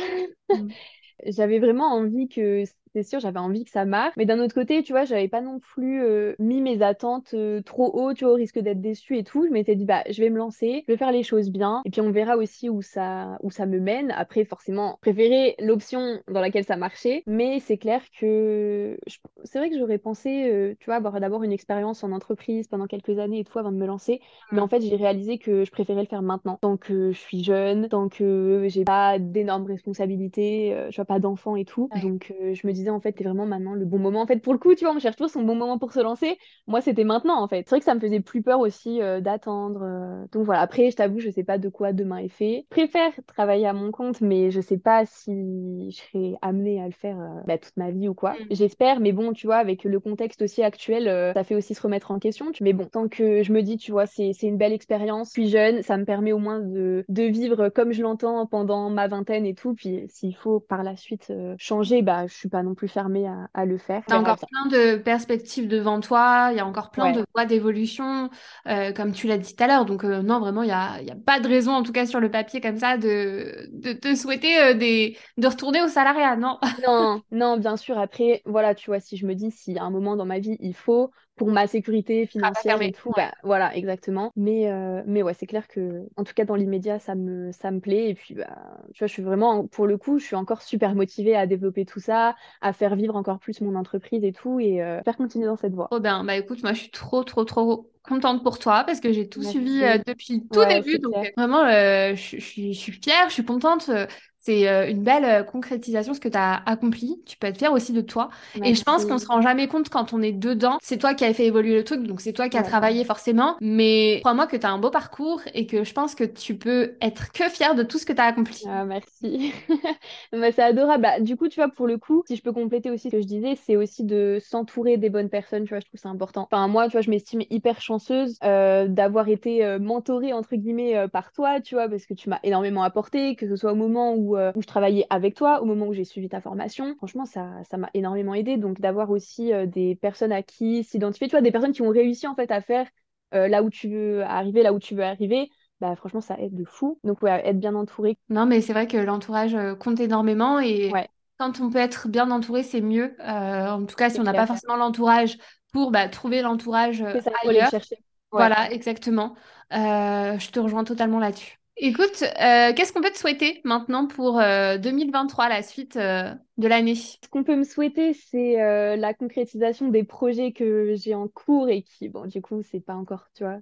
Mm. 0.53 0.73
J'avais 1.27 1.59
vraiment 1.59 1.93
envie 1.95 2.29
que, 2.29 2.65
c'est 2.93 3.03
sûr, 3.03 3.21
j'avais 3.21 3.39
envie 3.39 3.65
que 3.65 3.71
ça 3.71 3.85
marche. 3.85 4.15
Mais 4.17 4.27
d'un 4.27 4.39
autre 4.41 4.55
côté, 4.55 4.83
tu 4.83 4.93
vois, 4.93 5.05
j'avais 5.05 5.29
pas 5.29 5.41
non 5.41 5.59
plus 5.61 6.03
euh, 6.03 6.35
mis 6.39 6.61
mes 6.61 6.83
attentes 6.83 7.35
euh, 7.35 7.63
trop 7.63 7.91
haut, 7.95 8.15
tu 8.15 8.25
vois, 8.25 8.33
au 8.35 8.37
risque 8.37 8.59
d'être 8.59 8.81
déçue 8.81 9.17
et 9.19 9.25
tout. 9.25 9.45
Je 9.47 9.51
m'étais 9.53 9.77
dit, 9.77 9.85
bah, 9.85 10.03
je 10.11 10.21
vais 10.23 10.31
me 10.31 10.39
lancer, 10.39 10.85
je 10.87 10.93
vais 10.93 10.97
faire 10.99 11.13
les 11.13 11.23
choses 11.23 11.51
bien. 11.51 11.83
Et 11.85 11.91
puis, 11.91 12.01
on 12.01 12.11
verra 12.11 12.37
aussi 12.37 12.69
où 12.69 12.83
ça, 12.83 13.39
où 13.43 13.51
ça 13.51 13.67
me 13.67 13.79
mène. 13.81 14.11
Après, 14.13 14.45
forcément, 14.45 14.99
préférer 15.01 15.55
l'option 15.59 16.21
dans 16.29 16.41
laquelle 16.41 16.65
ça 16.65 16.77
marchait. 16.77 17.23
Mais 17.27 17.61
c'est 17.61 17.79
clair 17.79 18.03
que 18.19 18.99
je- 19.07 19.19
c'est 19.45 19.59
vrai 19.59 19.71
que 19.71 19.79
j'aurais 19.79 19.99
pensé, 19.99 20.51
euh, 20.51 20.75
tu 20.79 20.87
vois, 20.87 20.97
avoir 20.97 21.21
d'abord 21.21 21.43
une 21.43 21.53
expérience 21.53 22.03
en 22.05 22.13
entreprise 22.13 22.69
pendant 22.69 22.87
quelques 22.87 23.19
années 23.19 23.41
et 23.41 23.45
tout 23.45 23.59
avant 23.59 23.73
de 23.73 23.77
me 23.77 23.87
lancer. 23.87 24.21
Mais 24.51 24.61
en 24.61 24.67
Mm. 24.67 24.71
fait, 24.71 24.81
j'ai 24.83 24.97
réalisé 24.97 25.39
que 25.39 25.65
je 25.65 25.71
préférais 25.71 26.03
le 26.03 26.07
faire 26.09 26.23
maintenant, 26.23 26.59
tant 26.61 26.77
que 26.77 27.13
je 27.13 27.19
suis 27.19 27.43
jeune, 27.45 27.89
tant 27.89 28.09
que 28.09 28.65
j'ai 28.69 28.85
pas 28.85 29.19
d'énormes 29.19 29.67
responsabilités, 29.67 30.77
je 30.91 30.97
vois 30.97 31.05
pas 31.05 31.19
d'enfants 31.21 31.57
et 31.57 31.65
tout. 31.65 31.91
Donc, 31.95 32.33
je 32.53 32.67
me 32.67 32.73
disais, 32.79 32.91
en 32.91 33.01
fait, 33.01 33.15
c'est 33.19 33.25
vraiment 33.25 33.47
maintenant 33.47 33.75
le 33.75 33.85
bon 33.85 33.99
moment. 33.99 34.21
En 34.23 34.27
fait, 34.27 34.39
pour 34.39 34.53
le 34.53 34.59
coup, 34.59 34.75
tu 34.75 34.85
vois, 34.85 34.95
on 34.95 34.99
cherche 34.99 35.17
toujours 35.17 35.31
son 35.31 35.43
bon 35.43 35.55
moment 35.55 35.79
pour 35.79 35.93
se 35.93 36.01
lancer. 36.01 36.39
Moi, 36.67 36.81
c'était 36.81 37.05
maintenant, 37.05 37.43
en 37.43 37.49
fait. 37.49 37.63
C'est 37.65 37.71
vrai 37.71 37.79
que 37.81 37.85
ça 37.85 37.95
me 37.95 38.01
faisait 38.01 38.21
plus 38.21 38.43
peur 38.43 38.61
aussi 38.61 39.01
euh, 39.03 39.21
d'attendre. 39.21 39.81
euh. 39.83 40.25
Donc 40.33 40.45
voilà, 40.45 40.61
après, 40.61 40.91
je 40.91 40.97
t'avoue, 40.97 41.21
je 41.21 41.31
sais 41.31 41.45
pas 41.45 41.59
de 41.59 41.69
quoi 41.69 41.93
demain 41.93 42.19
est 42.19 42.29
fait. 42.29 42.65
Je 42.65 42.69
préfère 42.71 43.13
travailler 43.27 43.67
à 43.67 43.73
mon 43.73 43.91
compte, 43.91 44.21
mais 44.21 44.51
je 44.51 44.61
sais 44.61 44.79
pas 44.79 45.05
si 45.07 45.91
je 45.91 45.97
serai 45.97 46.35
amenée 46.43 46.81
à 46.83 46.87
le 46.87 46.93
faire 46.93 47.19
euh, 47.21 47.41
bah, 47.47 47.59
toute 47.59 47.77
ma 47.77 47.91
vie 47.91 48.09
ou 48.09 48.15
quoi. 48.15 48.33
Mm. 48.35 48.47
J'espère, 48.51 49.01
mais 49.01 49.13
bon, 49.13 49.33
tu 49.33 49.47
vois, 49.47 49.57
avec 49.57 49.85
le 49.85 50.01
contexte 50.01 50.43
aussi 50.43 50.63
actuel, 50.63 51.33
ça 51.35 51.45
fait 51.45 51.55
aussi 51.55 51.75
se 51.75 51.83
remettre 51.83 52.11
en 52.11 52.19
question. 52.19 52.47
Mais 52.61 52.73
bon, 52.73 52.87
tant 52.87 53.09
que 53.09 53.43
je 53.43 53.53
me 53.53 53.63
dis, 53.63 53.77
tu 53.77 53.93
vois, 53.93 54.07
c'est 54.07 54.33
une 54.43 54.57
belle 54.57 54.73
expérience. 54.73 55.29
Je 55.29 55.33
suis 55.33 55.49
jeune, 55.49 55.83
ça 55.83 55.97
me 55.97 56.05
permet 56.05 56.33
au 56.33 56.39
moins 56.39 56.61
de, 56.61 57.05
de 57.09 57.23
vivre 57.23 57.69
comme 57.69 57.93
je 57.93 58.03
l'entends 58.03 58.47
pendant 58.47 58.91
ma 58.91 59.09
vingtaine 59.09 59.47
et 59.47 59.55
tout. 59.55 59.75
Puis 59.75 60.05
s'il 60.09 60.35
faut 60.35 60.61
par 60.61 60.83
la 60.83 60.97
suite 60.97 61.33
changer, 61.59 62.03
bah, 62.03 62.27
je 62.27 62.35
suis 62.35 62.49
pas 62.49 62.63
non 62.69 62.75
plus 62.75 62.89
fermée 62.89 63.27
à, 63.29 63.49
à 63.55 63.65
le 63.67 63.79
faire. 63.79 64.05
T'as 64.07 64.17
verra 64.19 64.19
encore 64.19 64.39
plein 64.47 64.65
de 64.71 64.97
perspectives 64.97 65.69
devant 65.69 66.01
toi, 66.01 66.49
il 66.51 66.57
y 66.57 66.61
a 66.61 66.67
encore 66.67 66.91
plein 66.91 67.11
Ouais. 67.11 67.11
de 67.11 67.23
voies 67.35 67.45
d'évolution, 67.45 68.31
euh, 68.67 68.91
comme 68.95 69.13
tu 69.13 69.27
l'as 69.27 69.37
dit 69.37 69.55
tout 69.55 69.63
à 69.63 69.67
l'heure. 69.67 69.85
Donc, 69.85 70.03
euh, 70.03 70.23
non, 70.23 70.41
vraiment, 70.41 70.63
il 70.63 70.67
n'y 70.69 70.73
a, 70.73 71.03
y 71.03 71.11
a 71.11 71.15
pas 71.15 71.41
de 71.41 71.47
raison, 71.49 71.73
en 71.73 71.83
tout 71.83 71.93
cas 71.93 72.07
sur 72.07 72.19
le 72.19 72.31
papier 72.31 72.63
comme 72.63 72.79
ça, 72.79 72.97
de, 72.97 73.69
de 73.71 73.93
te 73.93 74.15
souhaiter 74.15 74.59
euh, 74.63 74.73
des, 74.73 75.19
de 75.37 75.47
retourner 75.47 75.83
au 75.83 75.89
salariat. 75.89 76.37
Non? 76.37 76.59
Non, 76.87 77.23
non, 77.33 77.57
bien 77.59 77.77
sûr. 77.77 77.99
Après, 77.99 78.43
voilà, 78.47 78.75
tu 78.75 78.91
vois, 78.91 79.01
si 79.01 79.17
je 79.17 79.27
me 79.27 79.35
dis, 79.35 79.51
s'il 79.51 79.75
y 79.75 79.79
a 79.79 79.85
un 79.85 79.91
moment 79.91 80.17
dans 80.17 80.27
ma 80.27 80.39
vie, 80.39 80.57
il 80.61 80.75
faut, 80.75 81.11
pour 81.39 81.51
ma 81.51 81.67
sécurité 81.67 82.27
financière 82.27 82.83
et 82.83 82.91
fermé. 82.91 82.93
tout, 82.93 83.13
bah 83.15 83.33
voilà, 83.45 83.75
exactement. 83.77 84.33
Mais, 84.37 84.71
euh, 84.71 85.03
mais 85.07 85.23
ouais, 85.23 85.35
c'est 85.35 85.47
clair 85.47 85.69
que, 85.69 86.07
en 86.17 86.25
tout 86.25 86.35
cas, 86.35 86.45
dans 86.45 86.57
l'immédiat, 86.57 86.99
ça 86.99 87.15
me, 87.15 87.53
ça 87.53 87.71
me 87.71 87.81
plaît. 87.81 88.11
Et 88.11 88.15
puis, 88.15 88.35
bah, 88.35 88.47
tu 88.95 88.99
vois, 89.01 89.07
je 89.09 89.13
suis 89.15 89.23
vraiment, 89.23 89.67
pour 89.67 89.87
le 89.87 89.99
coup, 89.99 90.19
je 90.19 90.27
suis 90.27 90.37
encore 90.37 90.63
super 90.63 90.95
motivée 90.95 91.37
à 91.37 91.47
développer 91.47 91.87
tout 91.87 92.01
ça, 92.01 92.37
à 92.61 92.73
faire 92.75 92.97
vivre 92.97 93.17
encore 93.17 93.39
plus 93.41 93.61
mon 93.63 93.75
entreprise 93.77 94.25
et 94.25 94.33
tout, 94.33 94.61
et 94.61 94.83
euh, 94.83 95.03
faire 95.05 95.17
continuer 95.17 95.47
dans 95.47 95.57
cette 95.57 95.75
voie. 95.75 95.91
Trop 95.91 96.01
bien. 96.01 96.23
Bah 96.25 96.37
écoute, 96.37 96.63
moi 96.63 96.75
je 96.75 96.81
suis 96.81 96.91
trop, 96.91 97.25
trop, 97.25 97.45
trop 97.45 97.91
contente 98.03 98.43
pour 98.43 98.59
toi 98.59 98.85
parce 98.85 99.01
que 99.01 99.13
j'ai 99.13 99.29
tout 99.29 99.43
suivi 99.43 99.83
euh, 99.83 99.99
depuis 100.07 100.47
tout 100.51 100.65
Ouais, 100.65 100.67
début. 100.67 100.99
Donc 100.99 101.15
clair. 101.15 101.25
euh, 101.25 101.29
vraiment, 101.37 101.65
euh, 101.65 102.15
je, 102.15 102.37
je 102.39 102.45
suis, 102.45 102.75
je 102.75 102.79
suis 102.79 102.93
fière, 102.93 103.29
je 103.29 103.35
suis 103.35 103.45
contente. 103.45 103.91
C'est 104.39 104.69
euh, 104.69 104.89
une 104.89 105.03
belle 105.03 105.25
euh, 105.25 105.43
concrétisation 105.43 106.15
ce 106.15 106.21
que 106.21 106.29
tu 106.29 106.39
as 106.39 106.63
accompli. 106.67 107.21
Tu 107.27 107.37
peux 107.37 107.47
être 107.47 107.59
fière 107.59 107.73
aussi 107.73 107.93
de 107.93 108.01
toi. 108.01 108.31
Et 108.63 108.75
je 108.75 108.83
pense 108.83 109.05
qu'on 109.05 109.19
se 109.19 109.27
rend 109.27 109.41
jamais 109.41 109.69
compte 109.69 109.89
quand 109.89 110.13
on 110.13 110.23
est 110.23 110.33
dedans. 110.33 110.79
C'est 110.83 110.99
toi 110.99 111.15
qui 111.15 111.25
as 111.25 111.35
fait 111.35 111.47
évoluer 111.47 111.75
le 111.75 111.85
truc, 111.85 112.03
donc 112.05 112.21
c'est 112.21 112.33
toi 112.33 112.49
qui 112.49 112.57
as 112.57 112.63
travaillé 112.63 113.05
forcément. 113.05 113.57
Mais 113.61 114.21
crois-moi 114.21 114.47
que 114.47 114.57
tu 114.57 114.67
as 114.67 114.71
un 114.71 114.79
beau 114.79 114.91
parcours 114.91 115.41
et 115.55 115.67
que 115.67 115.85
je 115.85 115.93
pense 115.93 116.15
que 116.15 116.25
tu 116.25 116.57
peux 116.57 116.97
être 117.01 117.33
que 117.33 117.49
fière 117.49 117.75
de 117.75 117.83
tout 117.83 117.99
ce 117.99 118.07
que 118.07 118.13
tu 118.13 118.21
as 118.21 118.27
accompli. 118.27 118.63
Ah, 118.69 118.85
merci. 118.85 119.53
Bah, 120.33 120.53
c'est 120.53 120.63
adorable. 120.63 121.03
Bah, 121.03 121.21
du 121.21 121.37
coup, 121.37 121.49
tu 121.49 121.57
vois, 121.57 121.69
pour 121.69 121.87
le 121.87 121.99
coup, 121.99 122.23
si 122.27 122.37
je 122.37 122.43
peux 122.43 122.53
compléter 122.53 122.91
aussi 122.91 123.09
ce 123.09 123.17
que 123.17 123.21
je 123.21 123.27
disais, 123.27 123.57
c'est 123.57 123.77
aussi 123.77 124.05
de 124.05 124.39
s'entourer 124.41 124.97
des 124.97 125.11
bonnes 125.11 125.31
personnes, 125.31 125.65
tu 125.65 125.71
vois, 125.71 125.81
je 125.81 125.87
trouve 125.87 126.01
ça 126.01 126.09
important. 126.09 126.47
Enfin, 126.51 126.69
moi, 126.69 126.87
tu 126.87 126.93
vois, 126.93 127.01
je 127.01 127.11
m'estime 127.11 127.43
hyper 127.51 127.81
chanceuse 127.81 128.39
euh, 128.45 128.87
d'avoir 128.89 129.29
été 129.29 129.79
mentorée, 129.79 130.33
entre 130.33 130.57
guillemets, 130.57 130.97
euh, 130.97 131.09
par 131.09 131.33
toi, 131.33 131.61
tu 131.61 131.75
vois, 131.75 131.89
parce 131.89 132.07
que 132.07 132.15
tu 132.15 132.29
m'as 132.29 132.41
énormément 132.43 132.83
apporté, 132.83 133.37
que 133.37 133.49
ce 133.49 133.57
soit 133.57 133.73
au 133.73 133.77
moment 133.77 134.15
où, 134.15 134.28
euh, 134.37 134.53
où 134.55 134.63
je 134.63 134.67
travaillais 134.67 135.07
avec 135.11 135.35
toi, 135.35 135.63
au 135.63 135.65
moment 135.65 135.87
où 135.87 135.93
j'ai 135.95 136.05
suivi 136.05 136.29
ta 136.29 136.41
formation. 136.41 136.95
Franchement, 136.97 137.25
ça, 137.25 137.49
ça 137.71 137.77
m'a 137.77 137.91
énormément 137.95 138.35
aidé. 138.35 138.57
Donc, 138.57 138.81
d'avoir 138.81 139.11
aussi 139.11 139.53
euh, 139.53 139.67
des 139.67 139.97
personnes 139.97 140.33
à 140.33 140.43
qui 140.43 140.85
s'identifier, 140.85 141.29
tu 141.29 141.33
vois, 141.33 141.43
des 141.43 141.53
personnes 141.53 141.73
qui 141.73 141.83
ont 141.83 141.91
réussi, 141.91 142.27
en 142.27 142.35
fait, 142.35 142.51
à 142.51 142.61
faire 142.61 142.87
euh, 143.35 143.49
là 143.49 143.63
où 143.63 143.71
tu 143.71 143.89
veux 143.89 144.23
arriver, 144.23 144.63
là 144.63 144.73
où 144.73 144.79
tu 144.79 144.95
veux 144.95 145.05
arriver 145.05 145.51
bah 145.81 145.95
franchement 145.95 146.21
ça 146.21 146.37
aide 146.41 146.57
de 146.57 146.65
fou. 146.65 146.99
Donc 147.05 147.23
ouais, 147.23 147.41
être 147.47 147.61
bien 147.61 147.77
entouré. 147.77 148.19
Non, 148.31 148.47
mais 148.47 148.61
c'est 148.61 148.73
vrai 148.73 148.89
que 148.89 148.97
l'entourage 148.97 149.57
compte 149.79 150.01
énormément 150.01 150.59
et 150.59 150.91
Ouais, 150.93 151.09
quand 151.39 151.61
on 151.61 151.71
peut 151.71 151.79
être 151.79 152.09
bien 152.09 152.31
entouré, 152.31 152.63
c'est 152.63 152.81
mieux. 152.81 153.15
Euh, 153.21 153.69
en 153.71 153.85
tout 153.87 153.95
cas, 153.95 154.11
si 154.11 154.21
on 154.21 154.25
n'a 154.25 154.35
pas 154.35 154.47
forcément 154.47 154.77
l'entourage 154.77 155.39
pour 155.73 155.91
bah, 155.91 156.09
trouver 156.09 156.43
l'entourage 156.43 157.03
ailleurs. 157.03 157.71
chercher. 157.71 157.97
Ouais. 158.33 158.41
Voilà, 158.41 158.71
exactement. 158.73 159.37
Euh, 159.73 160.39
je 160.39 160.51
te 160.51 160.59
rejoins 160.59 160.85
totalement 160.85 161.19
là-dessus. 161.19 161.59
Écoute, 161.81 162.23
euh, 162.23 162.73
qu'est-ce 162.75 162.93
qu'on 162.93 163.01
peut 163.01 163.11
te 163.11 163.19
souhaiter 163.19 163.61
maintenant 163.65 164.07
pour 164.07 164.41
euh, 164.41 164.79
2023, 164.79 165.49
la 165.49 165.63
suite 165.63 165.97
euh, 165.97 166.35
de 166.57 166.67
l'année? 166.67 166.95
Ce 166.97 167.17
qu'on 167.31 167.45
peut 167.45 167.55
me 167.57 167.63
souhaiter, 167.65 168.15
c'est 168.15 168.61
euh, 168.61 168.97
la 168.97 169.15
concrétisation 169.15 169.89
des 169.89 170.03
projets 170.03 170.53
que 170.53 170.95
j'ai 170.97 171.15
en 171.15 171.29
cours 171.29 171.69
et 171.69 171.83
qui, 171.83 172.09
bon, 172.09 172.27
du 172.27 172.43
coup, 172.43 172.63
c'est 172.63 172.81
pas 172.81 172.95
encore, 172.95 173.27
tu 173.35 173.45
vois, 173.45 173.59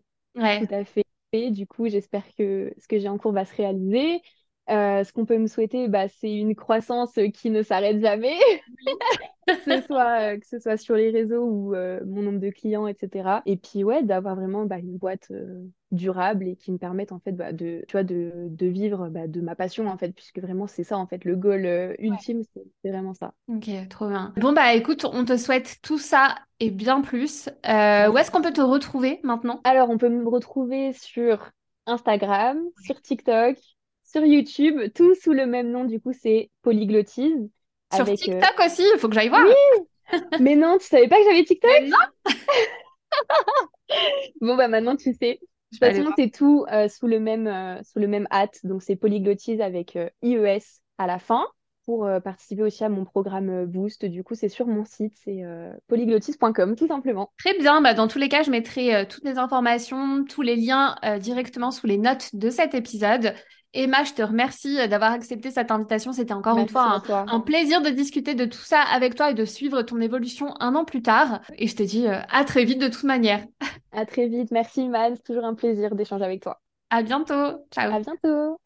tout 0.58 0.66
à 0.70 0.84
fait 0.84 1.02
fait. 1.32 1.50
Du 1.50 1.66
coup, 1.66 1.88
j'espère 1.88 2.24
que 2.36 2.72
ce 2.78 2.88
que 2.88 2.98
j'ai 2.98 3.08
en 3.08 3.18
cours 3.18 3.32
va 3.32 3.44
se 3.44 3.54
réaliser. 3.54 4.22
Euh, 4.68 5.04
ce 5.04 5.12
qu'on 5.12 5.26
peut 5.26 5.38
me 5.38 5.46
souhaiter, 5.46 5.88
bah, 5.88 6.08
c'est 6.08 6.32
une 6.32 6.56
croissance 6.56 7.12
qui 7.32 7.50
ne 7.50 7.62
s'arrête 7.62 8.00
jamais, 8.00 8.36
que 9.46 9.54
ce 9.64 9.80
soit, 9.86 10.20
euh, 10.20 10.38
que 10.38 10.46
ce 10.46 10.58
soit 10.58 10.76
sur 10.76 10.96
les 10.96 11.10
réseaux 11.10 11.44
ou 11.44 11.74
euh, 11.74 12.00
mon 12.04 12.22
nombre 12.22 12.40
de 12.40 12.50
clients, 12.50 12.88
etc. 12.88 13.42
Et 13.46 13.56
puis 13.56 13.84
ouais, 13.84 14.02
d'avoir 14.02 14.34
vraiment 14.34 14.64
bah, 14.66 14.78
une 14.78 14.96
boîte 14.96 15.30
durable 15.92 16.48
et 16.48 16.56
qui 16.56 16.72
me 16.72 16.78
permette 16.78 17.12
en 17.12 17.20
fait 17.20 17.30
bah, 17.30 17.52
de, 17.52 17.84
tu 17.86 17.92
vois, 17.92 18.02
de, 18.02 18.32
de 18.34 18.66
vivre 18.66 19.08
bah, 19.08 19.28
de 19.28 19.40
ma 19.40 19.54
passion 19.54 19.86
en 19.86 19.96
fait, 19.96 20.10
puisque 20.10 20.40
vraiment 20.40 20.66
c'est 20.66 20.82
ça 20.82 20.98
en 20.98 21.06
fait, 21.06 21.24
le 21.24 21.36
goal 21.36 21.94
ultime, 22.00 22.42
c'est 22.82 22.90
vraiment 22.90 23.14
ça. 23.14 23.34
Ok, 23.46 23.70
trop 23.88 24.08
bien. 24.08 24.32
Bon 24.36 24.52
bah 24.52 24.74
écoute, 24.74 25.04
on 25.04 25.24
te 25.24 25.36
souhaite 25.36 25.76
tout 25.80 25.98
ça 25.98 26.34
et 26.58 26.70
bien 26.70 27.02
plus. 27.02 27.48
où 27.64 28.18
est-ce 28.18 28.32
qu'on 28.32 28.42
peut 28.42 28.52
te 28.52 28.60
retrouver 28.60 29.20
maintenant? 29.22 29.60
Alors 29.62 29.90
on 29.90 29.98
peut 29.98 30.08
me 30.08 30.28
retrouver 30.28 30.92
sur 30.92 31.50
Instagram, 31.86 32.60
sur 32.84 33.00
TikTok, 33.00 33.58
sur 34.16 34.24
YouTube, 34.24 34.92
tout 34.94 35.14
sous 35.14 35.32
le 35.32 35.46
même 35.46 35.70
nom, 35.70 35.84
du 35.84 36.00
coup, 36.00 36.12
c'est 36.18 36.50
Polyglotise. 36.62 37.50
Sur 37.94 38.08
euh, 38.08 38.14
TikTok 38.14 38.54
aussi, 38.64 38.82
il 38.94 38.98
faut 38.98 39.08
que 39.08 39.14
j'aille 39.14 39.28
voir. 39.28 39.44
Oui 39.44 40.18
Mais 40.40 40.56
non, 40.56 40.78
tu 40.78 40.86
savais 40.86 41.06
pas 41.06 41.18
que 41.18 41.24
j'avais 41.24 41.44
TikTok? 41.44 41.82
Non 41.86 42.32
Bon, 44.40 44.56
bah 44.56 44.68
maintenant, 44.68 44.96
tu 44.96 45.12
sais. 45.12 45.38
De 45.72 45.78
toute 45.78 45.80
façon, 45.80 46.12
c'est 46.16 46.30
tout 46.30 46.64
euh, 46.72 46.88
sous 46.88 47.06
le 47.06 47.20
même, 47.20 47.46
euh, 47.46 47.82
sous 47.82 47.98
le 47.98 48.08
même 48.08 48.26
hâte. 48.30 48.60
Donc, 48.64 48.82
c'est 48.82 48.96
Polyglotise 48.96 49.60
avec 49.60 49.98
IES 50.22 50.62
à 50.96 51.06
la 51.06 51.18
fin 51.18 51.46
pour 51.84 52.08
participer 52.24 52.62
aussi 52.64 52.82
à 52.82 52.88
mon 52.88 53.04
programme 53.04 53.64
Boost. 53.66 54.06
Du 54.06 54.24
coup, 54.24 54.34
c'est 54.34 54.48
sur 54.48 54.66
mon 54.66 54.84
site, 54.84 55.14
c'est 55.22 55.44
polyglotise.com, 55.86 56.74
tout 56.74 56.88
simplement. 56.88 57.30
Très 57.38 57.56
bien. 57.56 57.80
Bah, 57.80 57.94
dans 57.94 58.08
tous 58.08 58.18
les 58.18 58.28
cas, 58.28 58.42
je 58.42 58.50
mettrai 58.50 59.06
toutes 59.06 59.22
les 59.22 59.38
informations, 59.38 60.24
tous 60.24 60.42
les 60.42 60.56
liens 60.56 60.96
directement 61.20 61.70
sous 61.70 61.86
les 61.86 61.96
notes 61.96 62.34
de 62.34 62.50
cet 62.50 62.74
épisode. 62.74 63.34
Emma, 63.76 64.04
je 64.04 64.14
te 64.14 64.22
remercie 64.22 64.76
d'avoir 64.88 65.12
accepté 65.12 65.50
cette 65.50 65.70
invitation. 65.70 66.12
C'était 66.12 66.32
encore 66.32 66.58
une 66.58 66.68
fois 66.68 67.02
un, 67.10 67.40
plaisir 67.40 67.82
de 67.82 67.90
discuter 67.90 68.34
de 68.34 68.46
tout 68.46 68.58
ça 68.58 68.80
avec 68.80 69.14
toi 69.14 69.30
et 69.30 69.34
de 69.34 69.44
suivre 69.44 69.82
ton 69.82 70.00
évolution 70.00 70.54
un 70.60 70.74
an 70.74 70.84
plus 70.84 71.02
tard. 71.02 71.40
Et 71.56 71.66
je 71.66 71.76
te 71.76 71.82
dis 71.82 72.06
euh, 72.06 72.18
à 72.30 72.44
très 72.44 72.64
vite 72.64 72.80
de 72.80 72.88
toute 72.88 73.04
manière. 73.04 73.44
À 73.92 74.06
très 74.06 74.28
vite. 74.28 74.50
Merci, 74.50 74.88
Man. 74.88 75.14
C'est 75.16 75.22
toujours 75.22 75.44
un 75.44 75.54
plaisir 75.54 75.94
d'échanger 75.94 76.24
avec 76.24 76.42
toi. 76.42 76.60
À 76.90 77.02
bientôt. 77.02 77.64
Ciao. 77.70 77.92
À 77.92 78.00
bientôt. 78.00 78.58